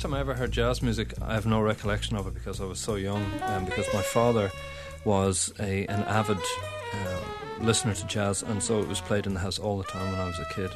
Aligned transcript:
first 0.00 0.10
time 0.10 0.14
I 0.14 0.20
ever 0.20 0.32
heard 0.32 0.50
jazz 0.50 0.80
music, 0.80 1.12
I 1.20 1.34
have 1.34 1.44
no 1.44 1.60
recollection 1.60 2.16
of 2.16 2.26
it 2.26 2.32
because 2.32 2.58
I 2.58 2.64
was 2.64 2.78
so 2.78 2.94
young. 2.94 3.22
and 3.42 3.66
because 3.66 3.86
my 3.92 4.00
father 4.00 4.50
was 5.04 5.52
a 5.60 5.84
an 5.88 6.04
avid 6.04 6.38
uh, 6.38 7.20
listener 7.60 7.92
to 7.92 8.06
jazz, 8.06 8.42
and 8.42 8.62
so 8.62 8.80
it 8.80 8.88
was 8.88 9.02
played 9.02 9.26
in 9.26 9.34
the 9.34 9.40
house 9.40 9.58
all 9.58 9.76
the 9.76 9.84
time 9.84 10.10
when 10.10 10.18
I 10.18 10.24
was 10.24 10.38
a 10.38 10.46
kid 10.54 10.70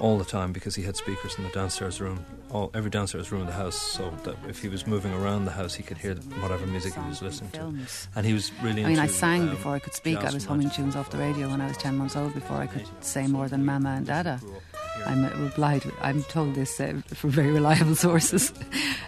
all 0.00 0.18
the 0.18 0.24
time 0.24 0.52
because 0.52 0.74
he 0.74 0.82
had 0.82 0.96
speakers 0.96 1.38
in 1.38 1.44
the 1.44 1.50
downstairs 1.50 2.00
room, 2.00 2.24
all, 2.50 2.72
every 2.74 2.90
downstairs 2.90 3.30
room 3.30 3.42
in 3.42 3.46
the 3.46 3.52
house, 3.64 3.76
so 3.76 4.10
that 4.24 4.34
if 4.48 4.60
he 4.60 4.68
was 4.68 4.88
moving 4.88 5.12
around 5.12 5.44
the 5.44 5.52
house, 5.52 5.74
he 5.74 5.84
could 5.84 5.98
hear 5.98 6.16
whatever 6.42 6.66
music 6.66 6.94
he 6.94 7.08
was 7.08 7.22
listening 7.22 7.52
to. 7.52 7.72
And 8.16 8.26
he 8.26 8.32
was 8.32 8.50
really. 8.60 8.84
I 8.84 8.88
mean, 8.88 8.98
I 8.98 9.06
sang 9.06 9.42
um, 9.42 9.50
before 9.50 9.74
I 9.76 9.78
could 9.78 9.94
speak. 9.94 10.18
I 10.18 10.32
was 10.32 10.44
humming 10.44 10.70
tunes 10.70 10.96
off 10.96 11.10
the 11.10 11.18
radio 11.18 11.48
when 11.48 11.60
I 11.60 11.68
was 11.68 11.76
ten 11.76 11.96
months 11.96 12.16
old. 12.16 12.34
Before 12.34 12.56
I 12.56 12.66
could 12.66 12.88
say 13.04 13.28
more 13.28 13.46
than 13.48 13.64
Mama 13.64 13.90
and 13.90 14.04
Dada. 14.04 14.40
I'm 15.06 15.24
uh, 15.24 15.30
replied. 15.36 15.84
I'm 16.00 16.22
told 16.24 16.54
this 16.54 16.80
uh, 16.80 17.00
from 17.14 17.30
very 17.30 17.50
reliable 17.50 17.94
sources. 18.06 18.52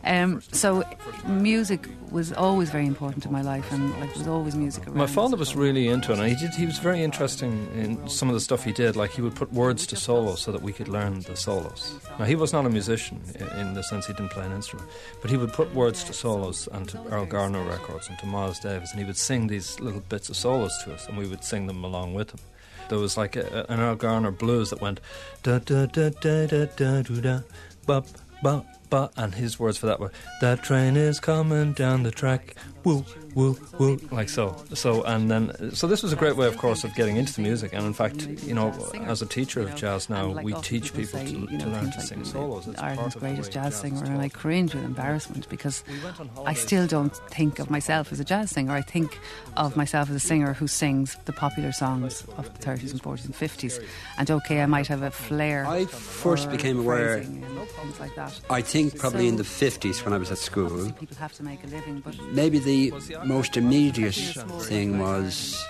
um, 0.05 0.43
so, 0.53 0.85
music 1.27 1.89
was 2.11 2.33
always 2.33 2.71
very 2.71 2.87
important 2.87 3.23
to 3.23 3.31
my 3.31 3.43
life, 3.43 3.71
and 3.73 3.91
like 4.01 4.11
there 4.11 4.19
was 4.19 4.29
always 4.29 4.57
music 4.57 4.87
around. 4.87 4.97
My 4.97 5.07
father 5.07 5.37
was 5.37 5.55
really 5.55 5.89
into 5.89 6.13
it, 6.13 6.19
and 6.19 6.29
he 6.29 6.35
did. 6.35 6.55
He 6.55 6.67
was 6.67 6.79
very 6.79 7.03
interesting 7.03 7.69
in 7.75 8.09
some 8.09 8.29
of 8.29 8.35
the 8.35 8.41
stuff 8.41 8.65
he 8.65 8.73
did. 8.73 8.97
Like 8.97 9.11
he 9.13 9.23
would 9.23 9.35
put 9.35 9.53
words 9.53 9.87
to 9.89 9.97
solos 9.97 10.41
so 10.41 10.53
that 10.53 10.63
we 10.63 10.73
could 10.73 10.89
learn 10.89 11.21
the 11.21 11.37
solos. 11.37 11.99
Now 12.19 12.25
he 12.25 12.35
was 12.35 12.53
not 12.53 12.67
a 12.67 12.71
musician 12.71 13.21
in, 13.35 13.49
in 13.61 13.75
the 13.75 13.83
sense 13.83 14.07
he 14.07 14.13
didn't 14.13 14.31
play 14.31 14.45
an 14.45 14.53
instrument, 14.53 14.89
but 15.23 15.31
he 15.31 15.37
would 15.37 15.53
put 15.53 15.73
words 15.75 16.05
to 16.05 16.13
solos 16.13 16.69
and 16.73 16.89
to 16.89 16.99
Erroll 16.99 17.29
Garner 17.29 17.63
records 17.63 18.09
and 18.09 18.19
to 18.19 18.27
Miles 18.27 18.59
Davis, 18.59 18.91
and 18.91 19.01
he 19.01 19.07
would 19.07 19.17
sing 19.17 19.47
these 19.47 19.79
little 19.81 20.01
bits 20.01 20.29
of 20.29 20.37
solos 20.37 20.77
to 20.85 20.95
us, 20.95 21.07
and 21.07 21.17
we 21.17 21.27
would 21.27 21.45
sing 21.45 21.67
them 21.67 21.85
along 21.85 22.15
with 22.15 22.31
him. 22.33 22.41
There 22.91 22.99
was 22.99 23.17
like 23.17 23.37
a, 23.37 23.67
an 23.69 23.79
Erroll 23.79 23.97
Garner 23.97 24.33
blues 24.33 24.71
that 24.71 24.81
went 24.81 25.01
da 25.45 25.59
da 25.61 25.87
da 25.87 26.11
da 26.11 26.47
da 26.47 26.67
da 26.67 27.03
da 27.03 27.21
da 27.21 27.41
ba 27.87 28.03
ba 28.43 28.65
ba, 28.91 29.11
and 29.17 29.33
his 29.37 29.61
words 29.61 29.79
for 29.79 29.87
that 29.87 30.01
were 30.01 30.11
"That 30.41 30.65
train 30.65 30.97
is 30.97 31.21
coming 31.21 31.73
down 31.73 32.03
the 32.03 32.11
track, 32.11 32.57
woo 32.85 33.05
woo 33.35 33.59
woo," 33.79 33.99
like 34.11 34.29
so. 34.29 34.57
So 34.75 35.03
and 35.05 35.31
then 35.31 35.75
so 35.75 35.87
this 35.87 36.03
was 36.03 36.13
a 36.13 36.17
great 36.17 36.37
way, 36.37 36.47
of 36.47 36.57
course, 36.57 36.85
of 36.85 36.95
getting 36.95 37.17
into 37.17 37.33
the 37.35 37.43
music. 37.43 37.73
And 37.73 37.85
in 37.87 37.93
fact, 37.93 38.27
you 38.47 38.55
know, 38.55 38.73
as 39.07 39.23
a 39.23 39.27
teacher 39.27 39.61
of 39.61 39.75
jazz 39.77 40.09
now, 40.09 40.29
we 40.43 40.53
teach 40.55 40.95
people 40.95 41.21
people 41.21 41.47
to, 41.47 41.53
you 41.53 41.59
to 41.59 41.67
know, 41.67 41.73
learn 41.73 41.91
things 41.91 41.95
to 41.95 41.99
like 42.01 42.09
sing 42.09 42.25
solos. 42.25 42.67
It's 42.69 42.81
Ireland's 42.81 42.99
part 42.99 43.07
of 43.07 43.13
the 43.15 43.19
greatest 43.21 43.53
jazz 43.53 43.75
singer, 43.77 44.05
and 44.05 44.21
I 44.21 44.29
cringe 44.29 44.75
with 44.75 44.85
embarrassment 44.85 45.49
because 45.49 45.85
We 45.89 45.99
went 46.05 46.21
on 46.21 46.31
I 46.47 46.55
still 46.55 46.87
don't 46.87 47.17
think 47.31 47.59
of 47.59 47.71
myself 47.71 48.13
as 48.13 48.21
a 48.21 48.25
jazz 48.25 48.51
singer. 48.51 48.73
I 48.73 48.83
think 48.83 49.19
of 49.57 49.77
myself 49.77 50.11
as 50.11 50.17
a 50.17 50.21
singer 50.21 50.53
who 50.53 50.67
sings 50.67 51.17
the 51.25 51.33
popular 51.33 51.73
songs 51.73 52.25
of 52.37 52.53
the 52.59 52.67
30s 52.67 52.93
and 52.93 53.03
40s 53.03 53.25
and 53.25 53.35
50s. 53.35 53.83
And 54.19 54.31
okay, 54.31 54.63
I 54.63 54.67
might 54.67 54.87
have 54.89 55.03
a 55.03 55.11
flair. 55.11 55.67
I 55.67 55.87
first 55.87 56.51
became 56.51 56.81
aware- 56.81 57.19
phrasing 57.19 57.45
and 57.45 57.69
things 57.69 58.01
like 58.01 58.15
that. 58.17 58.41
I 58.51 58.63
think 58.63 58.99
probably 58.99 59.29
in 59.29 59.37
the 59.37 59.45
50s 59.45 60.05
when 60.05 60.13
I 60.13 60.19
was 60.19 60.31
at 60.31 60.39
school. 60.39 60.91
People 60.93 61.17
have 61.19 61.33
to 61.35 61.43
make 61.43 61.63
a 61.65 61.67
living, 61.67 62.01
but 62.05 62.15
Maybe 62.33 62.59
the 62.59 62.93
most 63.25 63.57
immediate 63.57 64.15
thing 64.15 64.99
was 64.99 65.63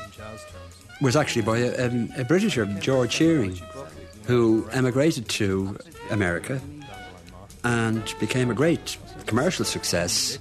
was 1.00 1.16
actually 1.16 1.42
by 1.42 1.58
a, 1.58 1.86
um, 1.86 2.12
a 2.16 2.24
Britisher, 2.24 2.66
George 2.66 3.12
Shearing, 3.12 3.58
who 4.26 4.68
emigrated 4.72 5.28
to 5.30 5.78
America 6.10 6.60
and 7.64 8.14
became 8.20 8.50
a 8.50 8.54
great 8.54 8.98
commercial 9.26 9.64
success. 9.64 10.38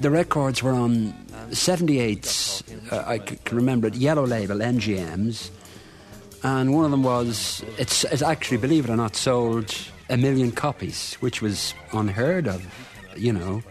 The 0.00 0.10
records 0.10 0.62
were 0.62 0.72
on 0.72 1.14
78s, 1.50 2.92
uh, 2.92 3.04
I 3.06 3.18
can 3.18 3.56
remember 3.56 3.88
it, 3.88 3.94
yellow 3.94 4.26
label 4.26 4.56
MGMs, 4.56 5.50
and 6.42 6.74
one 6.74 6.84
of 6.84 6.90
them 6.90 7.02
was, 7.02 7.64
it's, 7.78 8.04
it's 8.04 8.22
actually, 8.22 8.58
believe 8.58 8.84
it 8.84 8.90
or 8.90 8.96
not, 8.96 9.16
sold 9.16 9.74
a 10.10 10.16
million 10.16 10.52
copies, 10.52 11.14
which 11.14 11.40
was 11.40 11.74
unheard 11.92 12.46
of, 12.46 12.62
you 13.16 13.32
know. 13.32 13.62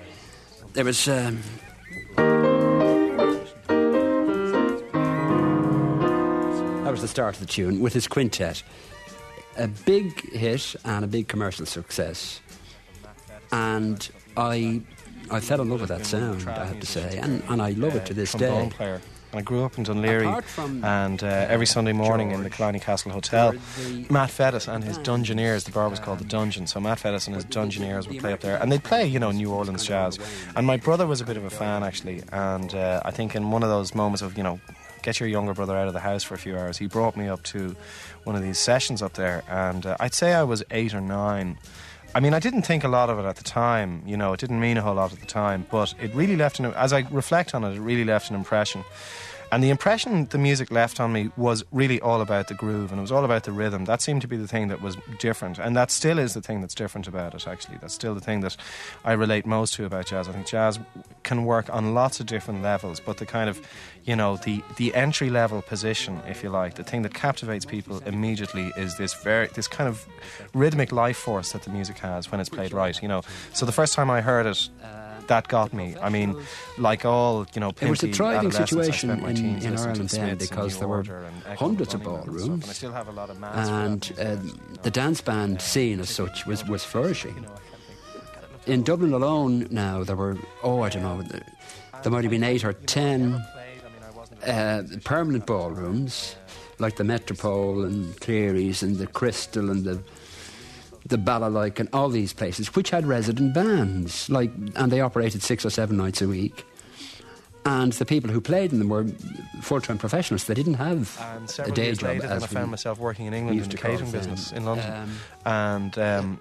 There 0.73 0.83
was. 0.83 1.07
Um, 1.07 1.41
was 6.95 7.01
the 7.01 7.09
start 7.09 7.35
of 7.35 7.41
the 7.41 7.45
tune 7.45 7.81
with 7.81 7.91
his 7.91 8.07
quintet. 8.07 8.63
A 9.57 9.67
big 9.67 10.31
hit 10.31 10.78
and 10.85 11.03
a 11.03 11.07
big 11.07 11.28
commercial 11.28 11.66
success. 11.66 12.39
And 13.51 14.09
I, 14.38 14.81
I 15.29 15.41
fell 15.41 15.59
in 15.59 15.69
love 15.69 15.81
with 15.81 15.89
that 15.89 16.05
sound, 16.05 16.47
I 16.47 16.66
have 16.66 16.79
to 16.79 16.85
say, 16.85 17.17
and, 17.17 17.44
and 17.50 17.61
I 17.61 17.72
love 17.72 17.95
it 17.95 18.05
to 18.05 18.13
this 18.13 18.31
day. 18.31 18.72
I 19.34 19.41
grew 19.41 19.66
up 19.66 19.78
in 19.78 19.84
Dunleary, 19.84 20.34
and 20.57 21.22
uh, 21.22 21.28
every 21.28 21.66
Sunday 21.66 21.91
morning 21.91 22.31
in 22.31 22.44
the 22.44 22.50
George, 22.50 22.57
Killiney 22.57 22.79
Castle 22.79 23.11
Hotel, 23.11 23.51
Matt 24.09 24.29
Fettis 24.29 24.73
and 24.73 24.81
his 24.81 24.97
Dungeoneers, 25.00 25.66
the 25.66 25.72
bar 25.72 25.89
was 25.89 26.00
called 26.00 26.19
the 26.19 26.25
Dungeon. 26.25 26.66
So 26.67 26.79
Matt 26.79 27.00
Fettis 27.00 27.28
and 27.28 27.35
his 27.35 27.44
Dungeoneers 27.44 28.07
would 28.07 28.19
play 28.19 28.31
up 28.31 28.39
there, 28.39 28.55
and 28.61 28.72
they'd 28.72 28.85
play, 28.85 29.05
you 29.05 29.19
know, 29.19 29.31
New 29.31 29.51
Orleans 29.51 29.85
jazz. 29.85 30.17
And 30.55 30.66
my 30.66 30.78
brother 30.78 31.05
was 31.05 31.19
a 31.19 31.25
bit 31.25 31.35
of 31.35 31.44
a 31.44 31.50
fan 31.50 31.84
actually, 31.84 32.23
and 32.31 32.73
uh, 32.73 33.01
I 33.03 33.11
think 33.11 33.35
in 33.35 33.51
one 33.51 33.63
of 33.63 33.67
those 33.67 33.94
moments 33.94 34.22
of, 34.22 34.38
you 34.38 34.44
know, 34.44 34.61
get 35.05 35.19
your 35.19 35.29
younger 35.29 35.53
brother 35.53 35.77
out 35.77 35.88
of 35.88 35.93
the 35.93 35.99
house 35.99 36.23
for 36.23 36.33
a 36.33 36.38
few 36.38 36.57
hours, 36.57 36.77
he 36.77 36.88
brought 36.88 37.16
me 37.16 37.27
up 37.29 37.43
to 37.43 37.75
one 38.23 38.35
of 38.35 38.41
these 38.41 38.57
sessions 38.57 39.01
up 39.01 39.13
there, 39.13 39.43
and 39.47 39.85
uh, 39.85 39.95
I'd 39.99 40.16
say 40.16 40.33
I 40.33 40.43
was 40.43 40.63
eight 40.71 40.93
or 40.93 40.99
nine. 40.99 41.57
I 42.16 42.19
mean, 42.19 42.33
I 42.33 42.39
didn't 42.39 42.63
think 42.63 42.83
a 42.83 42.88
lot 42.88 43.09
of 43.09 43.19
it 43.19 43.25
at 43.25 43.35
the 43.35 43.43
time. 43.43 44.01
You 44.05 44.17
know, 44.17 44.33
it 44.33 44.39
didn't 44.39 44.59
mean 44.59 44.77
a 44.77 44.81
whole 44.81 44.95
lot 44.95 45.13
at 45.13 45.19
the 45.19 45.25
time, 45.25 45.67
but 45.69 45.93
it 46.01 46.13
really 46.16 46.35
left 46.35 46.59
an. 46.59 46.66
As 46.73 46.91
I 46.91 47.05
reflect 47.11 47.53
on 47.53 47.63
it, 47.63 47.75
it 47.75 47.79
really 47.79 48.03
left 48.03 48.29
an 48.29 48.35
impression. 48.35 48.83
And 49.51 49.63
the 49.63 49.69
impression 49.69 50.25
the 50.25 50.38
music 50.38 50.72
left 50.72 51.00
on 51.00 51.13
me 51.13 51.31
was 51.38 51.63
really 51.72 52.01
all 52.01 52.22
about 52.22 52.47
the 52.47 52.53
groove 52.53 52.91
and 52.91 53.00
it 53.00 53.01
was 53.01 53.11
all 53.11 53.23
about 53.23 53.44
the 53.44 53.51
rhythm. 53.51 53.85
That 53.85 54.01
seemed 54.01 54.22
to 54.22 54.28
be 54.28 54.38
the 54.38 54.47
thing 54.47 54.67
that 54.69 54.81
was 54.81 54.97
different. 55.19 55.59
And 55.59 55.75
that 55.75 55.91
still 55.91 56.19
is 56.19 56.33
the 56.33 56.41
thing 56.41 56.61
that's 56.61 56.75
different 56.75 57.07
about 57.07 57.33
it, 57.35 57.47
actually. 57.47 57.78
That's 57.79 57.94
still 57.94 58.16
the 58.16 58.22
thing 58.22 58.41
that 58.41 58.57
I 59.03 59.13
relate 59.13 59.45
most 59.45 59.73
to 59.75 59.85
about 59.85 60.07
jazz. 60.07 60.28
I 60.28 60.31
think 60.31 60.47
jazz 60.47 60.79
can 61.23 61.45
work 61.45 61.73
on 61.73 61.94
lots 61.94 62.19
of 62.19 62.25
different 62.25 62.61
levels, 62.61 63.00
but 63.00 63.17
the 63.17 63.25
kind 63.25 63.50
of, 63.50 63.61
you 64.03 64.16
know, 64.16 64.38
the, 64.38 64.63
the 64.78 64.94
entry 64.95 65.29
level 65.29 65.61
position, 65.61 66.22
if 66.28 66.44
you 66.44 66.50
like, 66.50 66.75
the 66.75 66.84
thing 66.84 67.03
that 67.03 67.13
captivates 67.13 67.66
people 67.66 68.00
immediately 68.05 68.72
is 68.78 68.97
this 68.97 69.13
very, 69.13 69.47
this 69.47 69.67
kind 69.67 69.88
of 69.88 70.05
rhythmic 70.53 70.91
life 70.91 71.17
force 71.17 71.51
that 71.51 71.63
the 71.63 71.69
music 71.69 71.97
has 72.00 72.31
when 72.31 72.39
it's 72.39 72.50
played 72.50 72.73
right, 72.73 73.01
you 73.01 73.07
know. 73.07 73.22
So 73.53 73.66
the 73.66 73.72
first 73.72 73.94
time 73.94 74.09
I 74.09 74.22
heard 74.22 74.45
it, 74.45 74.69
that 75.27 75.47
got 75.47 75.73
me. 75.73 75.95
I 76.01 76.09
mean, 76.09 76.35
like 76.77 77.05
all, 77.05 77.45
you 77.53 77.59
know, 77.61 77.71
It 77.81 77.89
was 77.89 78.03
a 78.03 78.07
thriving 78.07 78.51
situation 78.51 79.09
in- 79.09 79.19
in 79.63 79.77
Ireland 79.77 80.09
then 80.09 80.37
because 80.37 80.77
there 80.77 80.87
were 80.87 80.97
Order 80.97 81.23
and 81.25 81.35
Echo 81.47 81.65
hundreds 81.65 81.93
of 81.93 82.01
Bunnymen 82.01 82.27
and 82.27 82.39
stuff, 82.39 82.45
ballrooms. 82.47 82.63
And 82.63 82.69
I 82.69 82.73
still 82.73 82.91
have 82.91 83.07
a 83.07 83.11
lot 83.11 83.29
of 83.29 83.39
maths 83.39 83.69
for 83.69 83.75
that 83.75 83.85
and 83.85 84.13
uh, 84.19 84.81
the 84.83 84.91
dance 84.91 85.21
band 85.21 85.61
scene 85.61 85.99
as 85.99 86.09
such 86.09 86.45
was, 86.45 86.65
was 86.67 86.83
flourishing. 86.83 87.45
In 88.65 88.83
Dublin 88.83 89.13
alone 89.13 89.67
now, 89.69 90.03
there 90.03 90.15
were, 90.15 90.37
oh, 90.63 90.81
I 90.81 90.89
don't 90.89 91.03
know, 91.03 91.21
there, 91.21 91.43
there 92.03 92.11
might 92.11 92.23
have 92.23 92.31
been 92.31 92.43
eight 92.43 92.63
or 92.65 92.73
ten 92.73 93.33
uh, 94.45 94.83
permanent 95.03 95.45
ballrooms, 95.45 96.35
like 96.79 96.95
the 96.97 97.03
Metropole 97.03 97.83
and 97.83 98.19
Cleary's 98.21 98.83
and 98.83 98.97
the 98.97 99.07
Crystal 99.07 99.69
and 99.69 99.83
the 99.83 99.99
the 101.05 101.17
Balalaik 101.17 101.79
and 101.79 101.88
all 101.93 102.09
these 102.09 102.33
places, 102.33 102.75
which 102.75 102.89
had 102.89 103.05
resident 103.05 103.53
bands, 103.53 104.29
like, 104.29 104.51
and 104.75 104.91
they 104.91 105.01
operated 105.01 105.43
six 105.43 105.66
or 105.66 105.69
seven 105.69 105.97
nights 105.97 106.21
a 106.21 106.27
week. 106.27 106.66
And 107.67 107.93
the 107.93 108.05
people 108.05 108.29
who 108.29 108.39
played 108.41 108.71
in 108.71 108.77
them 108.79 108.89
were 108.89 109.05
full-time 109.61 109.97
professionals. 109.97 110.43
They 110.45 110.53
didn't 110.53 110.75
have 110.75 111.19
And 111.19 111.45
a 111.45 111.51
several 111.51 111.73
day 111.75 111.85
years 111.85 111.97
job. 111.97 112.09
later, 112.09 112.27
then 112.27 112.43
I 112.43 112.47
found 112.47 112.69
myself 112.69 112.99
working 112.99 113.25
in 113.25 113.33
England 113.33 113.59
in 113.59 113.69
the 113.69 113.77
catering 113.77 114.11
business 114.11 114.51
in 114.51 114.65
London. 114.65 114.91
Um, 114.93 115.11
and 115.45 115.97
um, 115.97 116.39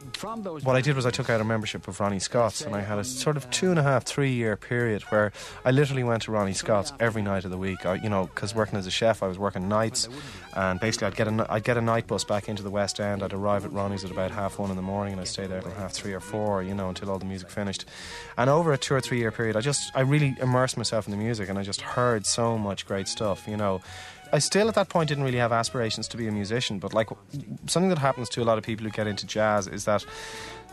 what 0.64 0.76
I 0.76 0.82
did 0.82 0.96
was 0.96 1.06
I 1.06 1.10
took 1.10 1.30
out 1.30 1.40
a 1.40 1.44
membership 1.44 1.88
of 1.88 1.98
Ronnie 1.98 2.18
Scott's, 2.18 2.60
and 2.60 2.74
I 2.76 2.82
had 2.82 2.98
a 2.98 3.04
sort 3.04 3.38
of 3.38 3.50
two 3.50 3.70
and 3.70 3.78
a 3.78 3.82
half, 3.82 4.04
three 4.04 4.32
year 4.32 4.56
period 4.56 5.02
where 5.04 5.32
I 5.64 5.70
literally 5.70 6.04
went 6.04 6.22
to 6.24 6.32
Ronnie 6.32 6.52
Scott's 6.52 6.92
every 7.00 7.22
night 7.22 7.44
of 7.46 7.50
the 7.50 7.58
week. 7.58 7.86
I, 7.86 7.94
you 7.94 8.10
know, 8.10 8.26
because 8.26 8.54
working 8.54 8.78
as 8.78 8.86
a 8.86 8.90
chef, 8.90 9.22
I 9.22 9.26
was 9.26 9.38
working 9.38 9.66
nights, 9.68 10.08
and 10.54 10.78
basically 10.78 11.06
I'd 11.06 11.16
get 11.16 11.28
a 11.28 11.46
I'd 11.50 11.64
get 11.64 11.76
a 11.78 11.82
night 11.82 12.06
bus 12.06 12.24
back 12.24 12.48
into 12.50 12.62
the 12.62 12.70
West 12.70 13.00
End. 13.00 13.22
I'd 13.22 13.32
arrive 13.32 13.64
at 13.64 13.72
Ronnie's 13.72 14.04
at 14.04 14.10
about 14.10 14.30
half 14.30 14.58
one 14.58 14.68
in 14.70 14.76
the 14.76 14.82
morning, 14.82 15.12
and 15.12 15.20
I'd 15.20 15.28
stay 15.28 15.46
there 15.46 15.60
till 15.62 15.70
half 15.72 15.92
three 15.92 16.12
or 16.12 16.20
four, 16.20 16.62
you 16.62 16.74
know, 16.74 16.88
until 16.90 17.10
all 17.10 17.18
the 17.18 17.24
music 17.24 17.48
finished. 17.50 17.86
And 18.36 18.48
over 18.50 18.72
a 18.74 18.78
two 18.78 18.94
or 18.94 19.00
three 19.00 19.18
year 19.18 19.30
period, 19.30 19.56
I 19.56 19.60
just 19.60 19.90
I 19.94 20.00
really 20.00 20.36
immersed 20.40 20.76
myself 20.76 21.06
in 21.06 21.13
the 21.14 21.22
music, 21.24 21.48
and 21.48 21.58
I 21.58 21.62
just 21.62 21.80
heard 21.80 22.26
so 22.26 22.58
much 22.58 22.86
great 22.86 23.08
stuff, 23.08 23.46
you 23.48 23.56
know. 23.56 23.80
I 24.32 24.40
still 24.40 24.68
at 24.68 24.74
that 24.74 24.88
point 24.88 25.08
didn't 25.08 25.24
really 25.24 25.38
have 25.38 25.52
aspirations 25.52 26.08
to 26.08 26.16
be 26.16 26.26
a 26.26 26.32
musician, 26.32 26.78
but 26.78 26.92
like 26.92 27.08
something 27.66 27.90
that 27.90 27.98
happens 27.98 28.28
to 28.30 28.42
a 28.42 28.46
lot 28.50 28.58
of 28.58 28.64
people 28.64 28.84
who 28.84 28.90
get 28.90 29.06
into 29.06 29.26
jazz 29.26 29.68
is 29.68 29.84
that 29.84 30.04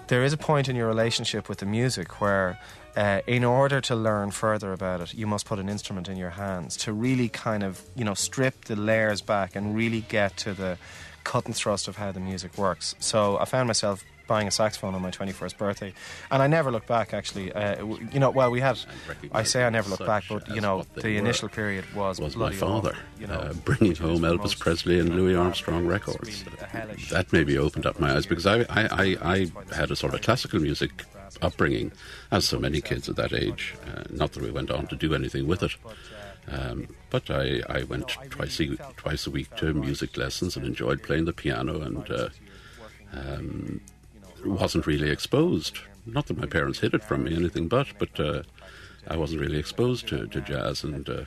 there 0.08 0.24
is 0.24 0.34
a 0.34 0.38
point 0.38 0.68
in 0.68 0.76
your 0.76 0.88
relationship 0.88 1.48
with 1.48 1.60
the 1.60 1.66
music 1.66 2.20
where 2.20 2.60
uh, 2.98 3.22
in 3.28 3.44
order 3.44 3.80
to 3.80 3.96
learn 3.96 4.32
further 4.32 4.74
about 4.74 5.00
it, 5.02 5.14
you 5.14 5.28
must 5.28 5.46
put 5.46 5.60
an 5.60 5.70
instrument 5.70 6.10
in 6.10 6.18
your 6.18 6.32
hands 6.32 6.76
to 6.78 6.92
really 6.92 7.30
kind 7.30 7.64
of, 7.64 7.82
you 7.96 8.04
know, 8.04 8.14
strip 8.14 8.66
the 8.66 8.76
layers 8.76 9.22
back 9.22 9.56
and 9.56 9.76
really 9.76 10.02
get 10.10 10.36
to 10.38 10.54
the 10.54 10.78
cut 11.24 11.46
and 11.46 11.56
thrust 11.56 11.88
of 11.88 11.98
how 11.98 12.12
the 12.12 12.20
music 12.20 12.58
works. 12.58 12.96
So 13.00 13.38
I 13.38 13.46
found 13.46 13.68
myself 13.68 14.04
buying 14.32 14.48
a 14.48 14.52
saxophone 14.52 14.96
on 14.96 15.02
my 15.02 15.12
21st 15.12 15.58
birthday, 15.58 15.94
and 16.32 16.42
I 16.42 16.48
never 16.48 16.72
looked 16.72 16.88
back. 16.88 17.14
Actually, 17.14 17.52
uh, 17.52 17.84
you 18.14 18.20
know, 18.22 18.30
well, 18.30 18.50
we 18.50 18.62
had. 18.62 18.80
I 19.34 19.44
say 19.44 19.66
I 19.66 19.70
never 19.70 19.90
looked 19.90 20.06
back, 20.06 20.24
but 20.30 20.48
you 20.56 20.62
know, 20.62 20.86
the 20.96 21.18
initial 21.18 21.50
period 21.50 21.84
was 21.94 22.22
was 22.22 22.38
my 22.38 22.54
father, 22.54 22.92
awful, 22.92 23.22
you 23.22 23.28
know, 23.28 23.34
uh, 23.34 23.54
bringing 23.66 23.94
home 23.94 24.22
Elvis 24.22 24.38
most, 24.38 24.60
Presley 24.60 25.00
and 25.00 25.10
you 25.10 25.16
know, 25.16 25.22
Louis. 25.24 25.36
Armstrong 25.36 25.86
records. 25.86 26.46
really 26.74 26.96
That 27.10 27.34
maybe 27.34 27.58
opened 27.58 27.86
up 27.86 28.00
my 28.00 28.16
eyes 28.16 28.26
because 28.26 28.46
I, 28.46 28.62
I, 28.70 28.84
I, 29.06 29.18
I 29.34 29.76
had 29.76 29.92
a 29.92 29.98
sort 29.98 30.14
of 30.14 30.22
classical 30.22 30.62
music 30.62 31.04
upbringing, 31.42 31.92
as 32.32 32.46
so 32.46 32.58
many 32.58 32.80
kids 32.80 33.10
at 33.10 33.18
that 33.18 33.34
age. 33.34 33.76
Uh, 33.86 34.04
not 34.12 34.32
that 34.32 34.44
we 34.44 34.52
went 34.52 34.72
on 34.72 34.88
to 34.88 34.96
do 34.96 35.14
anything 35.14 35.46
with 35.46 35.62
it. 35.62 35.76
Um, 36.48 36.88
but 37.10 37.30
I, 37.30 37.62
I 37.68 37.84
went 37.84 38.08
twice 38.08 38.62
a, 38.62 38.78
twice 38.96 39.28
a 39.28 39.32
week 39.32 39.54
to 39.58 39.74
music 39.74 40.16
lessons 40.16 40.56
and 40.56 40.66
enjoyed 40.66 41.04
playing 41.04 41.26
the 41.26 41.34
piano 41.34 41.82
and 41.82 42.10
uh, 42.10 42.30
um, 43.14 43.82
wasn't 44.46 44.88
really 44.88 45.10
exposed. 45.10 45.80
Not 46.06 46.28
that 46.28 46.38
my 46.38 46.48
parents 46.48 46.80
hid 46.80 46.94
it 46.94 47.04
from 47.04 47.24
me, 47.24 47.36
anything 47.36 47.68
but, 47.68 47.88
but 48.00 48.20
uh, 48.20 48.44
I 49.08 49.18
wasn't 49.18 49.42
really 49.42 49.60
exposed 49.60 50.08
to, 50.10 50.28
to 50.28 50.42
jazz. 50.42 50.84
And 50.84 51.08
uh, 51.08 51.26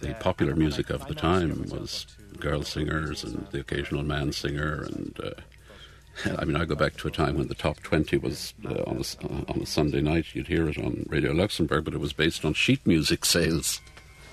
the 0.00 0.14
popular 0.14 0.54
music 0.54 0.90
of 0.90 1.06
the 1.06 1.14
time 1.14 1.66
was 1.70 2.06
girl 2.38 2.62
singers 2.62 3.24
and 3.24 3.46
the 3.50 3.60
occasional 3.60 4.02
man 4.02 4.32
singer. 4.32 4.82
And 4.82 5.18
uh, 5.22 6.30
I 6.38 6.44
mean, 6.44 6.56
I 6.56 6.64
go 6.64 6.74
back 6.74 6.96
to 6.98 7.08
a 7.08 7.10
time 7.10 7.36
when 7.36 7.48
the 7.48 7.54
top 7.54 7.80
20 7.80 8.18
was 8.18 8.54
uh, 8.64 8.82
on, 8.86 8.98
a, 8.98 9.50
on 9.50 9.60
a 9.62 9.66
Sunday 9.66 10.02
night. 10.02 10.34
You'd 10.34 10.48
hear 10.48 10.68
it 10.68 10.78
on 10.78 11.06
Radio 11.08 11.32
Luxembourg, 11.32 11.84
but 11.84 11.94
it 11.94 12.00
was 12.00 12.12
based 12.12 12.44
on 12.44 12.52
sheet 12.52 12.86
music 12.86 13.24
sales 13.24 13.80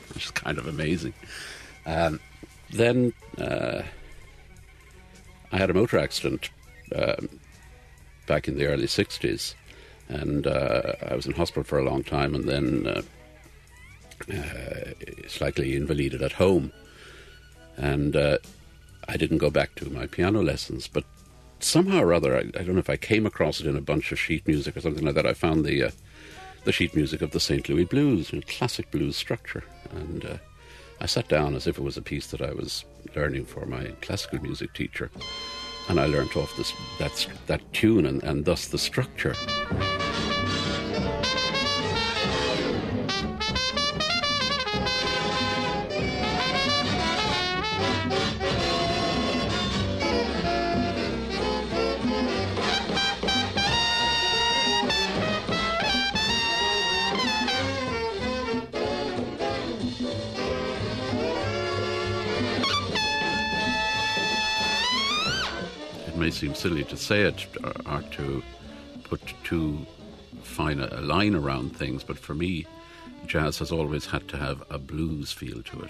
which 0.13 0.25
is 0.25 0.31
kind 0.31 0.57
of 0.57 0.67
amazing. 0.67 1.13
Um, 1.85 2.19
then 2.71 3.13
uh, 3.37 3.83
I 5.51 5.57
had 5.57 5.69
a 5.69 5.73
motor 5.73 5.97
accident 5.97 6.49
um, 6.95 7.29
back 8.29 8.47
in 8.47 8.57
the 8.57 8.67
early 8.67 8.85
60s, 8.85 9.55
and 10.07 10.47
uh, 10.47 10.93
I 11.11 11.15
was 11.15 11.25
in 11.25 11.33
hospital 11.33 11.63
for 11.63 11.79
a 11.79 11.83
long 11.83 12.03
time, 12.03 12.33
and 12.33 12.45
then 12.47 12.87
uh, 12.87 13.01
uh 14.31 14.93
slightly 15.27 15.75
invalided 15.75 16.21
at 16.21 16.33
home. 16.33 16.71
And 17.75 18.15
uh, 18.15 18.37
I 19.07 19.17
didn't 19.17 19.39
go 19.39 19.49
back 19.49 19.75
to 19.75 19.89
my 19.89 20.05
piano 20.05 20.41
lessons, 20.41 20.87
but 20.87 21.03
somehow 21.59 22.01
or 22.01 22.13
other, 22.13 22.37
I, 22.37 22.41
I, 22.41 22.63
don't 22.63 22.75
know 22.75 22.79
if 22.87 22.89
I 22.89 22.97
came 22.97 23.25
across 23.25 23.59
it 23.59 23.67
in 23.67 23.75
a 23.75 23.81
bunch 23.81 24.11
of 24.11 24.19
sheet 24.19 24.47
music 24.47 24.77
or 24.77 24.81
something 24.81 25.05
like 25.05 25.15
that. 25.15 25.25
I 25.25 25.33
found 25.33 25.65
the 25.65 25.83
uh, 25.83 25.91
the 26.65 26.71
sheet 26.71 26.95
music 26.95 27.21
of 27.21 27.31
the 27.31 27.39
St. 27.39 27.67
Louis 27.69 27.85
Blues, 27.85 28.33
a 28.33 28.41
classic 28.41 28.91
blues 28.91 29.15
structure. 29.15 29.63
And 29.91 30.25
uh, 30.25 30.37
I 31.01 31.05
sat 31.05 31.29
down 31.29 31.55
as 31.55 31.65
if 31.67 31.77
it 31.77 31.83
was 31.83 31.97
a 31.97 32.01
piece 32.01 32.27
that 32.27 32.41
I 32.41 32.51
was 32.51 32.85
learning 33.15 33.45
for 33.45 33.65
my 33.65 33.85
classical 34.01 34.41
music 34.41 34.73
teacher. 34.73 35.09
And 35.89 35.99
I 35.99 36.05
learnt 36.05 36.37
off 36.37 36.55
this, 36.55 36.73
that, 36.99 37.27
that 37.47 37.61
tune 37.73 38.05
and, 38.05 38.23
and 38.23 38.45
thus 38.45 38.67
the 38.67 38.77
structure. 38.77 39.33
May 66.29 66.35
seem 66.35 66.53
silly 66.53 66.83
to 66.83 66.95
say 66.95 67.23
it 67.23 67.47
uh, 67.63 67.73
or, 67.87 68.03
to 68.11 68.43
put 69.05 69.33
too 69.43 69.83
fine 70.43 70.79
a 70.79 71.01
line 71.01 71.33
around 71.33 71.75
things, 71.75 72.03
but 72.03 72.19
for 72.19 72.35
me, 72.35 72.67
jazz 73.25 73.57
has 73.57 73.71
always 73.71 74.05
had 74.05 74.27
to 74.27 74.37
have 74.37 74.61
a 74.69 74.77
blues 74.77 75.31
feel 75.31 75.63
to 75.63 75.81
it 75.81 75.89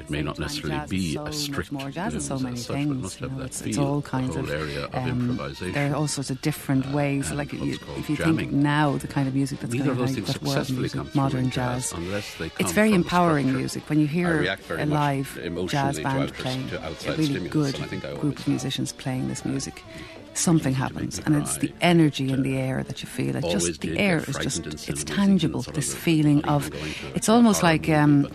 it 0.00 0.10
may 0.10 0.22
not 0.22 0.38
necessarily 0.38 0.86
be 0.88 1.14
so 1.14 1.26
a 1.26 1.32
strict 1.32 1.70
more. 1.70 1.90
Jazz 1.90 2.14
is 2.14 2.26
so 2.26 2.38
many 2.38 2.56
such, 2.56 2.74
things. 2.74 3.20
You 3.20 3.28
know, 3.28 3.42
it's, 3.42 3.60
it's, 3.62 3.78
all 3.78 4.02
kinds 4.02 4.34
of 4.34 4.50
area 4.50 4.84
of 4.86 4.94
um, 4.94 5.30
improvisation. 5.30 5.72
There 5.72 5.92
are 5.92 5.94
all 5.94 6.08
sorts 6.08 6.30
of 6.30 6.40
different 6.40 6.86
uh, 6.86 6.96
ways. 6.96 7.30
Like 7.30 7.52
you, 7.52 7.78
if 7.96 8.08
you 8.08 8.16
jamming. 8.16 8.36
think 8.36 8.52
now, 8.52 8.96
the 8.96 9.06
kind 9.06 9.28
of 9.28 9.34
music 9.34 9.60
that's 9.60 9.72
Neither 9.72 9.94
going 9.94 10.08
on, 10.08 10.24
like 10.24 10.42
world 10.42 10.70
music, 10.70 11.14
modern 11.14 11.50
jazz, 11.50 11.92
jazz 11.92 12.50
it's 12.58 12.72
very 12.72 12.92
empowering 12.92 13.54
music 13.54 13.88
when 13.88 14.00
you 14.00 14.06
hear 14.06 14.56
a 14.70 14.86
live 14.86 15.38
jazz 15.66 16.00
band 16.00 16.32
playing 16.34 16.70
a 16.72 17.12
really 17.16 17.48
good 17.48 17.74
group 18.20 18.38
of 18.38 18.48
musicians 18.48 18.92
playing 18.92 19.28
this 19.28 19.44
music 19.44 19.82
something 20.34 20.72
happens 20.72 21.18
and 21.20 21.36
it's 21.36 21.58
the 21.58 21.72
energy 21.80 22.30
in 22.32 22.42
the 22.42 22.56
air 22.56 22.82
that 22.84 23.02
you 23.02 23.08
feel 23.08 23.36
it 23.36 23.44
just 23.50 23.80
the 23.80 23.98
air 23.98 24.18
is 24.18 24.36
just 24.36 24.66
it's 24.88 25.04
tangible 25.04 25.62
this 25.62 25.94
feeling 25.94 26.44
of 26.44 26.70
it's 27.14 27.28
almost 27.28 27.62
like 27.62 27.88
um, 27.88 28.28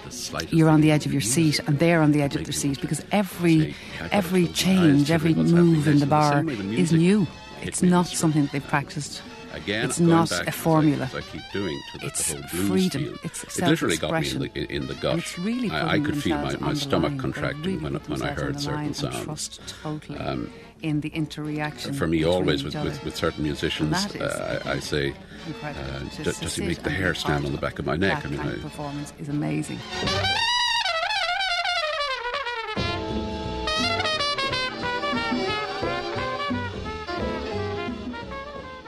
you're 0.49 0.69
on 0.69 0.81
the 0.81 0.91
edge 0.91 1.05
of 1.05 1.13
your 1.13 1.21
seat 1.21 1.59
and 1.67 1.79
they're 1.79 2.01
on 2.01 2.11
the 2.11 2.21
edge 2.21 2.35
of 2.35 2.43
their 2.43 2.53
seat 2.53 2.79
because 2.81 3.03
every 3.11 3.73
every 4.11 4.47
change 4.47 5.09
every 5.09 5.33
move 5.33 5.87
in 5.87 5.99
the 5.99 6.05
bar 6.05 6.43
is 6.49 6.91
new 6.91 7.25
it's 7.61 7.81
not 7.81 8.07
something 8.07 8.49
they've 8.51 8.67
practiced 8.67 9.21
Again, 9.55 9.85
it's 9.85 10.01
not 10.01 10.31
a 10.31 10.51
formula. 10.51 11.09
I 11.15 11.21
keep 11.21 11.41
doing 11.53 11.81
to 11.93 11.99
the, 11.99 12.07
it's 12.07 12.27
the 12.27 12.41
whole 12.41 12.49
blues 12.51 12.67
freedom. 12.67 13.03
Feel. 13.05 13.17
It's 13.23 13.57
it 13.57 13.65
literally 13.65 13.95
got 13.95 14.21
me 14.21 14.29
in 14.29 14.39
the, 14.39 14.75
in 14.75 14.87
the 14.87 14.95
gut. 14.95 15.19
it's 15.19 15.39
really 15.39 15.69
I, 15.69 15.93
I 15.93 15.99
could 16.01 16.21
feel 16.21 16.37
my, 16.37 16.57
my 16.57 16.73
stomach 16.73 17.17
contracting 17.17 17.79
really 17.79 17.93
when, 17.93 17.93
when 17.93 18.21
I 18.21 18.33
heard 18.33 18.59
certain 18.59 18.93
sounds. 18.93 19.23
Trust 19.23 19.61
totally 19.81 20.19
um, 20.19 20.51
in 20.85 21.01
the 21.01 21.09
interaction. 21.09 21.93
For 21.93 22.05
me, 22.05 22.23
always 22.23 22.63
with, 22.63 22.75
with, 22.75 23.03
with, 23.03 23.15
certain 23.15 23.43
musicians, 23.43 23.95
uh, 24.15 24.61
I, 24.65 24.73
I, 24.73 24.79
say, 24.79 25.15
uh, 25.63 25.99
does 26.21 26.55
he 26.55 26.67
make 26.67 26.83
the 26.83 26.91
hair 26.91 27.15
stand 27.15 27.43
on 27.43 27.51
the 27.53 27.57
back 27.57 27.79
of 27.79 27.87
my 27.87 27.95
neck? 27.95 28.21
That 28.21 28.27
I 28.27 28.29
mean, 28.29 28.39
kind 28.39 28.51
I, 28.51 28.53
of 28.53 28.61
performance 28.61 29.11
is 29.17 29.27
amazing. 29.27 29.79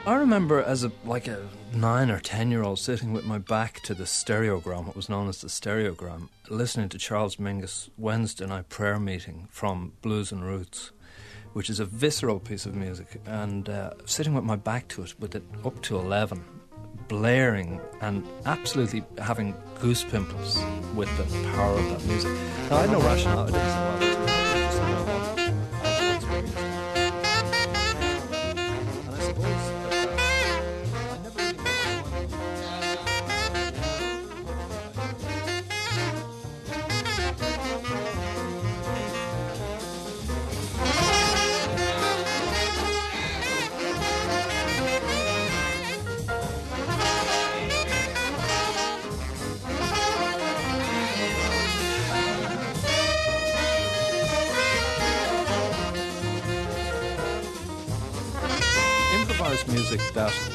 I 0.06 0.14
remember 0.14 0.62
as 0.62 0.84
a 0.84 0.92
like 1.04 1.26
a 1.26 1.48
nine 1.74 2.12
or 2.12 2.20
ten 2.20 2.52
year 2.52 2.62
old 2.62 2.78
sitting 2.78 3.12
with 3.12 3.24
my 3.24 3.38
back 3.38 3.80
to 3.82 3.92
the 3.92 4.04
stereogram, 4.04 4.86
what 4.86 4.94
was 4.94 5.08
known 5.08 5.28
as 5.28 5.40
the 5.40 5.48
stereogram, 5.48 6.28
listening 6.48 6.88
to 6.90 6.98
Charles 6.98 7.36
Mingus 7.36 7.90
Wednesday 7.98 8.46
night 8.46 8.68
prayer 8.68 9.00
meeting 9.00 9.48
from 9.50 9.94
Blues 10.00 10.30
and 10.30 10.44
Roots, 10.44 10.92
which 11.52 11.70
is 11.70 11.80
a 11.80 11.84
visceral 11.84 12.40
piece 12.40 12.66
of 12.66 12.74
music, 12.74 13.20
and 13.26 13.68
uh, 13.68 13.90
sitting 14.04 14.34
with 14.34 14.44
my 14.44 14.56
back 14.56 14.88
to 14.88 15.02
it 15.02 15.14
with 15.18 15.34
it 15.34 15.42
up 15.64 15.80
to 15.82 15.96
eleven, 15.96 16.44
blaring 17.08 17.80
and 18.00 18.26
absolutely 18.46 19.04
having 19.18 19.54
goose 19.80 20.04
pimples 20.04 20.62
with 20.94 21.08
the 21.16 21.24
power 21.52 21.78
of 21.78 21.88
that 21.90 22.04
music. 22.06 22.32
Now 22.70 22.76
I 22.76 22.80
had 22.82 22.90
no 22.90 23.00
rationality. 23.00 24.17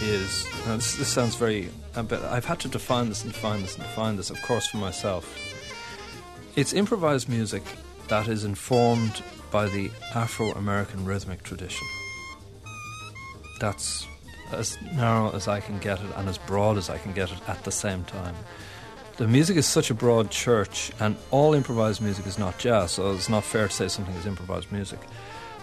Is, 0.09 0.45
this, 0.65 0.95
this, 0.97 1.07
sounds 1.07 1.35
very, 1.35 1.69
uh, 1.95 2.03
but 2.03 2.23
I've 2.23 2.45
had 2.45 2.59
to 2.61 2.67
define 2.67 3.09
this 3.09 3.23
and 3.23 3.33
define 3.33 3.61
this 3.61 3.75
and 3.75 3.83
define 3.83 4.17
this, 4.17 4.29
of 4.29 4.41
course, 4.43 4.67
for 4.67 4.77
myself. 4.77 5.37
It's 6.55 6.73
improvised 6.73 7.29
music 7.29 7.63
that 8.07 8.27
is 8.27 8.43
informed 8.43 9.23
by 9.51 9.67
the 9.67 9.91
Afro 10.15 10.51
American 10.51 11.05
rhythmic 11.05 11.43
tradition. 11.43 11.87
That's 13.59 14.07
as 14.51 14.77
narrow 14.95 15.31
as 15.31 15.47
I 15.47 15.59
can 15.59 15.79
get 15.79 15.99
it 15.99 16.07
and 16.15 16.29
as 16.29 16.37
broad 16.37 16.77
as 16.77 16.89
I 16.89 16.97
can 16.97 17.13
get 17.13 17.31
it 17.31 17.39
at 17.47 17.63
the 17.63 17.71
same 17.71 18.03
time. 18.03 18.35
The 19.17 19.27
music 19.27 19.57
is 19.57 19.67
such 19.67 19.91
a 19.91 19.93
broad 19.93 20.31
church, 20.31 20.91
and 20.99 21.15
all 21.29 21.53
improvised 21.53 22.01
music 22.01 22.25
is 22.25 22.39
not 22.39 22.57
jazz, 22.57 22.93
so 22.93 23.13
it's 23.13 23.29
not 23.29 23.43
fair 23.43 23.67
to 23.67 23.73
say 23.73 23.87
something 23.87 24.15
is 24.15 24.25
improvised 24.25 24.71
music. 24.71 24.99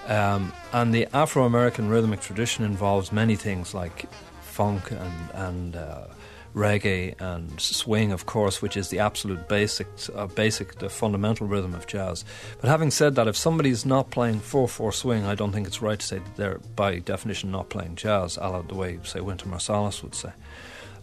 Um, 0.07 0.53
and 0.73 0.93
the 0.93 1.07
Afro 1.15 1.45
American 1.45 1.89
rhythmic 1.89 2.21
tradition 2.21 2.65
involves 2.65 3.13
many 3.13 3.37
things 3.37 3.75
like 3.75 4.07
funk 4.41 4.91
and, 4.91 5.31
and 5.35 5.77
uh, 5.77 6.07
reggae 6.55 7.15
and 7.21 7.61
swing, 7.61 8.13
of 8.13 8.27
course, 8.27 8.61
which 8.61 8.77
is 8.77 8.89
the 8.89 8.99
absolute 8.99 9.49
basic, 9.49 9.87
uh, 10.15 10.27
basic, 10.27 10.77
the 10.77 10.89
fundamental 10.89 11.47
rhythm 11.47 11.75
of 11.75 11.87
jazz. 11.87 12.25
But 12.61 12.69
having 12.69 12.91
said 12.91 13.15
that, 13.15 13.29
if 13.29 13.37
somebody's 13.37 13.87
not 13.87 14.11
playing 14.11 14.41
4 14.41 14.69
4 14.69 14.93
swing, 14.93 15.25
I 15.25 15.35
don't 15.35 15.53
think 15.53 15.67
it's 15.67 15.83
right 15.83 15.99
to 15.99 16.07
say 16.07 16.19
that 16.19 16.37
they're, 16.37 16.59
by 16.77 16.99
definition, 16.99 17.51
not 17.51 17.69
playing 17.69 17.97
jazz, 17.97 18.37
a 18.37 18.49
la 18.49 18.63
the 18.63 18.75
way, 18.75 18.99
say, 19.05 19.21
Wynton 19.21 19.51
Marsalis 19.51 20.03
would 20.03 20.15
say. 20.15 20.33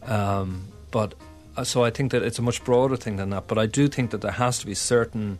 Um, 0.03 0.67
but 0.91 1.13
uh, 1.55 1.63
so 1.63 1.83
I 1.83 1.89
think 1.89 2.11
that 2.11 2.23
it's 2.23 2.39
a 2.39 2.41
much 2.43 2.63
broader 2.63 2.95
thing 2.95 3.15
than 3.15 3.29
that. 3.31 3.47
But 3.47 3.57
I 3.57 3.65
do 3.65 3.87
think 3.87 4.11
that 4.11 4.21
there 4.21 4.31
has 4.31 4.59
to 4.59 4.65
be 4.65 4.73
certain 4.75 5.39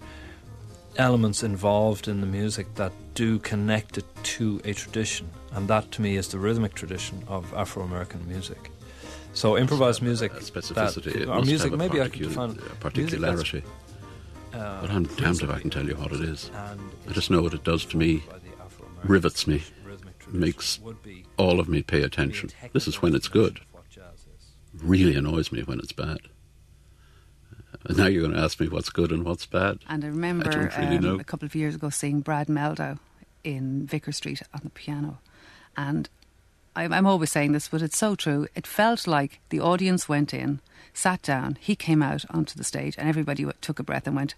elements 0.98 1.44
involved 1.44 2.08
in 2.08 2.22
the 2.22 2.28
music 2.28 2.74
that 2.76 2.92
do 3.14 3.40
connect 3.40 3.98
it 3.98 4.06
to 4.24 4.62
a 4.66 4.74
tradition, 4.74 5.30
and 5.54 5.68
that 5.68 5.92
to 5.94 6.02
me 6.02 6.18
is 6.18 6.28
the 6.30 6.40
rhythmic 6.40 6.74
tradition 6.74 7.24
of 7.28 7.54
Afro 7.54 7.84
American 7.84 8.28
music. 8.28 8.72
So 9.34 9.58
improvised 9.58 10.02
music, 10.02 10.32
A 10.34 10.38
specificity. 10.38 11.14
that, 11.26 11.30
or 11.30 11.42
music, 11.44 11.72
maybe 11.74 12.02
I 12.02 12.10
could 12.10 12.22
define 12.24 12.52
a 12.52 12.76
particularity. 12.80 13.64
uh, 14.54 14.82
But 14.82 14.90
I'm 14.90 15.04
damned 15.04 15.44
if 15.44 15.50
I 15.50 15.60
can 15.60 15.70
tell 15.70 15.86
you 15.86 15.96
what 15.96 16.12
it 16.12 16.22
is. 16.22 16.50
I 16.56 17.12
just 17.12 17.30
know 17.30 17.42
what 17.42 17.54
it 17.54 17.64
does 17.64 17.86
to 17.86 17.98
me, 17.98 18.24
by 18.30 18.40
the 18.40 18.50
Afro-American 18.64 19.10
rivets 19.12 19.46
me, 19.48 19.62
makes 20.32 20.80
all 21.38 21.60
of 21.60 21.70
me 21.70 21.84
pay 21.84 22.02
attention. 22.02 22.50
This 22.74 22.88
is 22.88 23.02
when 23.02 23.14
it's 23.16 23.28
good. 23.28 23.60
version 23.60 23.68
of 23.70 23.74
what 23.74 23.90
jazz 23.90 24.26
is. 24.36 24.82
Really 24.84 25.16
annoys 25.16 25.52
me 25.52 25.62
when 25.62 25.80
it's 25.80 25.92
bad. 25.94 26.18
And 27.86 27.98
now 27.98 28.08
you're 28.08 28.24
going 28.24 28.36
to 28.36 28.42
ask 28.42 28.60
me 28.60 28.68
what's 28.68 28.90
good 28.90 29.12
and 29.12 29.24
what's 29.24 29.46
bad. 29.46 29.80
And 29.88 30.04
I 30.04 30.08
remember 30.08 30.50
don't 30.50 30.78
really 30.78 30.98
um, 30.98 31.20
a 31.20 31.24
couple 31.24 31.46
of 31.46 31.56
years 31.56 31.76
ago 31.76 31.90
seeing 31.90 32.22
Brad 32.22 32.48
Mehldau 32.48 33.00
in 33.44 33.86
Vicar 33.86 34.12
Street 34.12 34.42
on 34.54 34.62
the 34.64 34.70
piano. 34.70 35.20
And 35.76 36.10
I'm, 36.76 36.92
I'm 36.92 37.06
always 37.06 37.32
saying 37.32 37.54
this, 37.54 37.68
but 37.68 37.82
it's 37.82 37.98
so 37.98 38.16
true. 38.16 38.48
It 38.56 38.68
felt 38.68 39.08
like 39.08 39.40
the 39.50 39.60
audience 39.60 40.10
went 40.10 40.34
in, 40.34 40.60
sat 40.94 41.22
down, 41.22 41.58
he 41.60 41.76
came 41.76 42.04
out 42.04 42.26
onto 42.30 42.58
the 42.58 42.64
stage, 42.64 42.96
and 42.98 43.08
everybody 43.08 43.46
took 43.62 43.80
a 43.80 43.84
breath 43.84 44.08
and 44.08 44.16
went. 44.16 44.36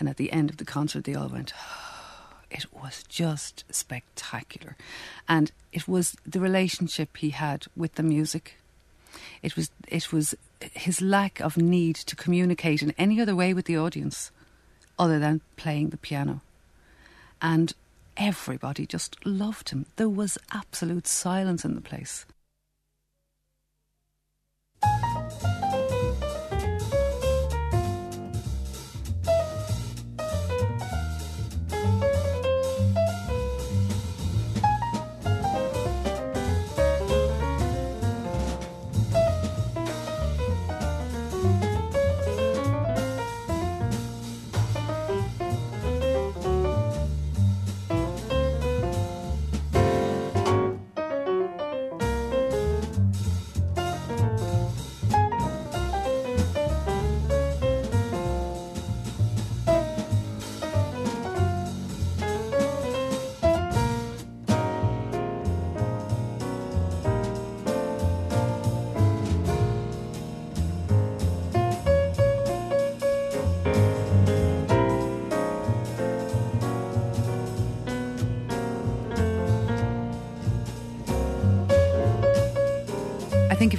And 0.00 0.08
at 0.08 0.16
the 0.16 0.32
end 0.32 0.50
of 0.50 0.56
the 0.56 0.64
concert, 0.64 1.04
they 1.04 1.14
all 1.14 1.28
went. 1.28 1.52
It 2.50 2.66
was 2.72 3.04
just 3.08 3.64
spectacular. 3.70 4.76
And 5.28 5.52
it 5.72 5.86
was 5.86 6.16
the 6.24 6.40
relationship 6.40 7.16
he 7.16 7.30
had 7.30 7.66
with 7.76 7.96
the 7.96 8.02
music. 8.02 8.54
It 9.42 9.56
was 9.56 9.70
it 9.88 10.12
was 10.12 10.34
his 10.60 11.00
lack 11.00 11.40
of 11.40 11.56
need 11.56 11.96
to 11.96 12.16
communicate 12.16 12.82
in 12.82 12.92
any 12.98 13.20
other 13.20 13.36
way 13.36 13.54
with 13.54 13.66
the 13.66 13.78
audience 13.78 14.30
other 14.98 15.18
than 15.18 15.40
playing 15.56 15.90
the 15.90 15.96
piano. 15.96 16.40
And 17.40 17.72
everybody 18.16 18.86
just 18.86 19.24
loved 19.24 19.70
him. 19.70 19.86
There 19.96 20.08
was 20.08 20.38
absolute 20.52 21.06
silence 21.06 21.64
in 21.64 21.74
the 21.74 21.80
place. 21.80 22.26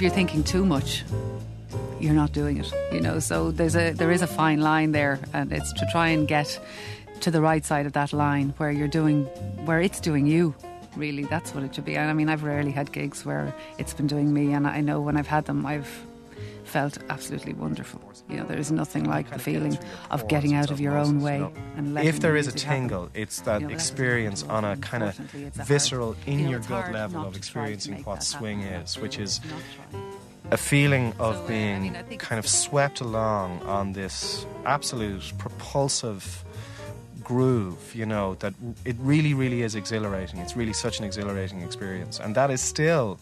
If 0.00 0.04
you're 0.04 0.10
thinking 0.10 0.42
too 0.42 0.64
much, 0.64 1.04
you're 2.00 2.14
not 2.14 2.32
doing 2.32 2.56
it. 2.56 2.72
You 2.90 3.02
know, 3.02 3.18
so 3.18 3.50
there's 3.50 3.76
a 3.76 3.92
there 3.92 4.10
is 4.10 4.22
a 4.22 4.26
fine 4.26 4.62
line 4.62 4.92
there, 4.92 5.20
and 5.34 5.52
it's 5.52 5.74
to 5.74 5.86
try 5.92 6.08
and 6.08 6.26
get 6.26 6.58
to 7.20 7.30
the 7.30 7.42
right 7.42 7.62
side 7.62 7.84
of 7.84 7.92
that 7.92 8.14
line 8.14 8.54
where 8.56 8.70
you're 8.70 8.88
doing 8.88 9.24
where 9.66 9.78
it's 9.78 10.00
doing 10.00 10.26
you. 10.26 10.54
Really, 10.96 11.24
that's 11.24 11.54
what 11.54 11.64
it 11.64 11.74
should 11.74 11.84
be. 11.84 11.98
I 11.98 12.14
mean, 12.14 12.30
I've 12.30 12.44
rarely 12.44 12.70
had 12.70 12.90
gigs 12.92 13.26
where 13.26 13.54
it's 13.76 13.92
been 13.92 14.06
doing 14.06 14.32
me, 14.32 14.54
and 14.54 14.66
I 14.66 14.80
know 14.80 15.02
when 15.02 15.18
I've 15.18 15.26
had 15.26 15.44
them, 15.44 15.66
I've 15.66 16.06
felt 16.70 16.98
absolutely 17.08 17.54
wonderful. 17.54 18.00
You 18.28 18.36
know, 18.38 18.44
there 18.44 18.58
is 18.58 18.70
nothing 18.70 19.04
like 19.04 19.28
the 19.30 19.40
feeling 19.40 19.76
of 20.10 20.28
getting 20.28 20.54
out 20.54 20.70
of 20.70 20.78
your 20.80 20.96
own 20.96 21.20
way 21.20 21.40
and 21.76 21.98
if 21.98 22.20
there 22.20 22.36
is 22.36 22.46
a 22.46 22.50
happen. 22.50 22.70
tingle, 22.70 23.10
it's 23.12 23.40
that 23.42 23.60
You 23.60 23.66
know, 23.68 23.74
experience 23.74 24.40
on 24.44 24.64
a 24.64 24.76
kind 24.76 25.02
of 25.02 25.18
Unfortunately, 25.18 25.44
it's 25.48 25.56
a 25.56 25.60
hard- 25.60 25.68
visceral, 25.68 26.16
in 26.26 26.48
your 26.48 26.60
gut 26.60 26.92
level 26.92 27.26
of 27.26 27.34
to 27.34 27.40
try 27.40 27.66
to 27.66 27.72
experiencing 27.74 28.04
what 28.04 28.22
swing 28.22 28.60
is, 28.62 28.98
which 28.98 29.18
is 29.18 29.40
a 30.52 30.56
feeling 30.56 31.12
of 31.18 31.36
uh, 31.36 31.48
being 31.48 31.82
mean, 31.82 31.96
I 31.96 32.02
think 32.02 32.20
kind 32.20 32.38
of 32.38 32.46
swept 32.46 33.00
along 33.00 33.62
on 33.62 33.92
this 33.92 34.46
absolute 34.64 35.32
propulsive 35.38 36.44
groove, 37.24 37.94
you 37.94 38.06
know, 38.06 38.34
that 38.42 38.54
it 38.84 38.96
really, 39.00 39.34
really 39.34 39.62
is 39.62 39.74
exhilarating. 39.74 40.38
It's 40.40 40.56
really 40.56 40.72
such 40.72 40.98
an 41.00 41.04
exhilarating 41.04 41.62
experience. 41.62 42.20
And 42.20 42.34
that 42.34 42.50
is 42.50 42.60
still 42.60 43.18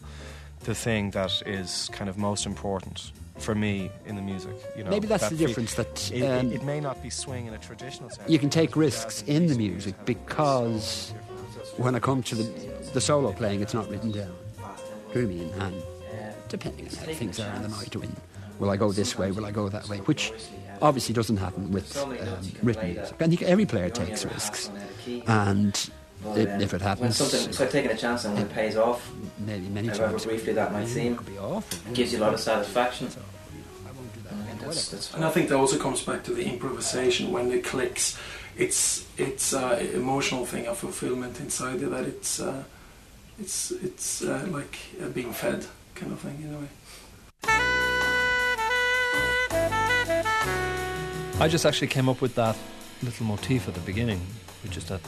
the 0.65 0.75
thing 0.75 1.13
that 1.13 1.43
is 1.47 1.89
kind 1.93 2.09
of 2.11 2.17
most 2.19 2.47
important 2.47 3.13
for 3.39 3.55
me 3.55 3.91
in 4.07 4.17
the 4.17 4.23
music. 4.23 4.53
You 4.77 4.85
know, 4.85 4.91
Maybe 4.91 5.07
that's 5.07 5.23
that 5.25 5.31
the 5.33 5.39
fe- 5.39 5.47
difference 5.47 5.75
that 5.75 6.11
It, 6.13 6.23
um, 6.23 6.51
it, 6.53 6.57
it 6.57 6.65
may 6.65 6.81
not 6.81 7.03
be 7.03 7.11
swing 7.11 7.47
in 7.47 7.55
a 7.55 7.59
traditional 7.59 8.11
sense. 8.11 8.29
you 8.29 8.39
can 8.39 8.51
take 8.51 8.77
risks 8.77 9.23
in 9.27 9.47
the 9.47 9.57
music 9.57 9.95
because 10.05 11.13
when 11.77 11.95
I 11.95 12.01
come 12.01 12.23
to 12.25 12.35
the, 12.35 12.45
the 12.93 13.01
solo 13.01 13.33
playing, 13.33 13.61
it's 13.63 13.75
not 13.75 13.89
written 13.89 14.11
down. 14.13 14.35
Do 15.13 15.21
you 15.21 15.27
know 15.27 15.29
what 15.29 15.63
mean? 15.63 15.63
And 15.63 15.83
depending 16.49 16.89
on 16.89 16.95
how 16.95 17.13
things 17.15 17.41
are 17.41 17.55
in 17.57 17.63
the 17.63 17.69
night, 17.69 17.95
when, 17.97 18.15
will 18.59 18.71
I 18.71 18.77
go 18.77 18.93
this 18.93 19.17
way, 19.17 19.31
will 19.31 19.47
I 19.47 19.51
go 19.51 19.69
that 19.69 19.89
way? 19.89 19.99
Which 19.99 20.33
obviously 20.83 21.15
doesn't 21.15 21.39
happen 21.39 21.73
with 21.73 21.97
um, 21.97 22.17
written 22.63 22.95
music. 22.95 23.15
I 23.21 23.27
think 23.29 23.43
every 23.43 23.67
player 23.67 23.91
takes 23.91 24.25
risks. 24.25 24.71
And 25.27 25.75
if, 26.35 26.49
if 26.61 26.63
it 26.63 26.73
When 26.73 26.81
happens, 26.81 27.17
something, 27.17 27.49
it's 27.49 27.61
like 27.61 27.71
taking 27.71 27.91
a 27.91 27.97
chance 27.97 28.25
and 28.25 28.35
when 28.35 28.43
it 28.45 28.53
pays 28.53 28.77
off, 28.77 29.11
maybe 29.39 29.69
many 29.69 29.89
however 29.89 30.09
times, 30.11 30.27
briefly 30.27 30.53
that 30.55 30.73
might 30.73 30.83
it 30.83 30.89
seem, 30.89 31.17
could 31.17 31.27
be 31.27 31.39
awful. 31.39 31.79
it 31.91 31.95
gives 31.95 32.13
you 32.13 32.19
a 32.19 32.23
lot 32.23 32.35
of 32.35 32.41
satisfaction. 32.41 33.07
I 33.09 33.28
that's, 34.75 34.89
that's 34.89 35.15
And 35.15 35.25
I 35.25 35.31
think 35.31 35.49
that 35.49 35.57
also 35.57 35.79
comes 35.79 36.03
back 36.03 36.25
to 36.25 36.35
the 36.35 36.45
improvisation 36.45 37.33
when 37.33 37.51
it 37.53 37.65
clicks. 37.65 38.19
It's 38.57 39.07
it's 39.17 39.53
uh, 39.53 39.79
emotional 39.95 40.45
thing, 40.45 40.67
a 40.67 40.75
fulfillment 40.75 41.41
inside 41.41 41.81
you 41.81 41.91
that 41.91 42.05
it's 42.05 42.41
uh, 42.41 42.65
it's 43.39 43.71
it's 43.71 44.23
uh, 44.23 44.47
like 44.51 44.79
uh, 45.01 45.09
being 45.09 45.33
fed 45.33 45.67
kind 45.95 46.13
of 46.13 46.21
thing 46.21 46.43
in 46.43 46.55
a 46.55 46.59
way. 46.59 46.69
I 51.41 51.47
just 51.47 51.65
actually 51.65 51.87
came 51.87 52.09
up 52.09 52.21
with 52.21 52.35
that 52.35 52.57
little 53.03 53.27
motif 53.27 53.69
at 53.69 53.75
the 53.75 53.81
beginning, 53.81 54.21
which 54.65 54.77
is 54.77 54.85
that 54.87 55.01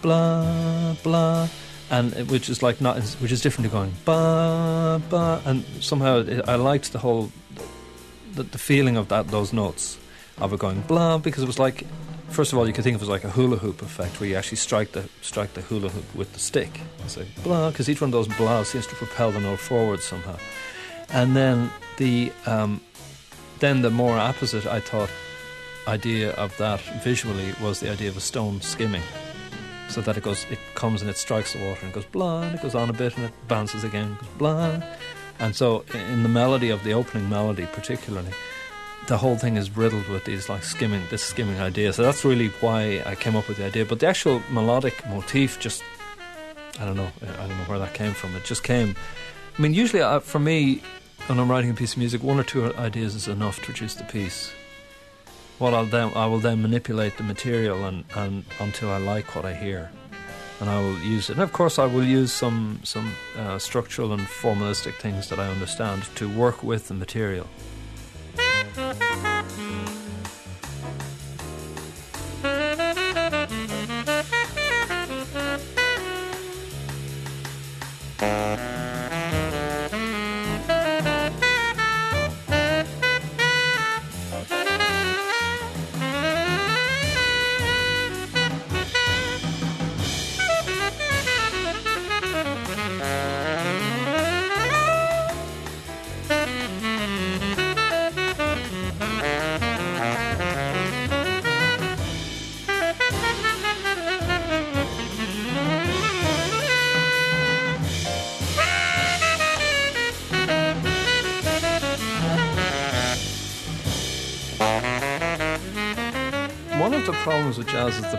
blah 0.00 0.94
blah, 1.02 1.48
and 1.90 2.12
it, 2.12 2.30
which 2.30 2.48
is 2.48 2.62
like 2.62 2.80
not, 2.80 3.02
which 3.20 3.32
is 3.32 3.40
different 3.40 3.68
to 3.70 3.76
going 3.76 3.92
ba 4.04 5.02
ba, 5.10 5.42
and 5.44 5.64
somehow 5.80 6.18
it, 6.18 6.48
I 6.48 6.54
liked 6.54 6.92
the 6.92 7.00
whole, 7.00 7.32
the, 8.36 8.42
the 8.44 8.58
feeling 8.58 8.96
of 8.96 9.08
that 9.08 9.28
those 9.28 9.52
notes 9.52 9.98
of 10.38 10.52
it 10.52 10.58
going 10.58 10.80
blah 10.82 11.18
because 11.18 11.42
it 11.42 11.46
was 11.46 11.58
like, 11.58 11.84
first 12.28 12.52
of 12.52 12.58
all 12.58 12.66
you 12.66 12.72
could 12.72 12.84
think 12.84 12.94
of 12.94 13.02
it 13.02 13.04
as 13.04 13.08
like 13.08 13.24
a 13.24 13.30
hula 13.30 13.56
hoop 13.56 13.82
effect 13.82 14.20
where 14.20 14.28
you 14.28 14.36
actually 14.36 14.56
strike 14.56 14.92
the 14.92 15.08
strike 15.22 15.52
the 15.54 15.62
hula 15.62 15.88
hoop 15.88 16.14
with 16.14 16.32
the 16.32 16.38
stick. 16.38 16.80
It's 17.04 17.16
like 17.16 17.28
blah 17.42 17.70
because 17.70 17.88
each 17.88 18.00
one 18.00 18.08
of 18.08 18.12
those 18.12 18.28
blahs 18.28 18.66
seems 18.66 18.86
to 18.86 18.94
propel 18.94 19.32
the 19.32 19.40
note 19.40 19.58
forward 19.58 20.00
somehow, 20.00 20.36
and 21.10 21.34
then 21.34 21.70
the 21.96 22.32
um, 22.46 22.80
then 23.58 23.82
the 23.82 23.90
more 23.90 24.18
opposite 24.18 24.66
I 24.66 24.80
thought 24.80 25.10
idea 25.88 26.32
of 26.32 26.56
that 26.58 26.80
visually 27.02 27.54
was 27.62 27.80
the 27.80 27.90
idea 27.90 28.08
of 28.08 28.16
a 28.16 28.20
stone 28.20 28.60
skimming. 28.60 29.02
So 29.88 30.00
that 30.00 30.16
it 30.16 30.24
goes, 30.24 30.44
it 30.50 30.58
comes 30.74 31.00
and 31.00 31.08
it 31.08 31.16
strikes 31.16 31.52
the 31.52 31.64
water 31.64 31.84
and 31.84 31.92
goes 31.92 32.04
blah, 32.06 32.42
and 32.42 32.56
it 32.56 32.62
goes 32.62 32.74
on 32.74 32.90
a 32.90 32.92
bit 32.92 33.16
and 33.16 33.26
it 33.26 33.32
bounces 33.46 33.84
again, 33.84 34.16
goes 34.20 34.28
blah. 34.36 34.82
And 35.38 35.54
so 35.54 35.84
in 35.92 36.22
the 36.22 36.28
melody 36.28 36.70
of 36.70 36.82
the 36.84 36.92
opening 36.92 37.28
melody, 37.28 37.66
particularly, 37.72 38.32
the 39.06 39.18
whole 39.18 39.36
thing 39.36 39.56
is 39.56 39.76
riddled 39.76 40.08
with 40.08 40.24
these 40.24 40.48
like 40.48 40.64
skimming, 40.64 41.02
this 41.10 41.22
skimming 41.22 41.60
idea. 41.60 41.92
So 41.92 42.02
that's 42.02 42.24
really 42.24 42.48
why 42.60 43.02
I 43.06 43.14
came 43.14 43.36
up 43.36 43.48
with 43.48 43.58
the 43.58 43.66
idea. 43.66 43.84
But 43.84 44.00
the 44.00 44.06
actual 44.06 44.42
melodic 44.50 45.06
motif 45.08 45.60
just, 45.60 45.82
I 46.80 46.84
don't 46.84 46.96
know, 46.96 47.10
I 47.22 47.46
don't 47.46 47.58
know 47.58 47.64
where 47.64 47.78
that 47.78 47.94
came 47.94 48.12
from. 48.12 48.34
It 48.36 48.44
just 48.44 48.62
came. 48.62 48.96
I 49.56 49.62
mean, 49.62 49.74
usually 49.74 50.02
uh, 50.02 50.20
for 50.20 50.38
me, 50.38 50.82
when 51.26 51.38
I'm 51.38 51.50
writing 51.50 51.70
a 51.70 51.74
piece 51.74 51.92
of 51.92 51.98
music, 51.98 52.22
one 52.22 52.38
or 52.38 52.44
two 52.44 52.74
ideas 52.74 53.14
is 53.14 53.28
enough 53.28 53.56
to 53.60 53.62
produce 53.62 53.94
the 53.94 54.04
piece 54.04 54.52
what 55.58 55.72
I'll 55.72 55.86
then 55.86 56.12
I 56.14 56.26
will 56.26 56.38
then 56.38 56.62
manipulate 56.62 57.16
the 57.16 57.22
material 57.22 57.84
and, 57.84 58.04
and 58.14 58.44
until 58.60 58.90
I 58.90 58.98
like 58.98 59.34
what 59.34 59.44
I 59.44 59.54
hear, 59.54 59.90
and 60.60 60.70
I 60.70 60.80
will 60.80 60.98
use 60.98 61.30
it. 61.30 61.34
And 61.34 61.42
of 61.42 61.52
course, 61.52 61.78
I 61.78 61.86
will 61.86 62.04
use 62.04 62.32
some 62.32 62.80
some 62.82 63.12
uh, 63.36 63.58
structural 63.58 64.12
and 64.12 64.22
formalistic 64.22 64.94
things 64.94 65.28
that 65.28 65.38
I 65.38 65.48
understand 65.48 66.04
to 66.16 66.28
work 66.28 66.62
with 66.62 66.88
the 66.88 66.94
material. 66.94 67.46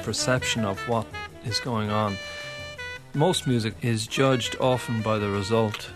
Perception 0.08 0.64
of 0.64 0.80
what 0.88 1.06
is 1.44 1.60
going 1.60 1.90
on. 1.90 2.16
Most 3.14 3.46
music 3.46 3.74
is 3.82 4.08
judged 4.08 4.56
often 4.62 5.02
by 5.02 5.20
the 5.20 5.30
result. 5.30 5.90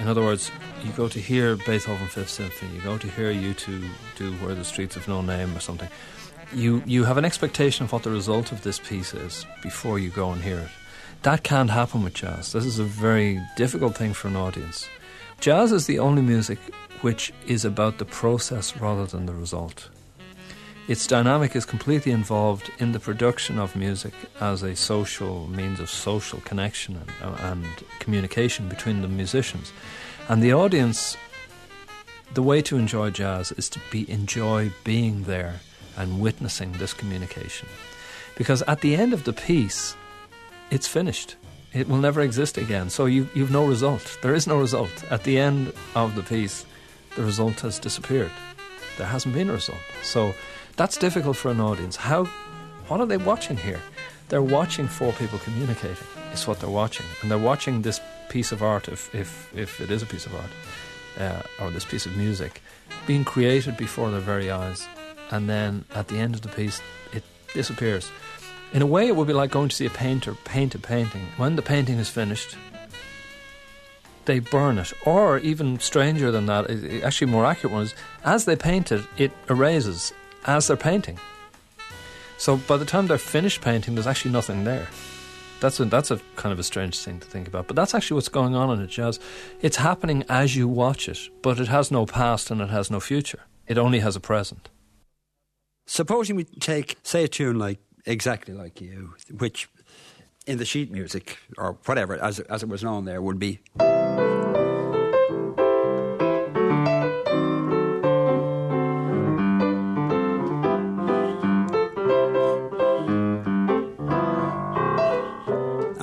In 0.00 0.08
other 0.08 0.22
words, 0.22 0.50
you 0.82 0.90
go 0.90 1.06
to 1.06 1.20
hear 1.20 1.54
Beethoven 1.54 2.08
Fifth 2.08 2.30
Symphony, 2.30 2.74
you 2.74 2.82
go 2.82 2.98
to 2.98 3.06
hear 3.06 3.32
U2 3.32 3.88
do 4.16 4.32
Where 4.44 4.56
the 4.56 4.64
Streets 4.64 4.96
of 4.96 5.06
No 5.06 5.22
Name 5.22 5.56
or 5.56 5.60
something. 5.60 5.88
You 6.52 6.82
you 6.84 7.04
have 7.04 7.16
an 7.16 7.24
expectation 7.24 7.84
of 7.84 7.92
what 7.92 8.02
the 8.02 8.10
result 8.10 8.50
of 8.50 8.62
this 8.62 8.80
piece 8.80 9.14
is 9.14 9.46
before 9.62 10.00
you 10.00 10.10
go 10.10 10.32
and 10.32 10.42
hear 10.42 10.58
it. 10.58 10.70
That 11.22 11.44
can't 11.44 11.70
happen 11.70 12.02
with 12.02 12.14
jazz. 12.14 12.50
This 12.50 12.64
is 12.64 12.80
a 12.80 12.84
very 12.84 13.40
difficult 13.56 13.96
thing 13.96 14.14
for 14.14 14.26
an 14.26 14.34
audience. 14.34 14.88
Jazz 15.38 15.70
is 15.70 15.86
the 15.86 16.00
only 16.00 16.22
music 16.22 16.58
which 17.02 17.32
is 17.46 17.64
about 17.64 17.98
the 17.98 18.04
process 18.04 18.76
rather 18.78 19.06
than 19.06 19.26
the 19.26 19.32
result. 19.32 19.90
Its 20.86 21.06
dynamic 21.06 21.56
is 21.56 21.64
completely 21.64 22.12
involved 22.12 22.70
in 22.78 22.92
the 22.92 23.00
production 23.00 23.58
of 23.58 23.74
music 23.74 24.12
as 24.40 24.62
a 24.62 24.76
social 24.76 25.46
means 25.48 25.80
of 25.80 25.88
social 25.88 26.40
connection 26.40 26.96
and, 26.96 27.10
uh, 27.22 27.36
and 27.40 27.64
communication 28.00 28.68
between 28.68 29.00
the 29.00 29.08
musicians. 29.08 29.72
And 30.28 30.42
the 30.42 30.52
audience, 30.52 31.16
the 32.34 32.42
way 32.42 32.60
to 32.62 32.76
enjoy 32.76 33.10
jazz 33.10 33.50
is 33.52 33.70
to 33.70 33.80
be 33.90 34.10
enjoy 34.10 34.72
being 34.84 35.22
there 35.22 35.60
and 35.96 36.20
witnessing 36.20 36.72
this 36.72 36.92
communication. 36.92 37.66
Because 38.36 38.60
at 38.62 38.82
the 38.82 38.94
end 38.94 39.14
of 39.14 39.24
the 39.24 39.32
piece, 39.32 39.96
it's 40.70 40.86
finished. 40.86 41.36
It 41.72 41.88
will 41.88 41.96
never 41.96 42.20
exist 42.20 42.58
again. 42.58 42.90
So 42.90 43.06
you, 43.06 43.26
you've 43.34 43.50
no 43.50 43.64
result. 43.64 44.18
There 44.20 44.34
is 44.34 44.46
no 44.46 44.58
result. 44.58 44.92
At 45.10 45.24
the 45.24 45.38
end 45.38 45.72
of 45.94 46.14
the 46.14 46.22
piece, 46.22 46.66
the 47.16 47.22
result 47.22 47.60
has 47.60 47.78
disappeared. 47.78 48.30
There 48.98 49.06
hasn't 49.06 49.34
been 49.34 49.48
a 49.48 49.54
result. 49.54 49.80
So 50.02 50.34
that's 50.76 50.96
difficult 50.96 51.36
for 51.36 51.50
an 51.50 51.60
audience. 51.60 51.96
How, 51.96 52.24
what 52.88 53.00
are 53.00 53.06
they 53.06 53.16
watching 53.16 53.56
here? 53.56 53.80
They're 54.28 54.42
watching 54.42 54.88
four 54.88 55.12
people 55.12 55.38
communicating. 55.38 56.06
Is 56.32 56.48
what 56.48 56.58
they're 56.58 56.68
watching, 56.68 57.06
and 57.22 57.30
they're 57.30 57.38
watching 57.38 57.82
this 57.82 58.00
piece 58.28 58.50
of 58.50 58.60
art, 58.60 58.88
if 58.88 59.14
if 59.14 59.56
if 59.56 59.80
it 59.80 59.90
is 59.90 60.02
a 60.02 60.06
piece 60.06 60.26
of 60.26 60.34
art, 60.34 60.50
uh, 61.20 61.42
or 61.62 61.70
this 61.70 61.84
piece 61.84 62.06
of 62.06 62.16
music, 62.16 62.60
being 63.06 63.24
created 63.24 63.76
before 63.76 64.10
their 64.10 64.20
very 64.20 64.50
eyes, 64.50 64.88
and 65.30 65.48
then 65.48 65.84
at 65.94 66.08
the 66.08 66.18
end 66.18 66.34
of 66.34 66.40
the 66.40 66.48
piece, 66.48 66.80
it 67.12 67.22
disappears. 67.52 68.10
In 68.72 68.82
a 68.82 68.86
way, 68.86 69.06
it 69.06 69.14
would 69.14 69.28
be 69.28 69.32
like 69.32 69.52
going 69.52 69.68
to 69.68 69.76
see 69.76 69.86
a 69.86 69.90
painter 69.90 70.34
paint 70.44 70.74
a 70.74 70.78
painting. 70.80 71.28
When 71.36 71.54
the 71.54 71.62
painting 71.62 71.98
is 71.98 72.08
finished, 72.08 72.56
they 74.24 74.40
burn 74.40 74.78
it. 74.78 74.92
Or 75.06 75.38
even 75.38 75.78
stranger 75.78 76.32
than 76.32 76.46
that, 76.46 76.68
actually 77.04 77.30
more 77.30 77.46
accurate 77.46 77.72
one 77.72 77.82
is 77.84 77.94
as 78.24 78.44
they 78.44 78.56
paint 78.56 78.90
it, 78.90 79.04
it 79.16 79.30
erases 79.48 80.12
as 80.46 80.66
they're 80.66 80.76
painting. 80.76 81.18
So 82.36 82.56
by 82.56 82.76
the 82.76 82.84
time 82.84 83.06
they're 83.06 83.18
finished 83.18 83.60
painting, 83.60 83.94
there's 83.94 84.06
actually 84.06 84.32
nothing 84.32 84.64
there. 84.64 84.88
That's 85.60 85.80
a, 85.80 85.84
that's 85.86 86.10
a 86.10 86.20
kind 86.36 86.52
of 86.52 86.58
a 86.58 86.62
strange 86.62 86.98
thing 86.98 87.20
to 87.20 87.26
think 87.26 87.48
about. 87.48 87.68
But 87.68 87.76
that's 87.76 87.94
actually 87.94 88.16
what's 88.16 88.28
going 88.28 88.54
on 88.54 88.70
in 88.76 88.84
a 88.84 88.86
jazz. 88.86 89.18
It's 89.62 89.76
happening 89.76 90.24
as 90.28 90.54
you 90.56 90.68
watch 90.68 91.08
it, 91.08 91.18
but 91.42 91.58
it 91.58 91.68
has 91.68 91.90
no 91.90 92.06
past 92.06 92.50
and 92.50 92.60
it 92.60 92.70
has 92.70 92.90
no 92.90 93.00
future. 93.00 93.40
It 93.66 93.78
only 93.78 94.00
has 94.00 94.16
a 94.16 94.20
present. 94.20 94.68
Supposing 95.86 96.36
we 96.36 96.44
take, 96.44 96.96
say, 97.02 97.24
a 97.24 97.28
tune 97.28 97.58
like 97.58 97.78
Exactly 98.04 98.52
Like 98.52 98.80
You, 98.80 99.14
which 99.38 99.68
in 100.46 100.58
the 100.58 100.64
sheet 100.64 100.90
music, 100.90 101.38
or 101.56 101.78
whatever, 101.86 102.22
as, 102.22 102.40
as 102.40 102.62
it 102.62 102.68
was 102.68 102.84
known 102.84 103.06
there, 103.06 103.22
would 103.22 103.38
be. 103.38 103.60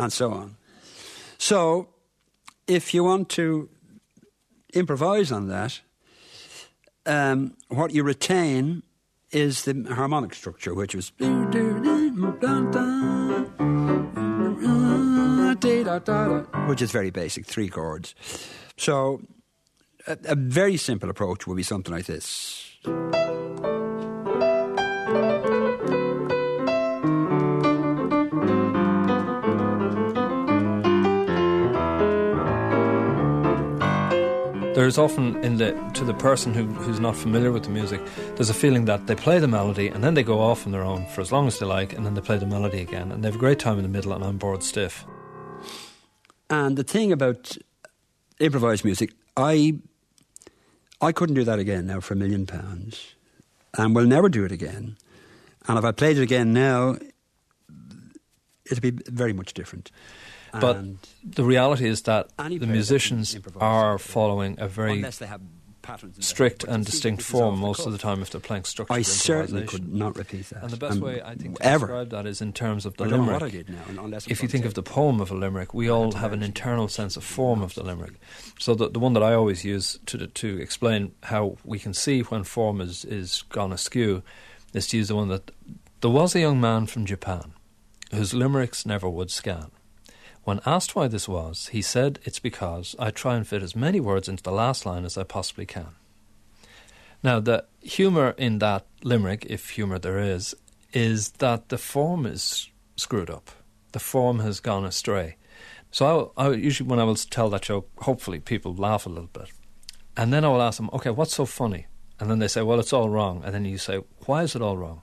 And 0.02 0.12
so 0.12 0.32
on. 0.32 0.58
So, 1.38 1.90
if 2.68 2.94
you 2.94 3.04
want 3.04 3.30
to 3.30 3.70
improvise 4.74 5.32
on 5.32 5.48
that, 5.50 5.82
um, 7.06 7.56
what 7.70 7.92
you 7.92 8.04
retain 8.04 8.84
is 9.32 9.64
the 9.66 9.86
harmonic 9.94 10.34
structure, 10.34 10.74
which 10.74 10.96
was 10.96 11.12
which 16.68 16.82
is 16.82 16.92
very 16.92 17.12
basic, 17.12 17.46
three 17.46 17.70
chords. 17.70 18.16
So, 18.78 19.22
a, 20.08 20.18
a 20.26 20.36
very 20.36 20.78
simple 20.78 21.10
approach 21.10 21.48
would 21.48 21.58
be 21.58 21.64
something 21.64 21.94
like 21.94 22.06
this. 22.06 22.78
There's 34.82 34.98
often 34.98 35.36
in 35.44 35.58
the 35.58 35.74
to 35.94 36.04
the 36.04 36.14
person 36.16 36.56
who, 36.56 36.66
who's 36.66 37.00
not 37.00 37.16
familiar 37.16 37.52
with 37.52 37.66
the 37.66 37.70
music, 37.70 38.02
there's 38.36 38.50
a 38.50 38.54
feeling 38.54 38.86
that 38.86 39.06
they 39.06 39.14
play 39.14 39.38
the 39.38 39.48
melody 39.48 39.88
and 39.88 40.04
then 40.04 40.16
they 40.16 40.24
go 40.24 40.40
off 40.40 40.66
on 40.66 40.72
their 40.72 40.82
own 40.82 41.06
for 41.06 41.22
as 41.22 41.32
long 41.32 41.46
as 41.46 41.60
they 41.60 41.68
like, 41.68 41.94
and 41.94 42.04
then 42.04 42.16
they 42.16 42.22
play 42.22 42.40
the 42.40 42.48
melody 42.48 42.82
again, 42.82 43.12
and 43.12 43.24
they 43.24 43.28
have 43.28 43.36
a 43.36 43.40
great 43.40 43.60
time 43.60 43.78
in 43.78 43.84
the 43.84 43.90
middle, 43.90 44.12
and 44.12 44.24
I'm 44.24 44.40
bored 44.40 44.64
stiff. 44.64 45.06
And 46.50 46.78
the 46.78 46.84
thing 46.84 47.12
about 47.12 47.56
improvised 48.40 48.84
music, 48.84 49.14
I 49.38 49.76
I 51.00 51.12
couldn't 51.12 51.36
do 51.36 51.44
that 51.44 51.60
again 51.60 51.86
now 51.86 52.00
for 52.00 52.16
a 52.16 52.18
million 52.18 52.48
pounds, 52.48 53.14
and 53.78 53.96
will 53.96 54.08
never 54.08 54.30
do 54.30 54.46
it 54.46 54.52
again. 54.52 54.98
And 55.68 55.78
if 55.78 55.86
I 55.86 55.92
played 55.92 56.18
it 56.18 56.24
again 56.24 56.54
now, 56.54 56.98
it'd 58.66 58.82
be 58.82 58.98
very 59.12 59.34
much 59.34 59.54
different. 59.54 59.92
But 60.52 60.78
and 60.78 60.98
the 61.24 61.44
reality 61.44 61.88
is 61.88 62.04
that 62.04 62.30
the 62.38 62.68
musicians 62.68 63.38
are 63.58 63.98
following 63.98 64.56
a 64.60 64.68
very 64.68 65.04
strict 66.20 66.64
and 66.64 66.86
distinct 66.86 67.24
form 67.24 67.60
most 67.60 67.86
of 67.86 67.92
the 67.92 67.98
time 67.98 68.22
if 68.22 68.30
they're 68.30 68.42
playing 68.42 68.64
structured 68.66 68.96
I 68.96 69.02
certainly 69.02 69.66
could 69.66 69.92
not 69.92 70.18
repeat 70.18 70.50
that. 70.50 70.64
And 70.64 70.72
the 70.72 70.78
best 70.78 70.98
um, 70.98 71.02
way 71.02 71.22
I 71.22 71.36
think 71.36 71.58
to 71.58 71.66
ever. 71.66 71.88
describe 71.88 72.10
that 72.10 72.26
is 72.26 72.42
in 72.42 72.54
terms 72.54 72.86
of 72.86 72.98
the 72.98 73.06
limerick. 73.06 73.66
if 74.28 74.42
you 74.44 74.48
think 74.48 74.66
of 74.66 74.74
the 74.74 74.84
poem 74.84 75.20
of 75.22 75.32
a 75.32 75.36
limerick, 75.36 75.74
we 75.74 75.90
all 75.90 76.12
have 76.14 76.34
an 76.34 76.44
internal 76.44 76.88
sense 76.88 77.18
of 77.18 77.24
form 77.24 77.62
of 77.62 77.74
the 77.74 77.84
limerick. 77.84 78.14
So 78.60 78.76
the, 78.76 78.90
the 78.90 79.00
one 79.00 79.14
that 79.14 79.24
I 79.24 79.34
always 79.34 79.66
use 79.66 80.00
to 80.08 80.28
to 80.28 80.62
explain 80.62 81.14
how 81.24 81.58
we 81.64 81.80
can 81.80 81.94
see 81.94 82.22
when 82.22 82.44
form 82.44 82.80
is, 82.82 83.06
is 83.06 83.44
gone 83.50 83.74
askew 83.74 84.24
is 84.74 84.88
to 84.88 84.98
use 84.98 85.08
the 85.08 85.16
one 85.16 85.30
that 85.30 85.52
there 86.02 86.12
was 86.12 86.36
a 86.36 86.40
young 86.40 86.62
man 86.62 86.86
from 86.86 87.06
Japan 87.06 87.54
whose 88.14 88.34
limericks 88.34 88.86
never 88.86 89.10
would 89.10 89.32
scan. 89.32 89.72
When 90.44 90.60
asked 90.66 90.96
why 90.96 91.08
this 91.08 91.28
was, 91.28 91.68
he 91.68 91.82
said, 91.82 92.20
It's 92.24 92.40
because 92.40 92.96
I 92.98 93.12
try 93.12 93.36
and 93.36 93.48
fit 93.48 93.62
as 93.62 93.76
many 93.76 94.00
words 94.00 94.28
into 94.28 94.44
the 94.44 94.52
last 94.52 94.86
line 94.86 95.06
as 95.06 95.18
I 95.18 95.24
possibly 95.24 95.66
can. 95.66 95.96
Now, 97.24 97.40
the 97.40 97.66
humour 97.82 98.34
in 98.38 98.60
that 98.60 98.88
limerick, 99.04 99.46
if 99.48 99.72
humour 99.72 100.00
there 100.00 100.18
is, 100.18 100.56
is 100.94 101.32
that 101.34 101.70
the 101.70 101.78
form 101.78 102.26
is 102.26 102.70
screwed 102.96 103.30
up. 103.30 103.52
The 103.92 104.00
form 104.00 104.40
has 104.40 104.60
gone 104.60 104.86
astray. 104.86 105.38
So 105.92 106.34
I, 106.38 106.46
I 106.48 106.52
usually, 106.54 106.90
when 106.90 107.00
I 107.00 107.04
will 107.04 107.16
tell 107.16 107.50
that 107.52 107.64
joke, 107.64 107.90
hopefully 108.00 108.40
people 108.40 108.74
laugh 108.74 109.06
a 109.06 109.10
little 109.10 109.30
bit. 109.32 109.52
And 110.18 110.34
then 110.34 110.44
I 110.44 110.50
will 110.50 110.62
ask 110.62 110.78
them, 110.78 110.90
okay, 110.94 111.12
what's 111.12 111.36
so 111.36 111.46
funny? 111.46 111.88
And 112.20 112.30
then 112.30 112.40
they 112.40 112.48
say, 112.48 112.62
well, 112.62 112.80
it's 112.80 112.94
all 112.94 113.10
wrong. 113.10 113.44
And 113.46 113.54
then 113.54 113.66
you 113.66 113.78
say, 113.78 114.00
why 114.26 114.44
is 114.44 114.56
it 114.56 114.62
all 114.62 114.78
wrong? 114.78 115.02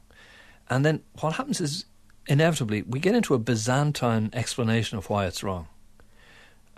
And 0.71 0.85
then 0.85 1.03
what 1.21 1.35
happens 1.35 1.61
is 1.61 1.85
inevitably 2.29 2.83
we 2.83 3.01
get 3.01 3.15
into 3.15 3.35
a 3.35 3.39
Byzantine 3.39 4.31
explanation 4.33 4.99
of 4.99 5.11
why 5.11 5.27
it's 5.27 5.43
wrong. 5.43 5.69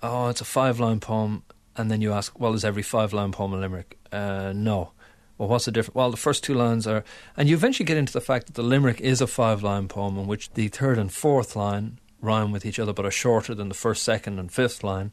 Oh, 0.02 0.28
it's 0.28 0.40
a 0.40 0.46
five 0.46 0.80
line 0.80 1.00
poem, 1.00 1.42
and 1.76 1.90
then 1.90 2.00
you 2.00 2.12
ask, 2.12 2.38
well, 2.40 2.54
is 2.54 2.64
every 2.64 2.82
five 2.82 3.12
line 3.12 3.32
poem 3.32 3.52
a 3.52 3.58
limerick? 3.58 3.98
Uh, 4.10 4.52
no. 4.54 4.92
Well, 5.36 5.48
what's 5.48 5.64
the 5.64 5.72
difference? 5.72 5.94
Well, 5.94 6.10
the 6.10 6.16
first 6.16 6.44
two 6.44 6.54
lines 6.54 6.86
are, 6.86 7.04
and 7.36 7.48
you 7.48 7.54
eventually 7.54 7.86
get 7.86 7.96
into 7.96 8.12
the 8.12 8.20
fact 8.20 8.46
that 8.46 8.54
the 8.54 8.62
limerick 8.62 9.00
is 9.00 9.20
a 9.20 9.26
five 9.26 9.62
line 9.62 9.88
poem 9.88 10.18
in 10.18 10.26
which 10.26 10.52
the 10.52 10.68
third 10.68 10.98
and 10.98 11.12
fourth 11.12 11.56
line 11.56 11.98
rhyme 12.22 12.52
with 12.52 12.66
each 12.66 12.78
other 12.78 12.92
but 12.92 13.06
are 13.06 13.10
shorter 13.10 13.54
than 13.54 13.68
the 13.68 13.74
first, 13.74 14.02
second, 14.02 14.38
and 14.38 14.52
fifth 14.52 14.84
line. 14.84 15.12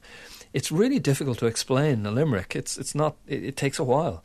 It's 0.54 0.72
really 0.72 1.00
difficult 1.00 1.40
to 1.40 1.46
explain 1.46 2.06
a 2.06 2.12
limerick. 2.12 2.56
It's 2.56 2.78
it's 2.78 2.96
not. 2.96 3.16
It, 3.28 3.44
it 3.44 3.58
takes 3.58 3.80
a 3.80 3.84
while. 3.84 4.24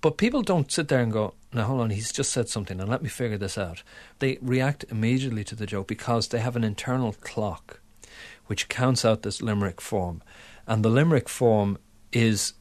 But 0.00 0.16
people 0.16 0.42
don't 0.42 0.70
sit 0.70 0.88
there 0.88 1.00
and 1.00 1.12
go, 1.12 1.34
now 1.52 1.64
hold 1.64 1.80
on, 1.80 1.90
he's 1.90 2.12
just 2.12 2.32
said 2.32 2.48
something 2.48 2.80
and 2.80 2.88
let 2.88 3.02
me 3.02 3.08
figure 3.08 3.38
this 3.38 3.58
out. 3.58 3.82
They 4.20 4.38
react 4.40 4.84
immediately 4.90 5.44
to 5.44 5.56
the 5.56 5.66
joke 5.66 5.88
because 5.88 6.28
they 6.28 6.38
have 6.38 6.56
an 6.56 6.64
internal 6.64 7.14
clock 7.14 7.80
which 8.46 8.68
counts 8.68 9.04
out 9.04 9.22
this 9.22 9.42
limerick 9.42 9.80
form. 9.80 10.22
And 10.66 10.84
the 10.84 10.88
limerick 10.88 11.28
form 11.28 11.78
is 12.12 12.54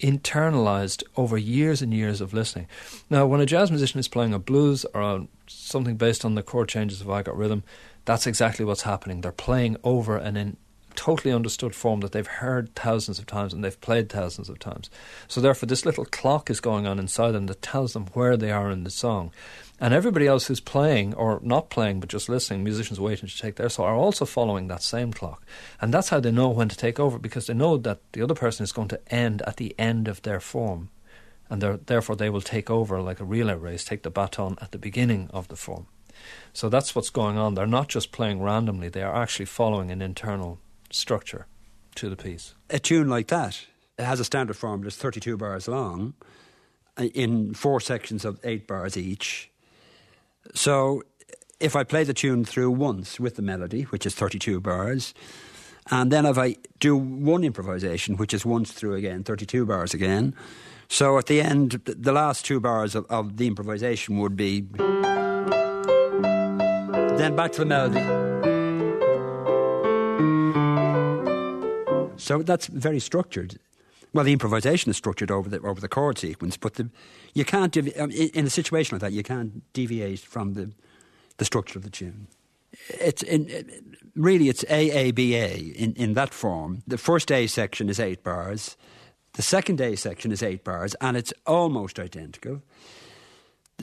internalized 0.00 1.02
over 1.16 1.38
years 1.38 1.80
and 1.80 1.94
years 1.94 2.20
of 2.20 2.34
listening. 2.34 2.66
Now, 3.08 3.26
when 3.26 3.40
a 3.40 3.46
jazz 3.46 3.70
musician 3.70 3.98
is 3.98 4.08
playing 4.08 4.34
a 4.34 4.38
blues 4.38 4.84
or 4.92 5.00
a, 5.00 5.26
something 5.46 5.96
based 5.96 6.24
on 6.24 6.34
the 6.34 6.42
chord 6.42 6.68
changes 6.68 7.00
of 7.00 7.08
I 7.08 7.22
Got 7.22 7.36
Rhythm, 7.36 7.64
that's 8.04 8.26
exactly 8.26 8.64
what's 8.64 8.82
happening. 8.82 9.20
They're 9.20 9.32
playing 9.32 9.76
over 9.82 10.16
an 10.16 10.36
in, 10.36 10.56
totally 10.96 11.32
understood 11.32 11.74
form 11.74 12.00
that 12.00 12.12
they've 12.12 12.26
heard 12.26 12.74
thousands 12.74 13.18
of 13.18 13.26
times 13.26 13.52
and 13.52 13.62
they've 13.62 13.80
played 13.80 14.08
thousands 14.08 14.48
of 14.48 14.58
times. 14.58 14.90
So 15.28 15.40
therefore, 15.40 15.66
this 15.66 15.86
little 15.86 16.04
clock 16.04 16.50
is 16.50 16.60
going 16.60 16.86
on 16.86 16.98
inside 16.98 17.32
them 17.32 17.46
that 17.46 17.62
tells 17.62 17.92
them 17.92 18.06
where 18.14 18.36
they 18.36 18.50
are 18.50 18.70
in 18.70 18.84
the 18.84 18.90
song. 18.90 19.30
And 19.78 19.92
everybody 19.92 20.26
else 20.26 20.46
who's 20.46 20.60
playing 20.60 21.14
or 21.14 21.38
not 21.42 21.70
playing 21.70 22.00
but 22.00 22.08
just 22.08 22.28
listening, 22.28 22.64
musicians 22.64 22.98
waiting 22.98 23.28
to 23.28 23.38
take 23.38 23.56
their 23.56 23.68
song, 23.68 23.86
are 23.86 23.94
also 23.94 24.24
following 24.24 24.68
that 24.68 24.82
same 24.82 25.12
clock. 25.12 25.44
And 25.80 25.92
that's 25.92 26.08
how 26.08 26.20
they 26.20 26.30
know 26.30 26.48
when 26.48 26.68
to 26.68 26.76
take 26.76 26.98
over 26.98 27.18
because 27.18 27.46
they 27.46 27.54
know 27.54 27.76
that 27.76 28.00
the 28.12 28.22
other 28.22 28.34
person 28.34 28.64
is 28.64 28.72
going 28.72 28.88
to 28.88 29.14
end 29.14 29.42
at 29.42 29.56
the 29.56 29.74
end 29.78 30.08
of 30.08 30.22
their 30.22 30.40
form. 30.40 30.88
And 31.48 31.62
therefore, 31.62 32.16
they 32.16 32.30
will 32.30 32.40
take 32.40 32.70
over 32.70 33.00
like 33.00 33.20
a 33.20 33.24
relay 33.24 33.54
race, 33.54 33.84
take 33.84 34.02
the 34.02 34.10
baton 34.10 34.56
at 34.60 34.72
the 34.72 34.78
beginning 34.78 35.30
of 35.32 35.48
the 35.48 35.56
form. 35.56 35.86
So 36.52 36.68
that's 36.68 36.94
what's 36.94 37.10
going 37.10 37.36
on. 37.36 37.54
They're 37.54 37.66
not 37.66 37.88
just 37.88 38.12
playing 38.12 38.42
randomly, 38.42 38.88
they 38.88 39.02
are 39.02 39.14
actually 39.14 39.46
following 39.46 39.90
an 39.90 40.02
internal 40.02 40.58
structure 40.90 41.46
to 41.96 42.08
the 42.08 42.16
piece. 42.16 42.54
A 42.70 42.78
tune 42.78 43.08
like 43.08 43.28
that 43.28 43.66
it 43.98 44.04
has 44.04 44.20
a 44.20 44.24
standard 44.24 44.56
form 44.56 44.82
that's 44.82 44.96
32 44.96 45.36
bars 45.36 45.68
long 45.68 46.14
uh, 46.98 47.04
in 47.04 47.54
four 47.54 47.80
sections 47.80 48.24
of 48.24 48.38
eight 48.44 48.66
bars 48.66 48.96
each. 48.96 49.50
So 50.54 51.02
if 51.60 51.74
I 51.74 51.84
play 51.84 52.04
the 52.04 52.14
tune 52.14 52.44
through 52.44 52.70
once 52.70 53.18
with 53.18 53.36
the 53.36 53.42
melody, 53.42 53.82
which 53.84 54.04
is 54.06 54.14
32 54.14 54.60
bars, 54.60 55.14
and 55.90 56.10
then 56.10 56.26
if 56.26 56.36
I 56.36 56.56
do 56.80 56.96
one 56.96 57.44
improvisation, 57.44 58.16
which 58.16 58.34
is 58.34 58.44
once 58.44 58.72
through 58.72 58.94
again, 58.94 59.22
32 59.24 59.64
bars 59.64 59.94
again, 59.94 60.34
so 60.88 61.16
at 61.18 61.26
the 61.26 61.40
end, 61.40 61.80
the 61.84 62.12
last 62.12 62.44
two 62.44 62.60
bars 62.60 62.94
of, 62.94 63.06
of 63.06 63.38
the 63.38 63.46
improvisation 63.46 64.18
would 64.18 64.36
be. 64.36 64.60
Then 67.16 67.34
back 67.34 67.52
to 67.52 67.60
the 67.60 67.66
melody. 67.66 68.25
So 72.26 72.42
that's 72.42 72.66
very 72.66 72.98
structured. 72.98 73.56
Well, 74.12 74.24
the 74.24 74.32
improvisation 74.32 74.90
is 74.90 74.96
structured 74.96 75.30
over 75.30 75.48
the 75.48 75.60
over 75.60 75.80
the 75.80 75.88
chord 75.88 76.18
sequence, 76.18 76.56
but 76.56 76.74
the, 76.74 76.90
you 77.34 77.44
can't 77.44 77.76
um, 77.76 78.10
in 78.10 78.46
a 78.46 78.50
situation 78.50 78.96
like 78.96 79.00
that 79.02 79.12
you 79.12 79.22
can't 79.22 79.62
deviate 79.72 80.18
from 80.18 80.54
the 80.54 80.72
the 81.36 81.44
structure 81.44 81.78
of 81.78 81.84
the 81.84 81.90
tune. 81.90 82.26
It's 82.88 83.22
in, 83.22 83.70
really 84.16 84.48
it's 84.48 84.64
A 84.68 84.90
A 84.90 85.12
B 85.12 85.36
A 85.36 85.56
in 85.56 85.94
in 85.94 86.14
that 86.14 86.34
form. 86.34 86.82
The 86.88 86.98
first 86.98 87.30
A 87.30 87.46
section 87.46 87.88
is 87.88 88.00
eight 88.00 88.24
bars. 88.24 88.76
The 89.34 89.42
second 89.42 89.80
A 89.80 89.94
section 89.96 90.32
is 90.32 90.42
eight 90.42 90.64
bars, 90.64 90.96
and 91.00 91.16
it's 91.16 91.32
almost 91.46 92.00
identical. 92.00 92.60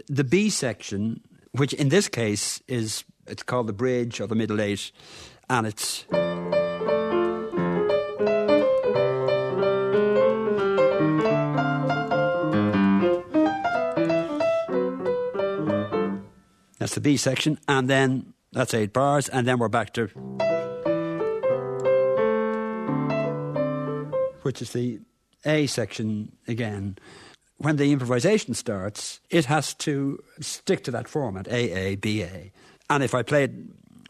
The 0.09 0.25
B 0.25 0.49
section, 0.49 1.21
which 1.53 1.73
in 1.73 1.87
this 1.87 2.09
case 2.09 2.61
is 2.67 3.05
it's 3.25 3.43
called 3.43 3.67
the 3.67 3.73
bridge 3.73 4.19
or 4.19 4.27
the 4.27 4.35
middle 4.35 4.59
eight, 4.59 4.91
and 5.49 5.65
it's. 5.65 6.05
That's 16.83 16.95
the 16.95 16.99
B 16.99 17.15
section, 17.15 17.59
and 17.65 17.89
then 17.89 18.33
that's 18.51 18.73
eight 18.73 18.91
bars, 18.91 19.29
and 19.29 19.47
then 19.47 19.57
we're 19.57 19.69
back 19.69 19.93
to. 19.93 20.07
Which 24.41 24.61
is 24.61 24.73
the 24.73 24.99
A 25.45 25.65
section 25.67 26.33
again. 26.45 26.97
When 27.55 27.77
the 27.77 27.89
improvisation 27.93 28.53
starts, 28.53 29.21
it 29.29 29.45
has 29.45 29.73
to 29.75 30.21
stick 30.41 30.83
to 30.83 30.91
that 30.91 31.07
format 31.07 31.47
A 31.47 31.71
A 31.71 31.95
B 31.95 32.21
A. 32.21 32.51
And 32.89 33.01
if 33.01 33.15
I 33.15 33.23
play 33.23 33.45
it 33.45 33.53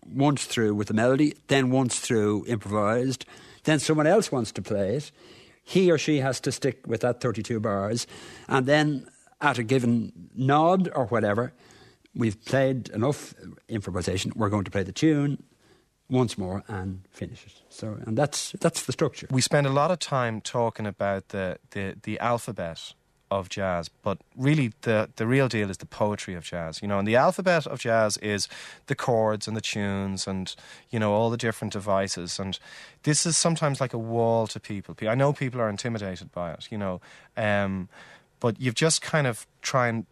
once 0.08 0.46
through 0.46 0.74
with 0.74 0.88
the 0.88 0.96
melody, 0.96 1.36
then 1.50 1.70
once 1.70 2.00
through 2.00 2.44
improvised, 2.48 3.28
then 3.66 3.78
someone 3.78 4.08
else 4.08 4.32
wants 4.32 4.52
to 4.52 4.64
play 4.64 4.96
it, 4.96 5.12
he 5.64 5.92
or 5.92 6.00
she 6.00 6.22
has 6.22 6.40
to 6.40 6.52
stick 6.52 6.88
with 6.88 7.02
that 7.02 7.22
32 7.22 7.60
bars, 7.60 8.08
and 8.48 8.66
then 8.66 9.06
at 9.42 9.60
a 9.60 9.64
given 9.64 10.12
nod 10.34 10.90
or 10.96 11.06
whatever, 11.06 11.54
we've 12.16 12.44
played 12.46 12.90
enough 12.90 13.34
improvisation, 13.68 14.32
we're 14.36 14.50
going 14.50 14.64
to 14.64 14.72
play 14.72 14.84
the 14.84 14.92
tune 14.92 15.44
once 16.10 16.38
more 16.38 16.64
and 16.68 17.02
finish 17.12 17.46
it. 17.46 17.54
So, 17.70 17.98
and 18.06 18.18
that's 18.18 18.52
that's 18.60 18.84
the 18.84 18.92
structure. 18.92 19.28
We 19.32 19.42
spend 19.42 19.68
a 19.68 19.72
lot 19.72 19.92
of 19.92 20.00
time 20.00 20.42
talking 20.42 20.86
about 20.86 21.30
the 21.30 21.58
the, 21.72 21.96
the 22.04 22.20
alphabet 22.20 22.94
of 23.32 23.50
jazz, 23.50 23.90
but 23.90 24.20
really 24.38 24.74
the 24.82 25.10
the 25.16 25.26
real 25.26 25.48
deal 25.48 25.70
is 25.70 25.78
the 25.78 25.86
poetry 25.86 26.36
of 26.36 26.44
jazz. 26.44 26.82
You 26.82 26.88
know, 26.88 27.00
and 27.00 27.08
the 27.08 27.16
alphabet 27.16 27.66
of 27.66 27.80
jazz 27.80 28.18
is 28.18 28.48
the 28.86 28.96
chords 28.96 29.48
and 29.48 29.58
the 29.58 29.62
tunes 29.62 30.28
and 30.28 30.56
you 30.90 31.00
know 31.00 31.14
all 31.14 31.30
the 31.30 31.38
different 31.38 31.74
devices. 31.74 32.40
And 32.40 32.60
this 33.04 33.26
is 33.26 33.36
sometimes 33.36 33.82
like 33.82 33.94
a 33.94 33.98
wall 33.98 34.46
to 34.48 34.60
people. 34.60 34.96
I 35.08 35.16
know 35.16 35.34
people 35.34 35.60
are 35.60 35.70
intimidated 35.70 36.32
by 36.32 36.52
it. 36.54 36.68
You 36.72 36.78
know, 36.78 37.02
um, 37.36 37.90
but 38.40 38.60
you've 38.60 38.76
just 38.76 39.02
kind 39.02 39.26
of 39.26 39.48
try 39.62 39.88
and 39.88 40.06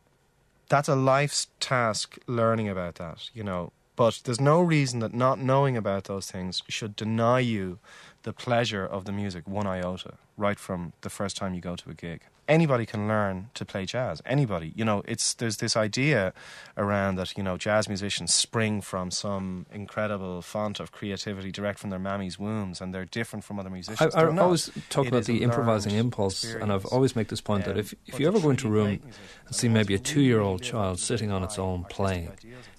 that's 0.71 0.87
a 0.87 0.95
life's 0.95 1.47
task 1.59 2.17
learning 2.27 2.69
about 2.69 2.95
that, 2.95 3.29
you 3.33 3.43
know. 3.43 3.73
But 3.97 4.21
there's 4.23 4.39
no 4.39 4.61
reason 4.61 5.01
that 5.01 5.13
not 5.13 5.37
knowing 5.37 5.75
about 5.75 6.05
those 6.05 6.31
things 6.31 6.63
should 6.69 6.95
deny 6.95 7.39
you 7.39 7.79
the 8.23 8.33
pleasure 8.33 8.85
of 8.85 9.05
the 9.05 9.11
music 9.11 9.47
one 9.47 9.67
iota 9.67 10.13
right 10.37 10.59
from 10.59 10.93
the 11.01 11.09
first 11.09 11.37
time 11.37 11.53
you 11.53 11.61
go 11.61 11.75
to 11.75 11.89
a 11.89 11.93
gig. 11.93 12.21
Anybody 12.47 12.85
can 12.85 13.07
learn 13.07 13.49
to 13.53 13.63
play 13.63 13.85
jazz. 13.85 14.21
Anybody, 14.25 14.73
you 14.75 14.83
know, 14.83 15.03
it's 15.07 15.35
there's 15.35 15.57
this 15.57 15.77
idea 15.77 16.33
around 16.75 17.15
that 17.15 17.37
you 17.37 17.43
know 17.43 17.55
jazz 17.55 17.87
musicians 17.87 18.33
spring 18.33 18.81
from 18.81 19.09
some 19.09 19.67
incredible 19.71 20.41
font 20.41 20.79
of 20.81 20.91
creativity 20.91 21.51
direct 21.51 21.79
from 21.79 21.91
their 21.91 21.99
mammy's 21.99 22.37
wombs, 22.37 22.81
and 22.81 22.93
they're 22.93 23.05
different 23.05 23.45
from 23.45 23.59
other 23.59 23.69
musicians. 23.69 24.13
I, 24.13 24.23
I 24.23 24.37
always 24.37 24.69
talk 24.89 25.05
it 25.05 25.09
about 25.09 25.25
the 25.25 25.43
improvising 25.43 25.93
impulse, 25.93 26.43
experience. 26.43 26.63
and 26.63 26.73
I've 26.73 26.85
always 26.87 27.15
make 27.15 27.29
this 27.29 27.41
point 27.41 27.63
that 27.65 27.77
if 27.77 27.93
if 28.05 28.19
you 28.19 28.27
ever 28.27 28.39
go 28.39 28.49
into 28.49 28.67
a 28.67 28.71
room 28.71 28.99
and 29.45 29.55
see 29.55 29.69
maybe 29.69 29.93
a 29.93 29.99
two 29.99 30.21
year 30.21 30.41
old 30.41 30.61
child 30.61 30.99
sitting 30.99 31.31
on 31.31 31.43
its 31.43 31.57
own 31.57 31.85
playing, 31.85 32.31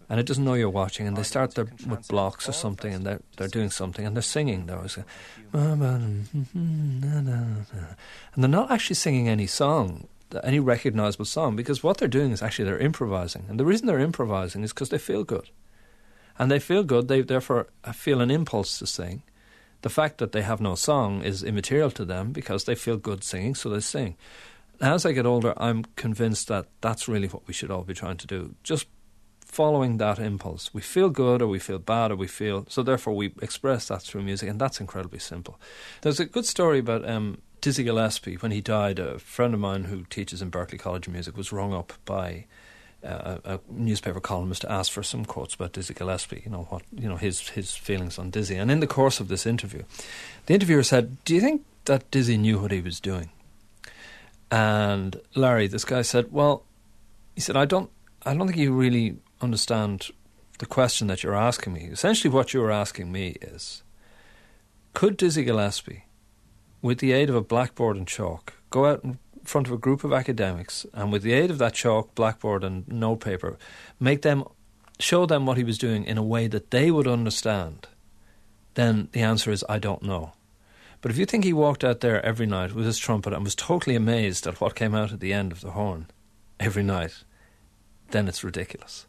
and 0.08 0.20
it 0.20 0.26
doesn't 0.26 0.44
know 0.44 0.54
you're 0.54 0.70
watching, 0.70 1.06
and 1.06 1.16
they 1.16 1.22
start 1.22 1.54
their, 1.54 1.66
with 1.86 2.08
blocks 2.08 2.48
or 2.48 2.52
something, 2.52 2.92
and 2.92 3.06
they're 3.06 3.20
they're 3.36 3.48
doing 3.48 3.70
something, 3.70 4.06
and 4.06 4.16
they're 4.16 4.22
singing. 4.22 4.66
They're 4.66 4.76
always, 4.76 4.96
mm, 5.52 6.24
mm, 6.44 7.02
and 8.34 8.44
they're 8.44 8.48
not 8.48 8.70
actually 8.70 8.96
singing 8.96 9.28
any 9.28 9.46
song, 9.46 10.08
any 10.42 10.60
recognizable 10.60 11.24
song, 11.24 11.56
because 11.56 11.82
what 11.82 11.98
they're 11.98 12.08
doing 12.08 12.32
is 12.32 12.42
actually 12.42 12.66
they're 12.66 12.78
improvising, 12.78 13.44
and 13.48 13.58
the 13.58 13.64
reason 13.64 13.86
they're 13.86 13.98
improvising 13.98 14.62
is 14.62 14.72
because 14.72 14.90
they 14.90 14.98
feel 14.98 15.24
good, 15.24 15.50
and 16.38 16.50
they 16.50 16.58
feel 16.58 16.82
good. 16.84 17.08
They 17.08 17.22
therefore 17.22 17.68
uh, 17.84 17.92
feel 17.92 18.20
an 18.20 18.30
impulse 18.30 18.78
to 18.78 18.86
sing. 18.86 19.22
The 19.82 19.90
fact 19.90 20.18
that 20.18 20.32
they 20.32 20.42
have 20.42 20.60
no 20.60 20.76
song 20.76 21.22
is 21.22 21.42
immaterial 21.42 21.90
to 21.92 22.04
them 22.04 22.32
because 22.32 22.64
they 22.64 22.76
feel 22.76 22.96
good 22.96 23.24
singing, 23.24 23.54
so 23.54 23.68
they 23.68 23.80
sing. 23.80 24.16
As 24.80 25.04
I 25.04 25.12
get 25.12 25.26
older, 25.26 25.54
I'm 25.56 25.84
convinced 25.96 26.48
that 26.48 26.66
that's 26.80 27.08
really 27.08 27.28
what 27.28 27.46
we 27.46 27.54
should 27.54 27.70
all 27.70 27.82
be 27.82 27.94
trying 27.94 28.16
to 28.18 28.26
do. 28.26 28.54
Just 28.62 28.86
following 29.52 29.98
that 29.98 30.18
impulse. 30.18 30.72
We 30.72 30.80
feel 30.80 31.10
good 31.10 31.42
or 31.42 31.46
we 31.46 31.58
feel 31.58 31.78
bad 31.78 32.10
or 32.10 32.16
we 32.16 32.26
feel. 32.26 32.64
So 32.68 32.82
therefore, 32.82 33.14
we 33.14 33.34
express 33.42 33.88
that 33.88 34.02
through 34.02 34.22
music, 34.22 34.48
and 34.48 34.58
that's 34.58 34.80
incredibly 34.80 35.18
simple. 35.18 35.60
There's 36.00 36.18
a 36.18 36.24
good 36.24 36.46
story 36.46 36.78
about 36.78 37.08
um, 37.08 37.38
Dizzy 37.60 37.84
Gillespie. 37.84 38.36
When 38.36 38.50
he 38.50 38.62
died, 38.62 38.98
a 38.98 39.18
friend 39.18 39.52
of 39.52 39.60
mine 39.60 39.84
who 39.84 40.04
teaches 40.04 40.40
in 40.40 40.50
Berklee 40.50 40.80
College 40.80 41.06
of 41.06 41.12
Music 41.12 41.36
was 41.36 41.52
rung 41.52 41.72
up 41.72 41.92
by. 42.04 42.46
Uh, 43.04 43.38
a, 43.44 43.60
newspaper 43.68 44.20
columnist 44.20 44.60
to 44.60 44.70
ask 44.70 44.92
for 44.92 45.02
some 45.02 45.24
quotes 45.24 45.56
about 45.56 45.72
Dizzy 45.72 45.92
Gillespie, 45.92 46.40
you 46.44 46.52
know 46.52 46.68
what, 46.70 46.82
you 46.96 47.08
know 47.08 47.16
his 47.16 47.48
his 47.48 47.74
feelings 47.74 48.16
on 48.16 48.30
Dizzy. 48.30 48.54
And 48.54 48.70
in 48.70 48.78
the 48.78 48.86
course 48.86 49.18
of 49.18 49.26
this 49.26 49.44
interview, 49.44 49.82
the 50.46 50.54
interviewer 50.54 50.84
said, 50.84 51.16
"Do 51.24 51.34
you 51.34 51.40
think 51.40 51.64
that 51.86 52.08
Dizzy 52.12 52.36
knew 52.36 52.60
what 52.60 52.70
he 52.70 52.80
was 52.80 53.00
doing?" 53.00 53.30
And 54.52 55.20
Larry, 55.34 55.66
this 55.66 55.84
guy 55.84 56.02
said, 56.02 56.30
"Well, 56.30 56.62
he 57.34 57.40
said 57.40 57.56
I 57.56 57.64
don't, 57.64 57.90
I 58.24 58.34
don't 58.34 58.46
think 58.46 58.58
he 58.58 58.68
really 58.68 59.16
understand 59.42 60.10
the 60.58 60.66
question 60.66 61.08
that 61.08 61.22
you're 61.22 61.34
asking 61.34 61.72
me. 61.72 61.88
Essentially, 61.90 62.32
what 62.32 62.54
you're 62.54 62.70
asking 62.70 63.10
me 63.10 63.36
is 63.40 63.82
could 64.94 65.16
Dizzy 65.16 65.44
Gillespie, 65.44 66.04
with 66.80 66.98
the 66.98 67.12
aid 67.12 67.28
of 67.30 67.36
a 67.36 67.40
blackboard 67.40 67.96
and 67.96 68.06
chalk, 68.06 68.54
go 68.70 68.86
out 68.86 69.02
in 69.02 69.18
front 69.44 69.66
of 69.66 69.72
a 69.72 69.78
group 69.78 70.04
of 70.04 70.12
academics 70.12 70.86
and, 70.92 71.10
with 71.10 71.22
the 71.22 71.32
aid 71.32 71.50
of 71.50 71.58
that 71.58 71.74
chalk, 71.74 72.14
blackboard, 72.14 72.62
and 72.62 72.86
notepaper, 72.88 73.58
make 73.98 74.22
them 74.22 74.44
show 74.98 75.26
them 75.26 75.46
what 75.46 75.56
he 75.56 75.64
was 75.64 75.78
doing 75.78 76.04
in 76.04 76.18
a 76.18 76.22
way 76.22 76.46
that 76.46 76.70
they 76.70 76.90
would 76.90 77.08
understand? 77.08 77.88
Then 78.74 79.08
the 79.12 79.22
answer 79.22 79.50
is 79.50 79.64
I 79.68 79.78
don't 79.78 80.02
know. 80.02 80.32
But 81.00 81.10
if 81.10 81.18
you 81.18 81.26
think 81.26 81.42
he 81.42 81.52
walked 81.52 81.82
out 81.82 82.00
there 82.00 82.24
every 82.24 82.46
night 82.46 82.74
with 82.74 82.86
his 82.86 82.98
trumpet 82.98 83.32
and 83.32 83.42
was 83.42 83.56
totally 83.56 83.96
amazed 83.96 84.46
at 84.46 84.60
what 84.60 84.76
came 84.76 84.94
out 84.94 85.12
at 85.12 85.20
the 85.20 85.32
end 85.32 85.50
of 85.50 85.60
the 85.60 85.72
horn 85.72 86.06
every 86.60 86.84
night, 86.84 87.24
then 88.10 88.28
it's 88.28 88.44
ridiculous. 88.44 89.06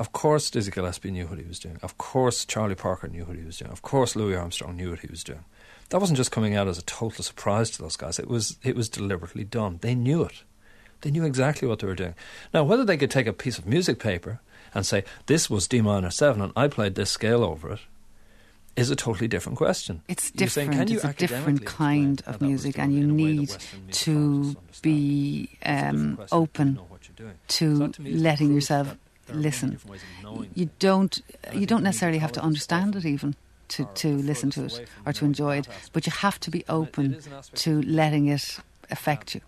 Of 0.00 0.12
course, 0.12 0.50
Dizzy 0.50 0.70
Gillespie 0.70 1.10
knew 1.10 1.26
what 1.26 1.38
he 1.38 1.44
was 1.44 1.58
doing. 1.58 1.78
Of 1.82 1.98
course, 1.98 2.46
Charlie 2.46 2.74
Parker 2.74 3.06
knew 3.06 3.26
what 3.26 3.36
he 3.36 3.44
was 3.44 3.58
doing. 3.58 3.70
Of 3.70 3.82
course, 3.82 4.16
Louis 4.16 4.34
Armstrong 4.34 4.74
knew 4.74 4.88
what 4.88 5.00
he 5.00 5.08
was 5.08 5.22
doing. 5.22 5.44
That 5.90 6.00
wasn't 6.00 6.16
just 6.16 6.32
coming 6.32 6.54
out 6.56 6.68
as 6.68 6.78
a 6.78 6.82
total 6.82 7.22
surprise 7.22 7.68
to 7.72 7.82
those 7.82 7.96
guys. 7.96 8.18
It 8.18 8.26
was 8.26 8.56
it 8.62 8.74
was 8.74 8.88
deliberately 8.88 9.44
done. 9.44 9.78
They 9.82 9.94
knew 9.94 10.22
it. 10.22 10.42
They 11.02 11.10
knew 11.10 11.24
exactly 11.24 11.68
what 11.68 11.80
they 11.80 11.86
were 11.86 11.94
doing. 11.94 12.14
Now, 12.54 12.64
whether 12.64 12.82
they 12.82 12.96
could 12.96 13.10
take 13.10 13.26
a 13.26 13.32
piece 13.34 13.58
of 13.58 13.66
music 13.66 13.98
paper 13.98 14.40
and 14.72 14.86
say 14.86 15.04
this 15.26 15.50
was 15.50 15.68
D 15.68 15.82
minor 15.82 16.10
seven 16.10 16.40
and 16.40 16.52
I 16.56 16.68
played 16.68 16.94
this 16.94 17.10
scale 17.10 17.44
over 17.44 17.72
it, 17.72 17.80
is 18.76 18.90
a 18.90 18.96
totally 18.96 19.28
different 19.28 19.58
question. 19.58 20.00
It's 20.08 20.32
You're 20.34 20.48
saying, 20.48 20.70
different. 20.70 20.90
you 20.90 20.96
it's 20.96 21.04
a 21.04 21.12
different 21.12 21.66
kind 21.66 22.20
of 22.20 22.26
how 22.26 22.32
that 22.32 22.40
was 22.40 22.48
music, 22.48 22.78
and 22.78 22.94
you 22.94 23.04
in 23.04 23.10
a 23.10 23.14
way 23.14 23.44
that 23.44 23.66
need 23.84 23.92
to 23.92 24.56
be 24.80 25.50
It's 25.52 25.60
a 25.62 25.74
different 25.74 26.20
um, 26.20 26.26
open 26.32 26.74
know 26.74 26.86
what 26.88 27.06
you're 27.06 27.26
doing. 27.26 27.38
So 27.48 27.88
to 27.88 27.92
to 27.92 28.16
letting 28.16 28.54
yourself 28.54 28.96
that 29.30 29.34
there 29.34 29.38
are 29.38 29.42
many 29.42 29.48
listen. 29.48 29.70
different 29.70 29.90
ways 29.90 30.02
of 30.02 30.22
knowing 30.24 30.50
You 30.54 30.70
don't 30.78 31.14
uh, 31.46 31.52
you 31.60 31.66
don't 31.66 31.82
necessarily 31.82 32.18
have 32.18 32.32
to 32.32 32.42
understand 32.42 32.96
it 32.96 33.04
even 33.04 33.34
to, 33.68 33.84
to 34.02 34.08
listen 34.22 34.50
to 34.50 34.64
it 34.64 34.88
or 35.06 35.12
to 35.12 35.24
enjoy 35.24 35.58
it, 35.58 35.68
but 35.92 36.06
you 36.06 36.12
have 36.12 36.38
to 36.40 36.50
be 36.50 36.58
And 36.58 36.68
it- 36.68 36.72
it 36.72 36.74
open 36.74 37.14
is 37.14 37.26
an 37.26 37.32
aspect 37.34 37.62
to 37.64 37.82
letting 37.82 38.26
it 38.26 38.58
affect 38.90 39.34
you. 39.34 39.40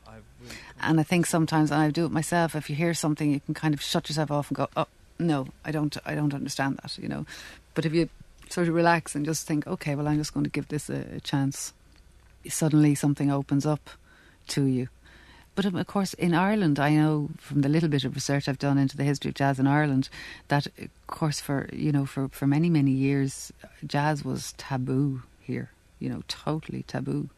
And 0.80 0.98
I 1.00 1.04
think 1.04 1.26
sometimes, 1.26 1.70
and 1.70 1.80
I 1.80 1.90
do 1.90 2.06
it 2.06 2.12
myself, 2.12 2.54
if 2.54 2.68
you 2.70 2.76
hear 2.76 2.94
something, 2.94 3.30
you 3.30 3.40
can 3.40 3.54
kind 3.54 3.74
of 3.74 3.80
shut 3.82 4.08
yourself 4.08 4.30
off 4.30 4.48
and 4.50 4.56
go, 4.56 4.66
"Oh, 4.76 4.86
no, 5.18 5.46
I 5.64 5.70
don't, 5.70 5.96
I 6.04 6.14
don't 6.14 6.34
understand 6.34 6.78
that," 6.82 6.98
you 6.98 7.08
know. 7.08 7.24
But 7.74 7.84
if 7.86 7.92
you 7.94 8.08
sort 8.50 8.68
of 8.68 8.74
relax 8.74 9.14
and 9.14 9.24
just 9.24 9.46
think, 9.46 9.66
"Okay, 9.66 9.94
well, 9.94 10.08
I'm 10.08 10.18
just 10.18 10.34
going 10.34 10.44
to 10.44 10.50
give 10.50 10.66
this 10.68 10.90
a, 10.90 11.06
a 11.16 11.20
chance," 11.20 11.72
suddenly 12.48 12.94
something 12.94 13.30
opens 13.30 13.64
up 13.66 13.90
to 14.48 14.64
you. 14.64 14.88
But 15.54 15.66
of 15.66 15.86
course, 15.86 16.14
in 16.14 16.34
Ireland, 16.34 16.78
I 16.78 16.94
know 16.94 17.28
from 17.36 17.60
the 17.60 17.68
little 17.68 17.88
bit 17.88 18.04
of 18.04 18.14
research 18.14 18.48
I've 18.48 18.58
done 18.58 18.78
into 18.78 18.96
the 18.96 19.04
history 19.04 19.28
of 19.28 19.34
jazz 19.34 19.58
in 19.58 19.66
Ireland 19.66 20.08
that, 20.48 20.66
of 20.66 20.88
course, 21.06 21.40
for 21.40 21.68
you 21.72 21.92
know, 21.92 22.06
for 22.06 22.28
for 22.28 22.46
many 22.46 22.70
many 22.70 22.92
years, 22.92 23.52
jazz 23.86 24.24
was 24.24 24.54
taboo 24.56 25.22
here. 25.40 25.70
You 25.98 26.08
know, 26.08 26.22
totally 26.26 26.84
taboo. 26.84 27.28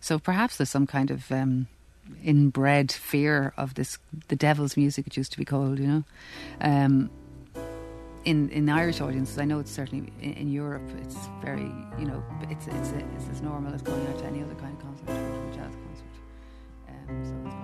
So 0.00 0.18
perhaps 0.18 0.56
there's 0.56 0.70
some 0.70 0.86
kind 0.86 1.10
of 1.10 1.30
um, 1.30 1.68
inbred 2.22 2.92
fear 2.92 3.54
of 3.56 3.74
this, 3.74 3.98
the 4.28 4.36
devil's 4.36 4.76
music 4.76 5.06
it 5.06 5.16
used 5.16 5.32
to 5.32 5.38
be 5.38 5.44
called, 5.44 5.78
you 5.78 5.86
know. 5.86 6.04
Um, 6.60 7.10
in 8.24 8.48
in 8.50 8.68
Irish 8.68 9.00
audiences, 9.00 9.38
I 9.38 9.44
know 9.44 9.60
it's 9.60 9.70
certainly 9.70 10.12
in, 10.20 10.32
in 10.32 10.48
Europe. 10.52 10.82
It's 11.02 11.16
very, 11.42 11.70
you 11.98 12.06
know, 12.06 12.22
it's 12.50 12.66
it's 12.66 12.90
it's 12.90 13.28
as 13.30 13.42
normal 13.42 13.72
as 13.74 13.82
going 13.82 14.06
out 14.08 14.18
to 14.18 14.24
any 14.24 14.42
other 14.42 14.54
kind 14.54 14.76
of 14.76 14.82
concert, 14.82 15.10
or 15.10 15.54
jazz 15.54 15.74
Um, 17.08 17.24
so 17.24 17.63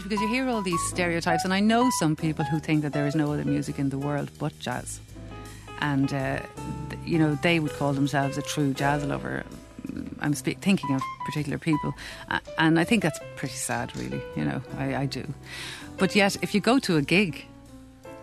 strange 0.00 0.10
because 0.10 0.20
you 0.22 0.28
hear 0.28 0.48
all 0.48 0.62
these 0.62 0.80
stereotypes, 0.82 1.44
and 1.44 1.52
I 1.52 1.60
know 1.60 1.90
some 1.98 2.16
people 2.16 2.44
who 2.44 2.58
think 2.58 2.82
that 2.82 2.92
there 2.92 3.06
is 3.06 3.14
no 3.14 3.32
other 3.32 3.44
music 3.44 3.78
in 3.78 3.90
the 3.90 3.98
world 3.98 4.30
but 4.38 4.58
jazz. 4.58 5.00
And, 5.80 6.12
uh, 6.12 6.40
you 7.04 7.18
know, 7.18 7.38
they 7.42 7.58
would 7.60 7.72
call 7.72 7.92
themselves 7.92 8.38
a 8.38 8.42
true 8.42 8.74
jazz 8.74 9.04
lover. 9.04 9.44
I'm 10.20 10.34
spe- 10.34 10.60
thinking 10.60 10.94
of 10.94 11.02
particular 11.24 11.58
people. 11.58 11.94
And 12.58 12.78
I 12.78 12.84
think 12.84 13.02
that's 13.02 13.18
pretty 13.36 13.54
sad, 13.54 13.96
really. 13.96 14.20
You 14.36 14.44
know, 14.44 14.62
I, 14.78 14.94
I 14.94 15.06
do. 15.06 15.24
But 15.96 16.14
yet, 16.14 16.36
if 16.42 16.54
you 16.54 16.60
go 16.60 16.78
to 16.80 16.96
a 16.96 17.02
gig, 17.02 17.46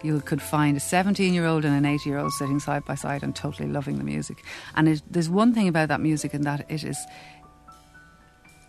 you 0.04 0.22
could 0.22 0.42
find 0.42 0.78
a 0.78 0.80
17 0.80 1.34
year 1.34 1.46
old 1.46 1.66
and 1.66 1.76
an 1.76 1.86
80 1.86 2.10
year 2.10 2.20
old 2.20 2.32
sitting 2.34 2.60
side 2.60 2.86
by 2.86 2.96
side 2.96 3.24
and 3.24 3.36
totally 3.36 3.68
loving 3.68 3.98
the 3.98 4.04
music. 4.04 4.44
And 4.76 4.88
it, 4.88 5.02
there's 5.10 5.30
one 5.30 5.54
thing 5.54 5.68
about 5.68 5.90
that 5.90 6.00
music, 6.00 6.34
and 6.34 6.44
that 6.44 6.66
it 6.70 6.84
is, 6.84 6.98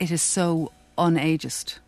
it 0.00 0.10
is 0.10 0.22
so 0.22 0.72
unageist. 0.96 1.78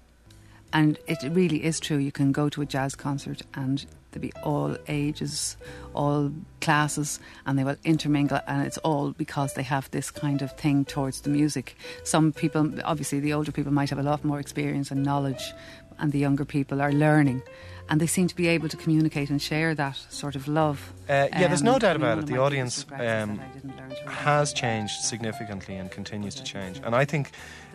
And 0.73 0.99
it 1.07 1.19
really 1.31 1.65
is 1.65 1.81
true. 1.81 1.97
You 1.97 2.13
can 2.13 2.33
go 2.33 2.49
to 2.49 2.63
a 2.63 2.67
jazz 2.67 2.95
concert 2.95 3.43
and 3.55 3.85
there'll 4.11 4.23
be 4.23 4.33
all 4.43 4.77
ages, 4.89 5.57
all 5.95 6.33
classes, 6.61 7.21
and 7.47 7.59
they 7.59 7.65
will 7.65 7.77
intermingle. 7.85 8.41
And 8.47 8.67
it's 8.67 8.79
all 8.79 9.13
because 9.13 9.55
they 9.55 9.63
have 9.63 9.91
this 9.91 10.11
kind 10.11 10.43
of 10.43 10.53
thing 10.57 10.85
towards 10.85 11.23
the 11.23 11.31
music. 11.31 11.77
Some 12.05 12.33
people, 12.33 12.73
obviously, 12.85 13.21
the 13.21 13.33
older 13.33 13.53
people 13.53 13.73
might 13.73 13.91
have 13.91 13.99
a 13.99 14.05
lot 14.05 14.25
more 14.25 14.41
experience 14.41 14.91
and 14.91 15.03
knowledge, 15.03 15.53
and 15.99 16.13
the 16.13 16.19
younger 16.19 16.45
people 16.45 16.81
are 16.81 16.93
learning. 16.93 17.43
And 17.91 18.01
they 18.01 18.07
seem 18.07 18.29
to 18.29 18.37
be 18.37 18.47
able 18.47 18.69
to 18.69 18.77
communicate 18.77 19.31
and 19.31 19.43
share 19.43 19.75
that 19.75 19.97
sort 20.11 20.37
of 20.37 20.47
love. 20.47 20.93
Uh, 21.09 21.27
yeah, 21.33 21.49
there's 21.49 21.63
no 21.63 21.75
Um, 21.75 21.79
doubt 21.81 21.97
about 21.97 22.19
it. 22.21 22.27
The 22.27 22.39
audience 22.39 22.85
biggest 22.85 22.91
regrets 22.93 23.05
is 23.05 23.23
um, 23.31 23.37
that 23.37 23.45
I 23.45 23.53
didn't 23.55 23.77
learn 23.77 23.91
to 23.91 23.97
read. 24.07 24.15
has 24.15 24.53
changed 24.53 25.01
significantly 25.03 25.75
and 25.77 25.91
continues 25.91 26.35
to 26.37 26.45
change. 26.45 26.81
And 26.85 26.95
I 26.95 27.05
think 27.05 27.33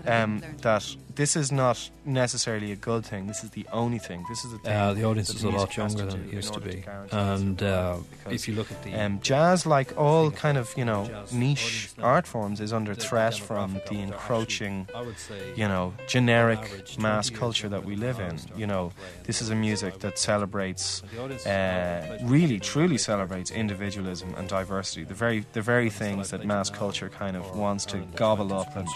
um, 0.08 0.42
that 0.62 0.86
this 1.16 1.36
is 1.36 1.52
not 1.52 1.90
necessarily 2.06 2.72
a 2.72 2.76
good 2.78 3.06
thing. 3.06 3.28
This 3.28 3.44
is 3.44 3.50
the 3.50 3.66
only 3.74 4.00
thing. 4.00 4.24
This 4.30 4.46
is 4.46 4.52
the 4.54 4.60
thing. 4.60 4.74
Uh, 4.74 4.94
the 4.94 5.04
audience 5.04 5.30
is 5.32 5.44
a 5.44 5.48
lot 5.50 5.54
music 5.54 5.76
has 5.78 5.94
younger 5.96 6.12
than 6.12 6.28
it 6.30 6.34
used 6.34 6.54
to 6.54 6.60
be. 6.62 6.76
guarantee 6.82 7.18
And 7.18 7.64
uh, 7.64 7.98
because, 8.10 8.34
if 8.34 8.48
you 8.48 8.56
look 8.56 8.72
at 8.72 8.84
the 8.84 8.94
um, 8.96 9.20
jazz, 9.22 9.66
like 9.66 9.98
all 9.98 10.32
kind 10.32 10.58
of 10.58 10.74
you 10.78 10.86
know 10.86 11.10
niche 11.34 11.90
art 12.02 12.26
forms, 12.28 12.62
is 12.62 12.72
under 12.72 12.96
the 12.96 13.02
threat 13.02 13.36
from 13.36 13.82
the 13.90 14.00
encroaching, 14.00 14.82
actually, 14.82 14.96
I 15.02 15.06
would 15.06 15.18
say, 15.20 15.40
you 15.56 15.68
know, 15.68 15.94
generic 16.08 16.62
mass 17.00 17.30
culture 17.30 17.68
that 17.70 17.84
we 17.84 17.96
live 17.98 18.20
in. 18.20 18.40
You 18.58 18.68
know, 18.68 18.94
this 19.26 19.42
is 19.42 19.50
a 19.50 19.56
music 19.56 19.94
70s. 19.96 20.05
That 20.06 20.20
celebrates 20.20 21.02
But 21.02 21.12
the 21.12 21.22
audience 21.24 21.42
is 21.42 21.48
uh, 21.48 22.20
really, 22.24 22.60
truly 22.60 22.98
celebrates 22.98 23.50
individualism 23.52 24.36
and 24.38 24.48
diversity. 24.48 25.04
The 25.04 25.16
very, 25.16 25.46
the 25.54 25.62
very 25.62 25.90
things 25.90 26.30
that 26.30 26.46
mass 26.46 26.70
culture 26.70 27.10
kind 27.10 27.36
of 27.36 27.44
wants 27.58 27.86
to 27.88 27.98
gobble 28.16 28.54
up 28.54 28.76
and. 28.76 28.88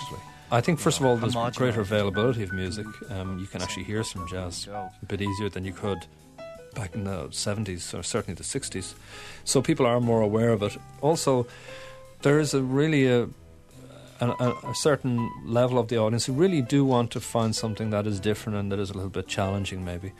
I 0.51 0.61
think, 0.61 0.79
first 0.79 0.99
of 0.99 1.05
all, 1.05 1.15
there's 1.15 1.35
greater 1.55 1.81
availability 1.81 2.41
of 2.41 2.51
music. 2.53 2.87
Um, 3.11 3.37
you 3.37 3.45
can 3.45 3.61
actually 3.61 3.83
hear 3.83 4.03
some 4.03 4.27
jazz 4.27 4.67
a 4.67 5.05
bit 5.07 5.21
easier 5.21 5.47
than 5.49 5.63
you 5.63 5.73
could 5.73 6.07
back 6.73 6.95
in 6.95 7.03
the 7.03 7.27
70s 7.29 7.97
or 7.97 8.01
certainly 8.01 8.35
the 8.35 8.43
60s. 8.43 8.95
So 9.43 9.61
people 9.61 9.85
are 9.85 9.99
more 9.99 10.21
aware 10.21 10.51
of 10.51 10.63
it. 10.63 10.75
Also, 11.01 11.45
there 12.23 12.39
is 12.39 12.55
a 12.55 12.63
really 12.63 13.07
a, 13.07 13.27
a, 14.21 14.53
a 14.73 14.75
certain 14.75 15.29
level 15.45 15.77
of 15.77 15.87
the 15.87 15.97
audience 15.97 16.25
who 16.25 16.33
really 16.33 16.63
do 16.63 16.83
want 16.83 17.11
to 17.11 17.19
find 17.19 17.55
something 17.55 17.91
that 17.91 18.07
is 18.07 18.19
different 18.19 18.57
and 18.57 18.71
that 18.71 18.79
is 18.79 18.89
a 18.89 18.93
little 18.93 19.09
bit 19.09 19.27
challenging, 19.27 19.85
maybe. 19.85 20.13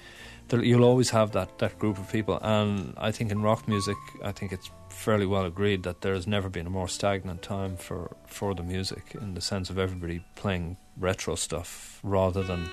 There, 0.50 0.64
you'll 0.64 0.84
always 0.84 1.12
have 1.12 1.32
that, 1.32 1.60
that 1.60 1.78
group 1.80 1.98
of 1.98 2.12
people. 2.12 2.40
And 2.42 2.94
I 2.98 3.12
think 3.12 3.32
in 3.32 3.42
rock 3.42 3.68
music, 3.68 3.98
I 4.24 4.32
think 4.32 4.52
it's 4.52 4.70
fairly 4.90 5.26
well 5.26 5.46
agreed 5.46 5.84
that 5.84 6.02
there 6.02 6.14
has 6.14 6.28
never 6.28 6.50
been 6.50 6.68
a 6.68 6.70
more 6.70 6.88
stagnant 6.88 7.42
time 7.42 7.78
for, 7.78 8.16
for 8.28 8.54
the 8.54 8.64
music 8.64 9.16
in 9.22 9.36
the 9.36 9.42
sense 9.42 9.70
of 9.70 9.78
everybody 9.78 10.24
playing 10.36 10.78
retro 10.98 11.36
stuff 11.36 12.00
rather 12.04 12.44
than 12.44 12.68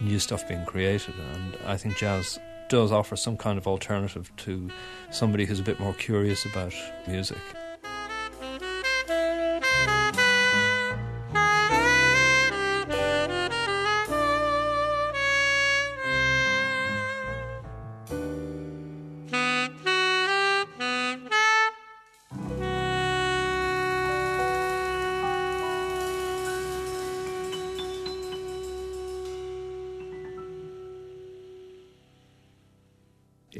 new 0.00 0.18
stuff 0.18 0.46
being 0.46 0.64
created. 0.66 1.14
And 1.34 1.56
I 1.66 1.76
think 1.76 1.96
jazz 1.96 2.38
does 2.68 2.92
offer 2.92 3.16
some 3.16 3.36
kind 3.36 3.58
of 3.58 3.66
alternative 3.66 4.30
to 4.36 4.70
somebody 5.10 5.44
who's 5.44 5.60
a 5.60 5.64
bit 5.64 5.80
more 5.80 5.94
curious 5.94 6.44
about 6.44 6.74
music. 7.06 7.38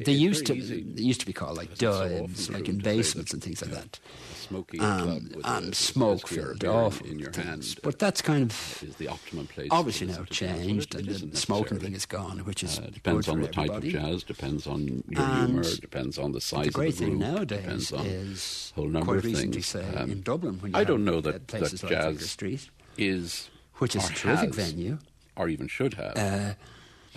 They 0.04 0.12
used 0.12 0.46
to 0.46 0.54
easy. 0.54 0.82
they 0.82 1.02
used 1.02 1.20
to 1.20 1.26
be 1.26 1.32
called 1.32 1.56
like 1.56 1.70
it's 1.72 1.80
so 1.80 2.52
like 2.52 2.68
in 2.68 2.78
basements 2.78 3.32
and 3.32 3.42
things 3.42 3.62
like 3.62 3.70
that. 3.72 3.98
Smoking 4.34 4.80
Um, 4.82 5.30
and 5.44 5.74
smoke 5.74 6.28
filled 6.28 6.64
awful 6.64 7.06
in 7.06 7.18
your 7.18 7.32
things. 7.32 7.74
But 7.76 7.98
that's 7.98 8.20
kind 8.20 8.50
of 8.50 8.82
is 8.86 8.96
the 8.96 9.08
optimum 9.08 9.46
place. 9.46 9.68
obviously 9.70 10.06
now 10.08 10.12
listen 10.20 10.26
to 10.26 10.32
jazz. 10.34 10.50
Well, 10.50 10.58
changed, 10.66 10.94
and 10.94 11.32
the 11.32 11.36
smoking 11.36 11.78
thing 11.80 11.94
is 11.94 12.04
gone, 12.06 12.38
which 12.44 12.62
is 12.62 12.78
Uh, 12.78 12.90
depends 12.92 13.26
good 13.26 13.32
on 13.32 13.40
the 13.40 13.48
type 13.48 13.70
everybody. 13.70 13.96
of 13.96 14.02
jazz, 14.02 14.22
depends 14.22 14.66
on 14.66 15.02
your 15.08 15.22
And 15.22 15.48
humour, 15.48 15.62
depends 15.80 16.18
on 16.18 16.32
the 16.32 16.40
size 16.42 16.66
The 16.66 16.72
great 16.72 16.88
of 16.92 16.98
the 16.98 17.04
thing 17.06 17.18
group, 17.18 17.32
nowadays 17.32 17.60
depends 17.62 17.92
on 17.92 18.06
is 18.06 18.72
whole 18.74 18.88
number 18.88 19.04
quite 19.06 19.18
of 19.18 19.24
recently, 19.24 19.52
things. 19.52 19.66
say 19.66 19.94
Um, 19.96 20.10
in 20.10 20.20
Dublin, 20.22 20.58
when 20.60 20.72
you 20.72 20.78
I 20.78 20.84
don't 20.84 21.04
know 21.04 21.20
that, 21.22 21.46
places 21.46 21.80
that 21.80 21.88
jazz 21.90 22.30
Street, 22.30 22.68
is 22.98 23.48
which 23.76 23.96
is 23.96 24.08
a 24.08 24.12
terrific 24.12 24.54
venue, 24.54 24.98
or 25.36 25.48
even 25.48 25.68
should 25.68 25.94
have 25.94 26.16
uh, 26.16 26.54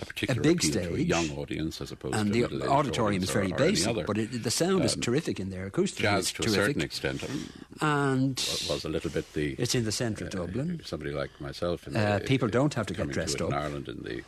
a 0.00 0.06
particular 0.06 0.40
big 0.40 0.58
appeal 0.58 0.72
to 0.72 0.78
a 0.78 0.84
stage, 0.84 1.06
young 1.08 1.30
audience 1.38 1.80
as 1.80 1.92
opposed 1.92 2.14
and 2.14 2.32
to 2.32 2.44
a 2.44 2.48
the 2.48 2.68
auditorium 2.68 3.22
is 3.22 3.30
very 3.30 3.50
or, 3.52 3.54
or 3.54 3.58
basic, 3.58 4.06
but 4.06 4.18
it, 4.18 4.42
the 4.42 4.50
sound 4.50 4.84
is 4.84 4.94
Um, 4.94 5.00
terrific 5.00 5.40
in 5.40 5.50
there. 5.50 5.68
Acoustically, 5.70 6.02
jazz 6.02 6.32
to 6.32 6.42
a 6.42 6.46
terrific, 6.46 6.64
certain 6.66 6.82
extent 6.82 7.24
and 7.80 8.36
was 8.68 8.84
a 8.84 8.88
little 8.88 9.10
bit 9.10 9.32
the 9.34 9.54
it's 9.58 9.74
in 9.74 9.84
the 9.84 9.92
centre 9.92 10.26
of 10.26 10.34
uh, 10.34 10.46
Dublin, 10.46 10.80
somebody 10.84 11.12
like 11.12 11.30
myself. 11.40 11.86
In 11.86 11.96
Uh, 11.96 12.18
the, 12.18 12.24
people 12.24 12.48
don't 12.48 12.74
have 12.74 12.86
to 12.86 12.94
get 12.94 13.08
dressed 13.10 13.40
in 13.40 13.46
up. 13.46 13.52
Ireland 13.52 13.88
in 13.88 14.02
the 14.02 14.22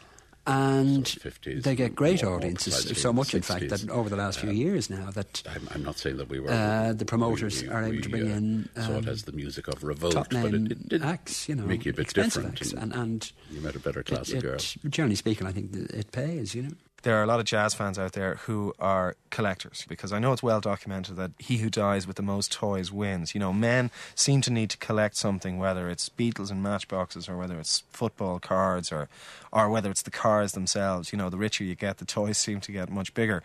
and 0.51 1.07
sort 1.07 1.25
of 1.27 1.41
50s 1.41 1.63
they 1.63 1.75
get 1.75 1.95
great 1.95 2.23
more- 2.23 2.33
more 2.33 2.39
audiences. 2.41 2.75
precisely 2.75 2.95
So 2.97 3.13
much, 3.13 3.35
in 3.35 3.43
fact, 3.43 3.69
that 3.69 3.89
over 3.91 4.09
the 4.09 4.17
last 4.17 4.39
few 4.41 4.51
Um, 4.51 4.57
years 4.57 4.91
now 4.91 5.11
that 5.13 5.43
I'm, 5.49 5.69
I'm 5.75 5.83
not 5.83 5.99
saying 5.99 6.17
that 6.19 6.29
we 6.29 6.41
were. 6.41 6.51
Uh, 6.51 6.93
the 6.93 7.05
promoters 7.05 7.63
we, 7.63 7.69
are 7.69 7.85
able 7.85 8.03
to 8.03 8.09
bring 8.09 8.31
uh, 8.31 8.37
in, 8.37 8.69
saw 8.77 8.83
um, 8.97 8.97
it 8.99 9.09
as 9.09 9.23
the 9.25 9.33
music 9.33 9.69
of 9.69 9.83
revolt, 9.85 10.15
top 10.15 10.29
but 10.31 10.53
it, 10.55 10.73
it 10.73 10.89
did 10.89 11.03
acts, 11.03 11.49
you 11.49 11.55
know, 11.55 11.65
make 11.65 11.85
you 11.85 11.91
a 11.91 11.95
bit 11.95 12.13
different. 12.13 12.61
acts, 12.61 12.73
and 12.73 12.93
and, 12.95 13.33
you 13.51 13.61
met 13.61 13.75
a 13.77 13.81
better 13.81 14.01
it, 14.01 14.07
classic 14.07 14.41
girl. 14.43 14.59
generally 14.89 15.15
speaking, 15.17 15.47
I 15.47 15.53
think 15.53 15.75
it 15.75 16.13
pays. 16.13 16.55
You 16.55 16.63
know, 16.65 16.73
there 17.03 17.19
are 17.19 17.23
a 17.23 17.27
lot 17.27 17.41
of 17.41 17.47
jazz 17.47 17.75
fans 17.75 17.99
out 17.99 18.13
there 18.13 18.37
who 18.47 18.75
are 18.79 19.17
collectors 19.31 19.85
because 19.89 20.13
I 20.13 20.19
know 20.19 20.33
it's 20.33 20.43
well 20.43 20.61
documented 20.61 21.17
that 21.17 21.33
he 21.39 21.59
who 21.59 21.71
dies 21.71 22.07
with 22.07 22.17
the 22.17 22.23
most 22.23 22.53
toys 22.53 22.93
wins. 22.93 23.35
You 23.35 23.41
know, 23.41 23.53
men 23.53 23.91
seem 24.15 24.41
to 24.43 24.51
need 24.51 24.71
to 24.71 24.77
collect 24.77 25.17
something, 25.17 25.59
whether 25.59 25.89
it's 25.89 26.09
Beatles 26.09 26.51
and 26.51 26.63
Matchboxes 26.63 27.29
or 27.29 27.37
whether 27.37 27.59
it's 27.59 27.85
football 27.91 28.39
cards 28.39 28.93
or, 28.93 29.09
or 29.53 29.71
whether 29.71 29.91
it's 29.91 30.03
the 30.03 30.11
cars 30.11 30.53
themselves. 30.53 31.13
You 31.13 31.19
know, 31.19 31.31
the 31.31 31.39
richer 31.39 31.65
you 31.65 31.75
get, 31.75 31.99
the 31.99 32.05
toys 32.05 32.39
seem 32.39 32.61
to 32.61 32.73
get 32.73 32.91
much 32.91 33.15
bigger. 33.15 33.43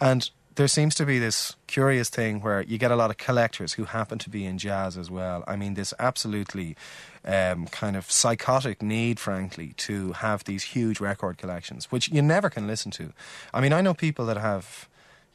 And 0.00 0.30
there 0.56 0.68
seems 0.68 0.94
to 0.94 1.06
be 1.06 1.18
this 1.18 1.54
curious 1.66 2.08
thing 2.08 2.40
where 2.40 2.62
you 2.62 2.78
get 2.78 2.90
a 2.90 2.96
lot 2.96 3.10
of 3.10 3.18
collectors 3.18 3.74
who 3.74 3.84
happen 3.84 4.18
to 4.18 4.30
be 4.30 4.44
in 4.44 4.56
jazz 4.58 4.96
as 4.96 5.10
well. 5.10 5.44
I 5.46 5.54
mean, 5.54 5.74
this 5.74 5.92
absolutely 5.98 6.76
um, 7.24 7.66
kind 7.66 7.94
of 7.94 8.10
psychotic 8.10 8.82
need, 8.82 9.20
frankly, 9.20 9.74
to 9.76 10.12
have 10.12 10.44
these 10.44 10.64
huge 10.64 10.98
record 10.98 11.36
collections, 11.36 11.92
which 11.92 12.08
you 12.08 12.22
never 12.22 12.48
can 12.48 12.66
listen 12.66 12.90
to. 12.92 13.12
I 13.52 13.60
mean, 13.60 13.74
I 13.74 13.82
know 13.82 13.92
people 13.92 14.24
that 14.26 14.38
have 14.38 14.88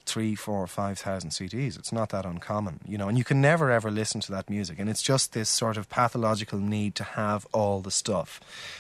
three, 0.08 0.34
four, 0.34 0.66
five 0.66 0.98
thousand 0.98 1.30
CDs. 1.30 1.78
It's 1.78 1.92
not 1.92 2.10
that 2.10 2.26
uncommon, 2.26 2.80
you 2.88 2.98
know, 2.98 3.08
and 3.08 3.16
you 3.16 3.24
can 3.24 3.40
never 3.40 3.70
ever 3.70 3.92
listen 3.92 4.20
to 4.22 4.32
that 4.32 4.50
music. 4.50 4.80
And 4.80 4.90
it's 4.90 5.04
just 5.04 5.34
this 5.34 5.50
sort 5.50 5.78
of 5.78 5.88
pathological 5.88 6.58
need 6.58 6.96
to 6.96 7.04
have 7.04 7.46
all 7.54 7.82
the 7.82 7.92
stuff. 7.92 8.40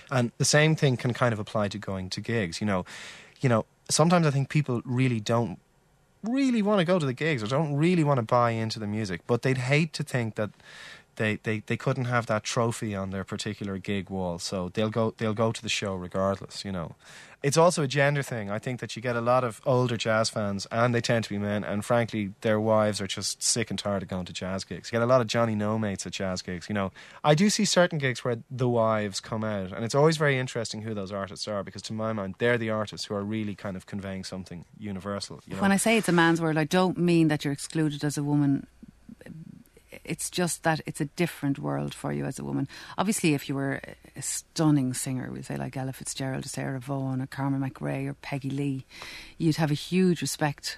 And 0.09 0.31
the 0.39 0.45
same 0.45 0.75
thing 0.75 0.97
can 0.97 1.13
kind 1.13 1.33
of 1.33 1.39
apply 1.39 1.67
to 1.69 1.77
going 1.77 2.09
to 2.09 2.21
gigs. 2.21 2.59
You 2.59 2.65
know, 2.65 2.85
you 3.41 3.49
know, 3.49 3.65
sometimes 3.89 4.25
I 4.25 4.31
think 4.31 4.49
people 4.49 4.81
really 4.83 5.19
don't 5.19 5.59
really 6.23 6.61
want 6.61 6.79
to 6.79 6.85
go 6.85 6.99
to 6.99 7.05
the 7.05 7.13
gigs 7.13 7.41
or 7.43 7.47
don't 7.47 7.75
really 7.75 8.03
want 8.03 8.17
to 8.17 8.23
buy 8.23 8.51
into 8.51 8.79
the 8.79 8.87
music, 8.87 9.21
but 9.27 9.41
they'd 9.41 9.57
hate 9.57 9.93
to 9.93 10.03
think 10.03 10.35
that 10.35 10.51
they, 11.15 11.37
they, 11.43 11.59
they 11.65 11.77
couldn't 11.77 12.05
have 12.05 12.25
that 12.27 12.43
trophy 12.43 12.95
on 12.95 13.11
their 13.11 13.23
particular 13.23 13.77
gig 13.77 14.09
wall, 14.09 14.39
so 14.39 14.69
they'll 14.69 14.89
go 14.89 15.13
they'll 15.17 15.33
go 15.33 15.51
to 15.51 15.61
the 15.61 15.69
show 15.69 15.95
regardless. 15.95 16.63
You 16.63 16.71
know, 16.71 16.95
it's 17.43 17.57
also 17.57 17.83
a 17.83 17.87
gender 17.87 18.21
thing. 18.21 18.51
I 18.51 18.59
think 18.59 18.79
that 18.81 18.95
you 18.95 19.01
get 19.01 19.15
a 19.15 19.21
lot 19.21 19.43
of 19.43 19.61
older 19.65 19.97
jazz 19.97 20.29
fans, 20.29 20.67
and 20.71 20.93
they 20.93 21.01
tend 21.01 21.23
to 21.23 21.29
be 21.29 21.39
men, 21.39 21.63
and 21.63 21.83
frankly, 21.83 22.33
their 22.41 22.59
wives 22.59 23.01
are 23.01 23.07
just 23.07 23.41
sick 23.41 23.69
and 23.69 23.79
tired 23.79 24.03
of 24.03 24.09
going 24.09 24.25
to 24.25 24.33
jazz 24.33 24.63
gigs. 24.63 24.89
You 24.89 24.97
get 24.97 25.01
a 25.01 25.07
lot 25.07 25.21
of 25.21 25.27
Johnny 25.27 25.55
No 25.55 25.79
mates 25.79 26.05
at 26.05 26.13
jazz 26.13 26.41
gigs. 26.41 26.69
You 26.69 26.75
know, 26.75 26.91
I 27.23 27.33
do 27.33 27.49
see 27.49 27.65
certain 27.65 27.97
gigs 27.97 28.23
where 28.23 28.37
the 28.49 28.69
wives 28.69 29.19
come 29.19 29.43
out, 29.43 29.71
and 29.71 29.83
it's 29.83 29.95
always 29.95 30.17
very 30.17 30.37
interesting 30.37 30.83
who 30.83 30.93
those 30.93 31.11
artists 31.11 31.47
are 31.47 31.63
because, 31.63 31.81
to 31.83 31.93
my 31.93 32.13
mind, 32.13 32.35
they're 32.37 32.59
the 32.59 32.69
artists 32.69 33.07
who 33.07 33.15
are 33.15 33.23
really 33.23 33.55
kind 33.55 33.75
of 33.75 33.87
conveying 33.87 34.23
something 34.23 34.65
universal. 34.77 35.41
You 35.47 35.55
know? 35.55 35.61
When 35.61 35.71
I 35.71 35.77
say 35.77 35.97
it's 35.97 36.09
a 36.09 36.13
man's 36.13 36.41
world, 36.41 36.57
I 36.57 36.65
don't 36.65 36.97
mean 36.97 37.27
that 37.29 37.43
you're 37.43 37.53
excluded 37.53 38.03
as 38.03 38.17
a 38.17 38.23
woman. 38.23 38.67
It's 40.11 40.29
just 40.29 40.63
that 40.63 40.79
it's 40.85 40.99
a 40.99 41.09
different 41.23 41.57
world 41.57 41.93
for 41.93 42.11
you 42.11 42.25
as 42.25 42.37
a 42.37 42.43
woman. 42.43 42.67
Obviously, 42.97 43.33
if 43.33 43.47
you 43.47 43.55
were 43.55 43.79
a 44.15 44.21
stunning 44.21 44.93
singer, 44.93 45.31
we 45.31 45.41
say 45.41 45.55
like 45.55 45.77
Ella 45.77 45.93
Fitzgerald, 45.93 46.45
or 46.45 46.49
Sarah 46.49 46.81
Vaughan, 46.81 47.21
or 47.21 47.27
Carmen 47.27 47.61
McRae, 47.61 48.09
or 48.09 48.15
Peggy 48.15 48.49
Lee, 48.49 48.83
you'd 49.37 49.55
have 49.55 49.71
a 49.71 49.85
huge 49.89 50.19
respect. 50.21 50.77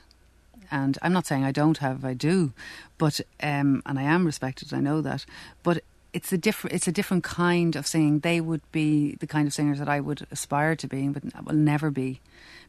And 0.70 0.98
I'm 1.02 1.14
not 1.14 1.26
saying 1.26 1.44
I 1.44 1.52
don't 1.52 1.80
have, 1.80 2.06
I 2.06 2.14
do, 2.14 2.54
but 2.98 3.22
um, 3.42 3.82
and 3.88 3.98
I 3.98 4.04
am 4.04 4.26
respected. 4.26 4.72
I 4.72 4.82
know 4.82 5.02
that, 5.02 5.26
but 5.64 5.78
it's 6.14 6.32
a 6.32 6.38
different 6.38 6.76
it's 6.76 6.88
a 6.88 6.92
different 6.92 7.24
kind 7.24 7.76
of 7.76 7.88
singing. 7.88 8.20
They 8.20 8.40
would 8.40 8.62
be 8.72 9.16
the 9.16 9.28
kind 9.28 9.48
of 9.48 9.54
singers 9.54 9.80
that 9.80 9.90
I 9.90 10.00
would 10.00 10.28
aspire 10.30 10.76
to 10.76 10.88
being, 10.88 11.12
but 11.12 11.24
will 11.46 11.56
never 11.56 11.90
be, 11.90 12.22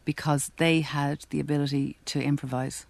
because 0.04 0.50
they 0.56 0.80
had 0.80 1.26
the 1.28 1.40
ability 1.40 1.96
to 2.06 2.22
improvise, 2.22 2.86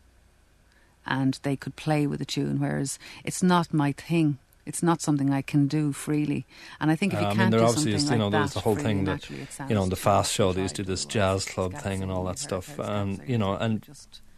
and 1.06 1.38
they 1.42 1.56
could 1.56 1.76
play 1.76 2.06
with 2.06 2.20
a 2.20 2.24
tune. 2.24 2.60
Whereas 2.60 2.98
it's 3.24 3.42
not 3.42 3.72
my 3.72 3.92
thing. 3.92 4.38
It's 4.66 4.82
not 4.82 5.02
something 5.02 5.30
I 5.30 5.42
can 5.42 5.66
do 5.66 5.92
freely. 5.92 6.46
And 6.80 6.90
I 6.90 6.96
think 6.96 7.12
if 7.12 7.20
you 7.20 7.26
Uh, 7.26 7.34
can't 7.34 7.52
do 7.52 7.58
something 7.68 7.92
is, 7.92 8.04
you 8.04 8.10
like 8.10 8.18
know, 8.18 8.30
that 8.30 8.38
there's 8.38 8.54
the 8.54 8.60
whole 8.60 8.76
thing 8.76 9.04
that, 9.04 9.28
you 9.28 9.36
know, 9.36 9.82
sounds 9.82 9.90
the 9.90 9.96
fast 9.96 10.32
show, 10.32 10.52
they 10.54 10.62
used 10.62 10.76
to 10.76 10.82
do 10.82 10.90
this 10.92 11.04
jazz 11.04 11.44
club 11.44 11.74
thing 11.74 12.02
and 12.02 12.10
all 12.10 12.24
that 12.24 12.38
stuff. 12.38 12.78
And, 12.78 13.20
you 13.26 13.36
know, 13.36 13.56
and 13.56 13.86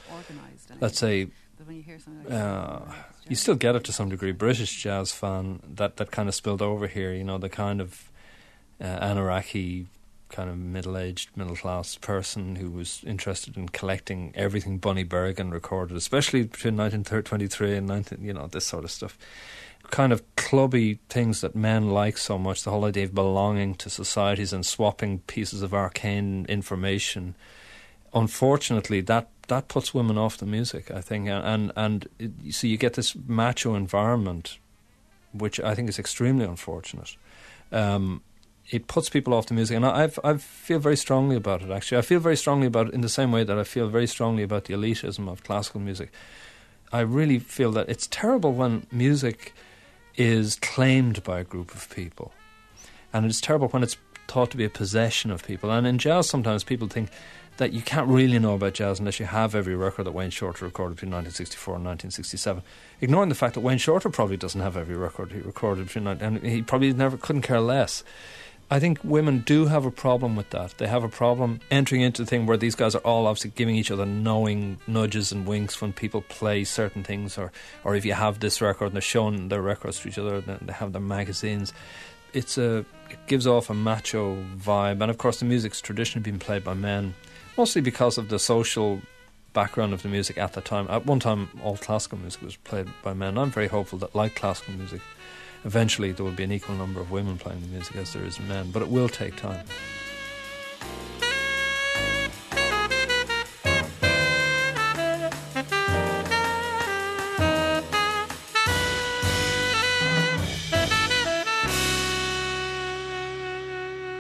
let's 0.82 1.00
say, 1.00 1.28
you 1.70 1.82
hear 1.84 2.00
something 2.00 2.34
like 2.34 2.42
uh, 2.42 2.80
you 3.30 3.36
still 3.36 3.56
get 3.56 3.76
it 3.76 3.84
to 3.86 3.94
some 3.94 4.10
degree, 4.10 4.32
British 4.32 4.82
jazz 4.82 5.12
fan 5.12 5.62
that, 5.76 5.98
that 5.98 6.12
kind 6.12 6.28
of 6.28 6.36
spilled 6.36 6.62
over 6.62 6.88
here, 6.88 7.14
you 7.14 7.24
know, 7.24 7.38
the 7.38 7.50
kind 7.50 7.80
of 7.80 8.12
uh, 8.82 8.86
Anaraki 9.00 9.86
kind 10.30 10.50
of 10.50 10.58
middle-aged, 10.58 11.30
middle-class 11.36 11.98
person 11.98 12.56
who 12.56 12.70
was 12.70 13.04
interested 13.06 13.58
in 13.58 13.70
collecting 13.70 14.32
everything 14.36 14.78
Bunny 14.78 15.04
Berigan 15.04 15.52
recorded, 15.52 15.98
especially 15.98 16.44
between 16.44 16.78
1923 16.78 17.78
and 17.78 17.88
19, 17.88 18.24
you 18.24 18.34
know, 18.34 18.48
this 18.48 18.66
sort 18.66 18.84
of 18.84 18.92
stuff. 18.92 19.18
Kind 19.90 20.14
of 20.14 20.24
clubby 20.36 21.00
things 21.10 21.42
that 21.42 21.56
men 21.56 21.90
like 21.90 22.18
so 22.18 22.38
much, 22.38 22.64
the 22.64 22.70
whole 22.70 22.86
idea 22.86 23.06
of 23.06 23.16
belonging 23.16 23.74
to 23.76 23.90
societies 23.90 24.54
and 24.54 24.66
swapping 24.66 25.20
pieces 25.20 25.64
of 25.64 25.74
arcane 25.74 26.46
information. 26.48 27.34
Unfortunately, 28.14 29.02
that 29.02 29.30
that 29.48 29.68
puts 29.68 29.94
women 29.94 30.18
off 30.18 30.38
the 30.38 30.46
music, 30.46 30.92
I 30.92 31.02
think, 31.02 31.28
and 31.28 31.72
and 31.76 32.08
it, 32.20 32.54
so 32.54 32.68
you 32.68 32.78
get 32.78 32.94
this 32.94 33.16
macho 33.28 33.74
environment, 33.74 34.60
which 35.34 35.60
I 35.60 35.74
think 35.74 35.90
is 35.90 35.98
extremely 35.98 36.46
unfortunate. 36.46 37.16
Um, 37.72 38.22
it 38.70 38.88
puts 38.88 39.10
people 39.10 39.34
off 39.34 39.48
the 39.48 39.54
music, 39.54 39.76
and 39.76 39.86
I 39.86 40.04
I've, 40.04 40.20
I 40.24 40.38
feel 40.38 40.80
very 40.80 40.98
strongly 40.98 41.36
about 41.36 41.62
it. 41.62 41.72
Actually, 41.72 41.98
I 41.98 42.02
feel 42.02 42.20
very 42.20 42.38
strongly 42.38 42.68
about 42.68 42.88
it 42.88 42.94
in 42.94 43.02
the 43.02 43.10
same 43.10 43.32
way 43.32 43.44
that 43.44 43.58
I 43.58 43.64
feel 43.64 43.88
very 43.88 44.08
strongly 44.08 44.44
about 44.44 44.66
the 44.66 44.74
elitism 44.74 45.30
of 45.30 45.44
classical 45.44 45.80
music. 45.80 46.12
I 46.92 47.02
really 47.02 47.40
feel 47.40 47.72
that 47.74 47.90
it's 47.90 48.08
terrible 48.08 48.54
when 48.54 48.86
music 48.92 49.54
is 50.16 50.56
claimed 50.56 51.24
by 51.24 51.40
a 51.40 51.44
group 51.44 51.74
of 51.74 51.90
people, 51.90 52.32
and 53.12 53.26
it's 53.26 53.42
terrible 53.42 53.68
when 53.70 53.84
it's 53.84 53.98
thought 54.28 54.52
to 54.52 54.58
be 54.58 54.66
a 54.66 54.70
possession 54.70 55.32
of 55.32 55.46
people. 55.46 55.72
And 55.72 55.88
in 55.88 55.98
jazz, 55.98 56.30
sometimes 56.30 56.64
people 56.64 56.88
think 56.88 57.10
that 57.58 57.74
you 57.74 57.82
can't 57.82 58.08
really 58.08 58.40
know 58.40 58.54
about 58.54 58.74
jazz 58.74 59.00
unless 59.00 59.20
you 59.20 59.26
have 59.26 59.54
every 59.54 59.76
record 59.76 60.06
that 60.06 60.14
Wayne 60.14 60.30
Shorter 60.30 60.66
recorded 60.66 60.96
between 60.96 61.12
1964 61.12 61.76
and 61.76 61.86
1967. 61.86 62.64
Ignoring 63.02 63.30
the 63.30 63.36
fact 63.36 63.56
that 63.56 63.60
Wayne 63.60 63.78
Shorter 63.78 64.10
probably 64.10 64.38
doesn't 64.38 64.62
have 64.62 64.78
every 64.78 64.96
record 64.96 65.34
he 65.34 65.40
recorded 65.40 65.88
between, 65.88 66.08
and 66.08 66.42
he 66.44 66.62
probably 66.62 66.94
never 66.94 67.18
couldn't 67.18 67.42
care 67.42 67.60
less. 67.60 68.04
I 68.72 68.80
think 68.80 69.00
women 69.04 69.40
do 69.40 69.66
have 69.66 69.86
a 69.86 69.92
problem 69.92 70.36
with 70.36 70.52
that. 70.52 70.78
They 70.78 70.86
have 70.86 71.04
a 71.04 71.10
problem 71.10 71.60
entering 71.72 72.02
into 72.02 72.22
the 72.22 72.28
thing 72.28 72.46
where 72.46 72.58
these 72.58 72.76
guys 72.76 72.94
are 72.94 73.00
all 73.00 73.26
obviously 73.26 73.52
giving 73.56 73.76
each 73.76 73.90
other 73.90 74.06
knowing 74.06 74.78
nudges 74.86 75.32
and 75.32 75.48
winks 75.48 75.82
when 75.82 75.92
people 75.92 76.22
play 76.22 76.64
certain 76.64 77.04
things, 77.04 77.38
or, 77.40 77.52
or 77.84 77.96
if 77.96 78.06
you 78.06 78.14
have 78.14 78.40
this 78.40 78.62
record 78.62 78.88
and 78.88 78.94
they're 78.94 79.02
showing 79.02 79.48
their 79.50 79.62
records 79.64 80.00
to 80.00 80.10
each 80.10 80.20
other, 80.20 80.40
then 80.40 80.60
they 80.62 80.74
have 80.74 80.94
their 80.94 81.02
magazines. 81.02 81.74
It's 82.32 82.60
a 82.60 82.86
it 83.10 83.26
gives 83.26 83.48
off 83.48 83.72
a 83.72 83.74
macho 83.74 84.36
vibe, 84.56 85.02
and 85.02 85.10
of 85.10 85.18
course 85.18 85.40
the 85.40 85.46
music's 85.46 85.82
traditionally 85.82 86.30
been 86.30 86.38
played 86.38 86.64
by 86.64 86.76
men, 86.76 87.16
mostly 87.58 87.82
because 87.82 88.20
of 88.20 88.30
the 88.30 88.38
social 88.38 89.02
background 89.54 89.94
of 89.94 90.04
the 90.04 90.10
music 90.10 90.38
at 90.38 90.54
the 90.54 90.62
time. 90.62 90.86
At 90.92 91.08
one 91.08 91.20
time, 91.20 91.50
all 91.64 91.76
classical 91.78 92.20
music 92.20 92.44
was 92.44 92.56
played 92.56 92.88
by 93.02 93.14
men. 93.16 93.36
I'm 93.36 93.50
very 93.50 93.68
hopeful 93.68 93.98
that, 94.00 94.14
like 94.14 94.36
classical 94.36 94.76
music, 94.76 95.02
eventually 95.66 96.12
there 96.12 96.26
will 96.26 96.32
be 96.32 96.44
an 96.44 96.52
equal 96.52 96.76
number 96.76 97.00
of 97.00 97.12
women 97.12 97.38
playing 97.38 97.62
the 97.62 97.68
music 97.68 97.96
as 97.96 98.14
there 98.14 98.24
is 98.24 98.40
men, 98.40 98.72
but 98.72 98.82
it 98.82 98.88
will 98.88 99.10
take 99.10 99.36
time. 99.36 99.66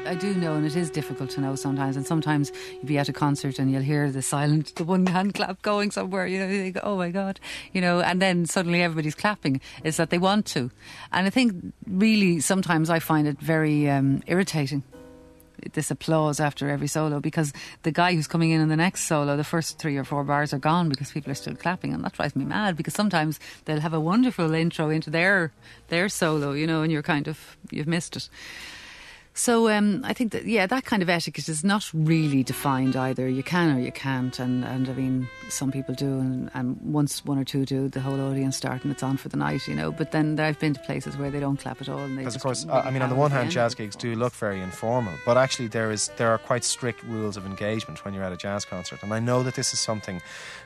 I 0.10 0.16
do 0.16 0.34
know, 0.34 0.55
and 0.55 0.66
it 0.66 0.76
is 0.76 0.89
difficult 0.89 1.30
to 1.32 1.41
know 1.41 1.53
sometimes. 1.53 1.95
And 1.95 2.03
sometimes 2.03 2.51
you'll 2.74 2.88
be 2.88 2.97
at 2.97 3.10
a 3.10 3.14
concert 3.14 3.60
and 3.60 3.72
you'll 3.72 3.84
hear 3.84 4.10
the 4.10 4.24
silent, 4.24 4.74
the 4.76 4.84
one 4.84 5.05
hand 5.05 5.36
clap 5.36 5.62
going 5.62 5.91
somewhere. 5.91 6.26
You 6.26 6.39
know, 6.39 6.47
you 6.47 6.64
think, 6.64 6.78
oh 6.82 6.97
my 6.97 7.12
god, 7.12 7.39
you 7.74 7.80
know, 7.80 8.01
and 8.01 8.20
then 8.20 8.47
suddenly 8.47 8.82
everybody's 8.82 9.14
clapping. 9.14 9.62
Is 9.84 9.97
that 9.97 10.10
they 10.10 10.18
want 10.18 10.47
to, 10.47 10.72
and 11.12 11.28
I 11.28 11.30
think 11.30 11.53
really 11.86 12.39
sometimes 12.39 12.89
I 12.89 12.97
find 12.97 13.28
it 13.28 13.39
very 13.39 13.88
um, 13.88 14.24
irritating 14.26 14.82
this 15.74 15.91
applause 15.91 16.39
after 16.39 16.70
every 16.70 16.88
solo 16.88 17.20
because 17.20 17.53
the 17.84 17.91
guy 17.91 18.16
who's 18.16 18.28
coming 18.28 18.49
in 18.49 18.62
in 18.62 18.70
the 18.70 18.78
next 18.78 19.03
solo, 19.03 19.38
the 19.38 19.43
first 19.43 19.78
three 19.78 19.97
or 19.97 20.03
four 20.03 20.24
bars 20.24 20.53
are 20.53 20.57
gone 20.57 20.89
because 20.89 21.12
people 21.12 21.32
are 21.32 21.36
still 21.36 21.55
clapping, 21.55 21.93
and 21.93 22.03
that 22.03 22.14
drives 22.14 22.36
me 22.36 22.45
mad. 22.45 22.76
Because 22.76 22.95
sometimes 22.95 23.39
they'll 23.66 23.82
have 23.82 23.93
a 23.93 23.99
wonderful 23.99 24.55
intro 24.55 24.89
into 24.89 25.12
their 25.12 25.51
their 25.89 26.10
solo, 26.10 26.53
you 26.53 26.66
know, 26.66 26.82
and 26.82 26.91
you're 26.91 27.03
kind 27.03 27.28
of 27.28 27.57
you've 27.70 27.86
missed 27.86 28.16
it. 28.16 28.28
So 29.34 29.70
um, 29.70 30.02
I 30.04 30.14
think 30.14 30.34
that 30.34 30.46
yeah, 30.46 30.68
that 30.68 30.84
kind 30.84 31.02
of 31.02 31.10
etiquette 31.10 31.48
is 31.48 31.64
not 31.64 31.90
really 31.94 32.44
defined 32.44 32.96
either. 32.96 33.28
You 33.30 33.44
can 33.44 33.78
or 33.78 33.80
you 33.80 33.92
can't, 33.92 34.38
and, 34.38 34.66
and 34.66 34.90
I 34.90 34.94
mean 34.94 35.30
some 35.50 35.72
people 35.72 35.96
do, 35.96 36.20
and, 36.20 36.52
and 36.54 36.78
once 36.82 37.24
one 37.24 37.38
or 37.38 37.46
two 37.46 37.66
do, 37.66 37.88
the 37.88 38.02
whole 38.02 38.20
audience 38.20 38.58
start 38.58 38.84
and 38.84 38.92
it's 38.92 39.04
on 39.04 39.18
for 39.18 39.30
the 39.30 39.38
night, 39.38 39.68
you 39.68 39.76
know. 39.76 39.92
But 39.92 40.12
then 40.12 40.40
I've 40.40 40.60
been 40.60 40.74
to 40.74 40.80
places 40.82 41.16
where 41.16 41.32
they 41.32 41.40
don't 41.40 41.58
clap 41.58 41.80
at 41.80 41.88
all, 41.88 42.00
and 42.00 42.18
because 42.18 42.36
of 42.36 42.42
course, 42.42 42.66
really 42.66 42.80
I 42.80 42.92
mean, 42.92 43.02
on 43.02 43.10
the 43.10 43.16
one 43.16 43.32
hand, 43.32 43.44
end. 43.44 43.52
jazz 43.52 43.76
gigs 43.76 43.96
do 43.96 44.14
look 44.16 44.34
very 44.34 44.60
informal, 44.60 45.14
but 45.26 45.38
actually 45.38 45.68
there 45.68 45.92
is 45.92 46.10
there 46.18 46.32
are 46.32 46.38
quite 46.38 46.64
strict 46.64 47.04
rules 47.04 47.38
of 47.38 47.46
engagement 47.46 48.04
when 48.04 48.14
you're 48.14 48.24
at 48.24 48.34
a 48.34 48.38
jazz 48.38 48.66
concert, 48.66 49.02
and 49.04 49.14
I 49.14 49.20
know 49.20 49.44
that 49.44 49.56
this 49.56 49.74
is 49.74 49.80
something 49.80 50.22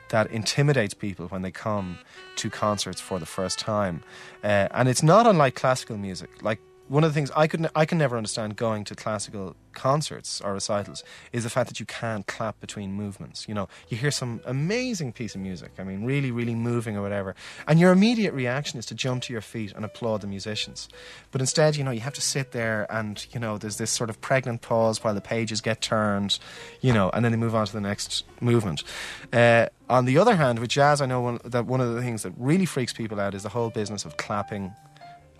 that 0.08 0.30
intimidates 0.30 0.94
people 0.94 1.28
when 1.28 1.42
they 1.42 1.50
come 1.50 1.98
to 2.36 2.50
concerts 2.50 3.00
for 3.00 3.18
the 3.18 3.26
first 3.26 3.58
time, 3.58 4.02
uh, 4.42 4.68
and 4.72 4.88
it's 4.88 5.02
not 5.02 5.26
unlike 5.26 5.54
classical 5.54 5.96
music, 5.96 6.42
like 6.42 6.60
one 6.88 7.02
of 7.02 7.10
the 7.10 7.14
things 7.14 7.30
I 7.34 7.46
could 7.46 7.68
I 7.74 7.86
can 7.86 7.98
never 7.98 8.16
understand 8.16 8.56
going 8.56 8.84
to 8.84 8.94
classical 8.94 9.56
concerts 9.72 10.40
or 10.40 10.52
recitals 10.52 11.02
is 11.32 11.42
the 11.42 11.50
fact 11.50 11.68
that 11.68 11.80
you 11.80 11.86
can't 11.86 12.26
clap 12.26 12.60
between 12.60 12.92
movements. 12.92 13.48
You 13.48 13.54
know, 13.54 13.68
you 13.88 13.96
hear 13.96 14.10
some 14.10 14.40
amazing 14.44 15.12
piece 15.12 15.34
of 15.34 15.40
music, 15.40 15.72
I 15.78 15.84
mean, 15.84 16.04
really, 16.04 16.30
really 16.30 16.54
moving 16.54 16.96
or 16.96 17.02
whatever, 17.02 17.34
and 17.66 17.80
your 17.80 17.92
immediate 17.92 18.34
reaction 18.34 18.78
is 18.78 18.86
to 18.86 18.94
jump 18.94 19.22
to 19.24 19.32
your 19.32 19.42
feet 19.42 19.72
and 19.74 19.84
applaud 19.84 20.20
the 20.20 20.26
musicians. 20.26 20.88
But 21.30 21.40
instead, 21.40 21.76
you 21.76 21.84
know, 21.84 21.90
you 21.90 22.00
have 22.00 22.14
to 22.14 22.20
sit 22.20 22.52
there 22.52 22.86
and 22.90 23.24
you 23.32 23.40
know, 23.40 23.56
there's 23.58 23.78
this 23.78 23.90
sort 23.90 24.10
of 24.10 24.20
pregnant 24.20 24.60
pause 24.60 25.02
while 25.02 25.14
the 25.14 25.20
pages 25.20 25.60
get 25.60 25.80
turned, 25.80 26.38
you 26.80 26.92
know, 26.92 27.10
and 27.10 27.24
then 27.24 27.32
they 27.32 27.38
move 27.38 27.54
on 27.54 27.66
to 27.66 27.72
the 27.72 27.80
next 27.80 28.24
movement. 28.40 28.84
Uh, 29.32 29.66
on 29.88 30.04
the 30.04 30.18
other 30.18 30.36
hand, 30.36 30.58
with 30.58 30.70
jazz, 30.70 31.00
I 31.00 31.06
know 31.06 31.20
one, 31.20 31.40
that 31.44 31.66
one 31.66 31.80
of 31.80 31.94
the 31.94 32.02
things 32.02 32.22
that 32.22 32.32
really 32.36 32.66
freaks 32.66 32.92
people 32.92 33.20
out 33.20 33.34
is 33.34 33.42
the 33.42 33.48
whole 33.48 33.70
business 33.70 34.04
of 34.04 34.16
clapping 34.16 34.72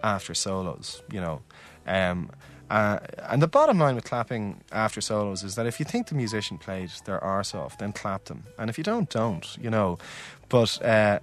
after 0.05 0.35
solos, 0.35 1.03
you 1.11 1.21
know. 1.21 1.41
Um, 1.87 2.31
uh, 2.71 2.99
and 3.29 3.43
the 3.43 3.49
bottom 3.49 3.79
line 3.79 3.95
with 3.95 4.05
clapping 4.05 4.61
after 4.71 5.01
solos 5.01 5.43
is 5.43 5.55
that 5.55 5.67
if 5.67 5.79
you 5.79 5.85
think 5.85 6.09
the 6.09 6.15
musician 6.15 6.59
played 6.59 6.91
their 7.05 7.23
arse 7.23 7.55
off, 7.55 7.79
then 7.79 7.93
clap 7.93 8.25
them. 8.27 8.45
And 8.59 8.71
if 8.71 8.79
you 8.79 8.85
don't, 8.85 9.09
don't, 9.11 9.57
you 9.61 9.71
know. 9.71 9.99
But 10.49 10.83
uh, 10.83 11.21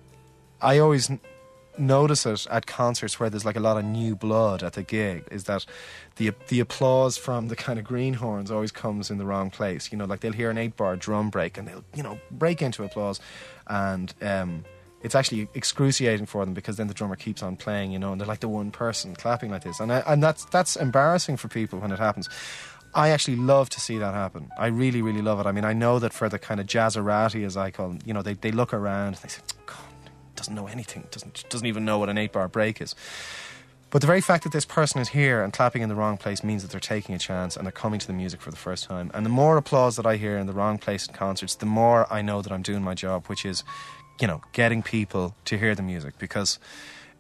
I 0.62 0.80
always 0.80 1.10
n- 1.10 1.20
notice 1.78 2.26
it 2.26 2.48
at 2.50 2.66
concerts 2.68 3.20
where 3.20 3.30
there's 3.30 3.46
like 3.46 3.56
a 3.56 3.62
lot 3.62 3.78
of 3.78 3.86
new 3.86 4.16
blood 4.16 4.62
at 4.64 4.74
the 4.74 4.84
gig 4.84 5.24
is 5.32 5.46
that 5.46 5.66
the 6.18 6.32
the 6.48 6.60
applause 6.60 7.18
from 7.18 7.48
the 7.48 7.56
kind 7.56 7.80
of 7.80 7.86
greenhorns 7.86 8.52
always 8.52 8.72
comes 8.72 9.10
in 9.10 9.18
the 9.18 9.26
wrong 9.26 9.50
place. 9.50 9.92
You 9.92 9.98
know, 9.98 10.06
like 10.06 10.20
they'll 10.20 10.34
hear 10.34 10.50
an 10.50 10.58
eight 10.58 10.76
bar 10.76 10.96
drum 10.96 11.30
break 11.30 11.58
and 11.58 11.68
they'll, 11.68 11.84
you 11.96 12.04
know, 12.04 12.20
break 12.30 12.62
into 12.62 12.84
applause 12.84 13.20
and 13.68 14.14
um, 14.22 14.64
it's 15.04 15.16
actually 15.16 15.48
excruciating 15.54 16.26
for 16.26 16.46
them 16.46 16.54
because 16.54 16.78
then 16.78 16.88
the 16.88 16.94
drummer 16.94 17.16
keeps 17.16 17.42
on 17.42 17.56
playing, 17.56 17.92
you 17.92 18.00
know, 18.00 18.12
and 18.12 18.22
they're 18.22 18.28
like 18.28 18.40
the 18.40 18.50
one 18.50 18.72
person 18.72 19.16
clapping 19.16 19.52
like 19.52 19.64
this, 19.64 19.80
and 19.80 19.92
I, 19.92 20.00
and 20.08 20.22
that's 20.22 20.46
that's 20.46 20.76
embarrassing 20.76 21.38
for 21.38 21.48
people 21.48 21.80
when 21.80 21.92
it 21.92 22.00
happens. 22.00 22.30
I 22.94 23.10
actually 23.10 23.38
love 23.38 23.70
to 23.70 23.80
see 23.80 23.98
that 24.00 24.14
happen. 24.14 24.50
I 24.58 24.68
really, 24.68 25.02
really 25.02 25.22
love 25.22 25.40
it. 25.40 25.46
I 25.46 25.54
mean, 25.54 25.64
I 25.64 25.72
know 25.72 26.00
that 26.00 26.12
for 26.12 26.28
the 26.28 26.38
kind 26.38 26.60
of 26.60 26.68
jazzerati, 26.68 27.46
as 27.46 27.56
I 27.56 27.72
call 27.72 27.88
them, 27.88 28.00
you 28.06 28.14
know, 28.14 28.22
they, 28.22 28.34
they 28.34 28.52
look 28.52 28.74
around, 28.74 29.14
and 29.14 29.18
they 29.18 29.30
say, 29.30 29.42
God, 29.66 29.78
doesn't 30.36 30.54
know 30.54 30.68
anything, 30.68 31.08
doesn't 31.12 31.46
doesn't 31.50 31.68
even 31.68 31.86
know 31.86 32.00
what 32.00 32.10
an 32.10 32.18
eight 32.18 32.34
bar 32.34 32.48
break 32.48 32.82
is. 32.82 32.96
But 33.92 34.00
the 34.00 34.08
very 34.08 34.22
fact 34.22 34.46
that 34.46 34.54
this 34.54 34.64
person 34.64 35.02
is 35.02 35.10
here 35.10 35.44
and 35.44 35.52
clapping 35.52 35.82
in 35.82 35.90
the 35.90 35.96
wrong 35.96 36.16
place 36.16 36.46
means 36.46 36.62
that 36.62 36.72
they're 36.72 36.80
taking 36.80 37.14
a 37.14 37.20
chance 37.20 37.58
and 37.58 37.66
they're 37.66 37.74
coming 37.74 38.00
to 38.00 38.08
the 38.08 38.14
music 38.14 38.40
for 38.40 38.50
the 38.50 38.56
first 38.56 38.86
time. 38.86 39.12
And 39.14 39.26
the 39.26 39.30
more 39.30 39.58
applause 39.58 39.98
that 39.98 40.06
I 40.06 40.16
hear 40.16 40.38
in 40.38 40.48
the 40.48 40.54
wrong 40.54 40.78
place 40.78 41.06
in 41.06 41.14
concerts, 41.14 41.56
the 41.56 41.66
more 41.66 42.12
I 42.12 42.22
know 42.22 42.42
that 42.42 42.54
I'm 42.54 42.62
doing 42.62 42.84
my 42.84 42.94
job, 42.94 43.28
which 43.28 43.46
is 43.46 43.66
you 44.22 44.28
know, 44.28 44.42
getting 44.54 44.84
people 44.84 45.36
to 45.46 45.58
hear 45.58 45.76
the 45.76 45.82
music 45.82 46.18
because 46.20 46.60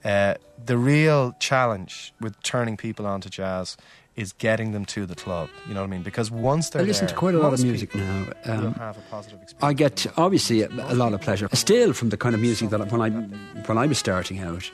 uh, 0.05 0.35
the 0.63 0.77
real 0.77 1.35
challenge 1.39 2.13
with 2.21 2.41
turning 2.43 2.77
people 2.77 3.05
onto 3.05 3.29
jazz 3.29 3.75
is 4.15 4.33
getting 4.33 4.71
them 4.71 4.85
to 4.85 5.05
the 5.05 5.15
club. 5.15 5.49
You 5.67 5.73
know 5.73 5.81
what 5.81 5.87
I 5.87 5.89
mean? 5.89 6.03
Because 6.03 6.29
once 6.29 6.69
they're 6.69 6.81
I 6.81 6.85
listen 6.85 7.07
there, 7.07 7.13
to 7.13 7.19
quite 7.19 7.33
a 7.33 7.39
lot 7.39 7.53
of 7.53 7.63
music 7.63 7.95
now. 7.95 8.27
Um, 8.45 8.73
have 8.73 8.97
a 8.97 9.01
positive 9.09 9.41
experience. 9.41 9.63
I 9.63 9.73
get 9.73 10.05
obviously 10.17 10.61
a, 10.61 10.67
a 10.67 10.95
lot 10.95 11.13
of 11.13 11.21
pleasure 11.21 11.47
still 11.53 11.93
from 11.93 12.09
the 12.09 12.17
kind 12.17 12.35
of 12.35 12.41
music 12.41 12.69
that 12.69 12.91
when 12.91 13.01
I 13.01 13.09
when 13.09 13.77
I 13.77 13.85
was 13.87 13.97
starting 13.97 14.39
out, 14.39 14.69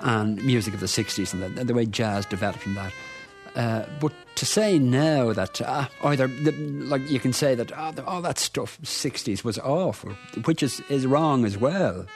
and 0.00 0.42
music 0.44 0.72
of 0.72 0.80
the 0.80 0.86
'60s 0.86 1.32
and 1.34 1.56
the, 1.56 1.64
the 1.64 1.74
way 1.74 1.84
jazz 1.84 2.26
developed 2.26 2.60
from 2.60 2.74
that. 2.74 2.92
Uh, 3.56 3.84
but 4.00 4.12
to 4.34 4.44
say 4.44 4.78
now 4.78 5.32
that 5.32 5.62
uh, 5.62 5.88
either 6.04 6.26
the, 6.28 6.52
like 6.52 7.10
you 7.10 7.18
can 7.18 7.32
say 7.32 7.54
that 7.54 7.72
oh, 7.76 7.90
the, 7.90 8.04
all 8.04 8.20
that 8.20 8.38
stuff 8.38 8.78
'60s 8.82 9.42
was 9.44 9.58
awful, 9.58 10.12
which 10.44 10.62
is 10.62 10.82
is 10.90 11.06
wrong 11.06 11.46
as 11.46 11.56
well, 11.56 12.06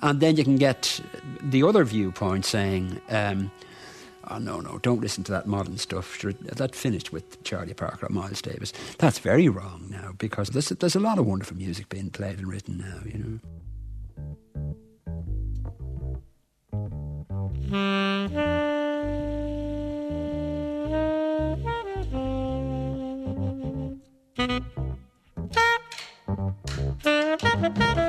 and 0.00 0.20
then 0.20 0.36
you 0.36 0.44
can 0.44 0.56
get 0.56 1.00
the 1.42 1.62
other 1.62 1.84
viewpoint 1.84 2.46
saying. 2.46 3.00
Um, 3.10 3.50
Oh 4.28 4.38
no, 4.38 4.60
no! 4.60 4.78
Don't 4.78 5.00
listen 5.00 5.24
to 5.24 5.32
that 5.32 5.48
modern 5.48 5.78
stuff. 5.78 6.22
That 6.22 6.76
finished 6.76 7.12
with 7.12 7.42
Charlie 7.42 7.74
Parker 7.74 8.06
or 8.06 8.08
Miles 8.08 8.40
Davis. 8.40 8.72
That's 8.98 9.18
very 9.18 9.48
wrong 9.48 9.88
now 9.90 10.12
because 10.16 10.50
there's 10.50 10.68
there's 10.68 10.94
a 10.94 11.00
lot 11.00 11.18
of 11.18 11.26
wonderful 11.26 11.56
music 11.56 11.88
being 11.88 12.08
played 12.08 12.38
and 12.38 12.46
written 12.46 12.78
now. 12.78 13.00
You 13.04 13.18
know. 13.18 13.40
I 17.74 18.71
Thank 24.42 24.62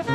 you. 0.07 0.12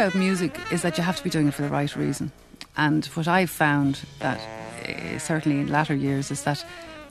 About 0.00 0.14
music 0.14 0.58
is 0.72 0.80
that 0.80 0.96
you 0.96 1.04
have 1.04 1.18
to 1.18 1.22
be 1.22 1.28
doing 1.28 1.46
it 1.46 1.52
for 1.52 1.60
the 1.60 1.68
right 1.68 1.94
reason. 1.94 2.32
And 2.74 3.04
what 3.08 3.28
I've 3.28 3.50
found 3.50 4.00
that 4.20 4.40
uh, 4.88 5.18
certainly 5.18 5.60
in 5.60 5.66
latter 5.66 5.94
years 5.94 6.30
is 6.30 6.42
that 6.44 6.64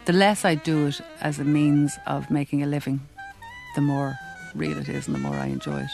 the 0.05 0.13
less 0.13 0.43
I 0.43 0.55
do 0.55 0.87
it 0.87 0.99
as 1.21 1.37
a 1.37 1.43
means 1.43 1.99
of 2.07 2.31
making 2.31 2.63
a 2.63 2.65
living, 2.65 2.99
the 3.75 3.81
more 3.81 4.17
real 4.55 4.75
it 4.75 4.89
is 4.89 5.05
and 5.05 5.13
the 5.13 5.19
more 5.19 5.35
I 5.35 5.45
enjoy 5.45 5.81
it. 5.81 5.91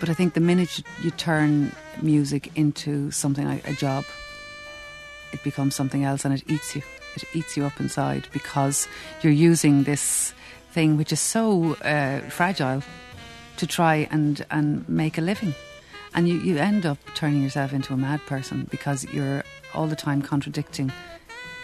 But 0.00 0.08
I 0.08 0.14
think 0.14 0.32
the 0.32 0.40
minute 0.40 0.82
you, 1.02 1.10
turn 1.10 1.72
music 2.00 2.50
into 2.56 3.10
something 3.10 3.46
like 3.46 3.68
a 3.68 3.74
job, 3.74 4.06
it 5.34 5.44
becomes 5.44 5.74
something 5.74 6.04
else 6.04 6.24
and 6.24 6.32
it 6.32 6.42
eats 6.50 6.74
you. 6.74 6.80
It 7.16 7.24
eats 7.34 7.54
you 7.54 7.66
up 7.66 7.78
inside 7.80 8.28
because 8.32 8.88
you're 9.20 9.30
using 9.30 9.82
this 9.82 10.32
thing 10.70 10.96
which 10.96 11.12
is 11.12 11.20
so 11.20 11.74
uh, 11.82 12.20
fragile 12.30 12.82
to 13.58 13.66
try 13.66 14.08
and, 14.10 14.46
and 14.50 14.88
make 14.88 15.18
a 15.18 15.20
living. 15.20 15.54
And 16.14 16.28
you, 16.28 16.38
you 16.38 16.58
end 16.58 16.84
up 16.84 16.98
turning 17.14 17.42
yourself 17.42 17.72
into 17.72 17.94
a 17.94 17.96
mad 17.96 18.20
person 18.26 18.68
because 18.70 19.04
you're 19.12 19.44
all 19.74 19.86
the 19.86 19.96
time 19.96 20.22
contradicting 20.22 20.92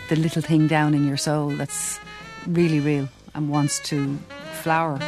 the 0.08 0.16
little 0.16 0.42
thing 0.42 0.66
down 0.66 0.94
in 0.94 1.06
your 1.06 1.18
soul 1.18 1.50
that's 1.50 2.00
really 2.46 2.80
real 2.80 3.08
and 3.34 3.50
wants 3.50 3.80
to 3.80 4.16
flower. 4.62 4.98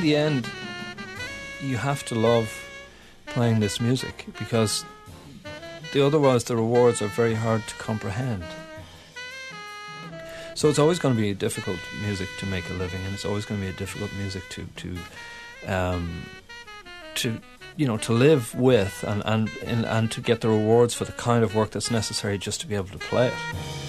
in 0.00 0.06
the 0.06 0.16
end, 0.16 0.48
you 1.62 1.76
have 1.76 2.04
to 2.06 2.14
love 2.14 2.50
playing 3.26 3.60
this 3.60 3.80
music 3.80 4.26
because 4.38 4.84
the 5.92 6.04
otherwise 6.04 6.44
the 6.44 6.56
rewards 6.56 7.02
are 7.02 7.08
very 7.08 7.34
hard 7.34 7.66
to 7.66 7.74
comprehend. 7.76 8.44
So 10.54 10.68
it's 10.68 10.78
always 10.78 10.98
going 10.98 11.14
to 11.14 11.20
be 11.20 11.32
difficult 11.34 11.78
music 12.02 12.28
to 12.38 12.46
make 12.46 12.68
a 12.68 12.74
living, 12.74 13.00
and 13.04 13.14
it's 13.14 13.24
always 13.24 13.46
going 13.46 13.60
to 13.60 13.66
be 13.66 13.72
a 13.72 13.76
difficult 13.76 14.12
music 14.14 14.42
to 14.50 14.66
to 14.76 14.98
um, 15.66 16.26
to 17.14 17.40
you 17.76 17.86
know 17.86 17.96
to 17.98 18.12
live 18.12 18.54
with 18.54 19.04
and, 19.06 19.22
and 19.24 19.50
and 19.64 19.86
and 19.86 20.10
to 20.12 20.20
get 20.20 20.40
the 20.42 20.48
rewards 20.48 20.92
for 20.94 21.04
the 21.04 21.12
kind 21.12 21.42
of 21.44 21.54
work 21.54 21.70
that's 21.70 21.90
necessary 21.90 22.36
just 22.36 22.60
to 22.60 22.66
be 22.66 22.74
able 22.74 22.88
to 22.88 22.98
play 22.98 23.28
it. 23.28 23.79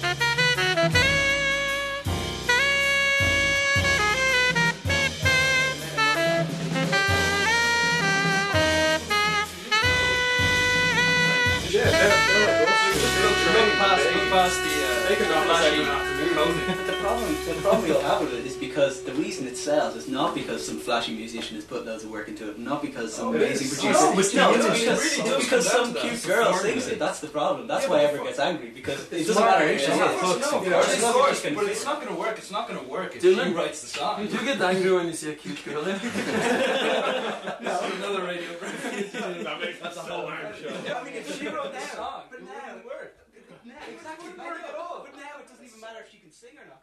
The 15.82 16.92
problem, 17.02 17.34
the 17.46 17.52
problem 17.62 17.86
you'll 17.86 18.00
have 18.02 18.20
with 18.20 18.34
it 18.34 18.46
is 18.46 18.56
because 18.56 19.02
the 19.02 19.12
reason 19.14 19.46
it 19.46 19.56
sells 19.56 19.96
is 19.96 20.08
not 20.08 20.34
because 20.34 20.64
some 20.64 20.78
flashy 20.78 21.12
musician 21.14 21.56
has 21.56 21.64
put 21.64 21.84
loads 21.84 22.04
of 22.04 22.10
work 22.10 22.28
into 22.28 22.48
it, 22.50 22.58
not 22.58 22.80
because 22.82 23.12
some 23.14 23.28
oh, 23.28 23.34
amazing 23.34 23.68
producer. 23.68 23.92
No, 23.92 24.18
it's 24.18 24.32
no, 24.34 24.52
the 24.52 24.58
it's 24.58 24.78
because, 24.80 24.98
really 25.02 25.06
it's 25.06 25.16
does 25.30 25.44
because 25.44 25.66
some 25.70 25.86
to 25.88 25.92
that. 25.94 26.02
cute 26.02 26.22
girl 26.24 26.54
sings 26.54 26.86
it. 26.86 26.98
That's 26.98 27.20
the 27.20 27.26
problem. 27.28 27.66
That's 27.66 27.84
Yeah, 27.84 27.90
why 27.90 28.00
everyone 28.02 28.28
gets 28.28 28.38
angry 28.38 28.70
because 28.70 29.12
it 29.12 29.26
doesn't 29.26 29.42
matter. 29.44 29.64
yeah, 29.66 29.70
It's 29.72 29.88
yeah, 29.88 29.96
not- 29.96 30.14
of 30.14 30.20
course, 30.20 30.40
no, 30.40 30.58
of 30.58 30.64
course, 30.64 30.86
it's 30.86 30.94
of 30.96 31.02
not 31.02 31.12
course, 31.14 31.28
just 31.30 31.42
gonna 31.44 31.56
But 31.56 31.66
it's 31.66 31.84
not 31.84 31.96
going 32.00 32.14
to 32.14 32.20
work. 32.20 32.38
It's 32.38 32.50
not 32.50 32.68
going 32.68 32.80
to 32.80 32.86
work 32.88 33.16
if 33.16 33.22
Dylan? 33.22 33.46
she 33.46 33.52
writes 33.52 33.80
the 33.82 33.86
song. 33.88 34.26
Do 34.26 34.32
you 34.36 34.44
get 34.44 34.60
angry 34.62 34.92
when 34.92 35.06
you 35.08 35.12
see 35.14 35.30
a 35.32 35.34
cute 35.34 35.64
girl? 35.64 35.82
That's 35.82 36.04
another 37.96 38.22
radio. 38.24 38.48
That's 39.82 39.96
a 39.96 40.00
whole 40.00 40.26
iron 40.28 40.54
show. 40.60 40.68
I 40.94 41.02
mean, 41.04 41.14
if 41.14 41.38
she 41.38 41.48
wrote 41.48 41.72
the 41.72 41.80
song, 41.80 42.22
but 42.30 42.38
it 42.40 42.44
now, 42.44 42.52
wouldn't 42.68 42.84
work. 42.86 43.16
exactly, 43.90 44.30
sing 46.42 46.58
or 46.58 46.66
not 46.66 46.81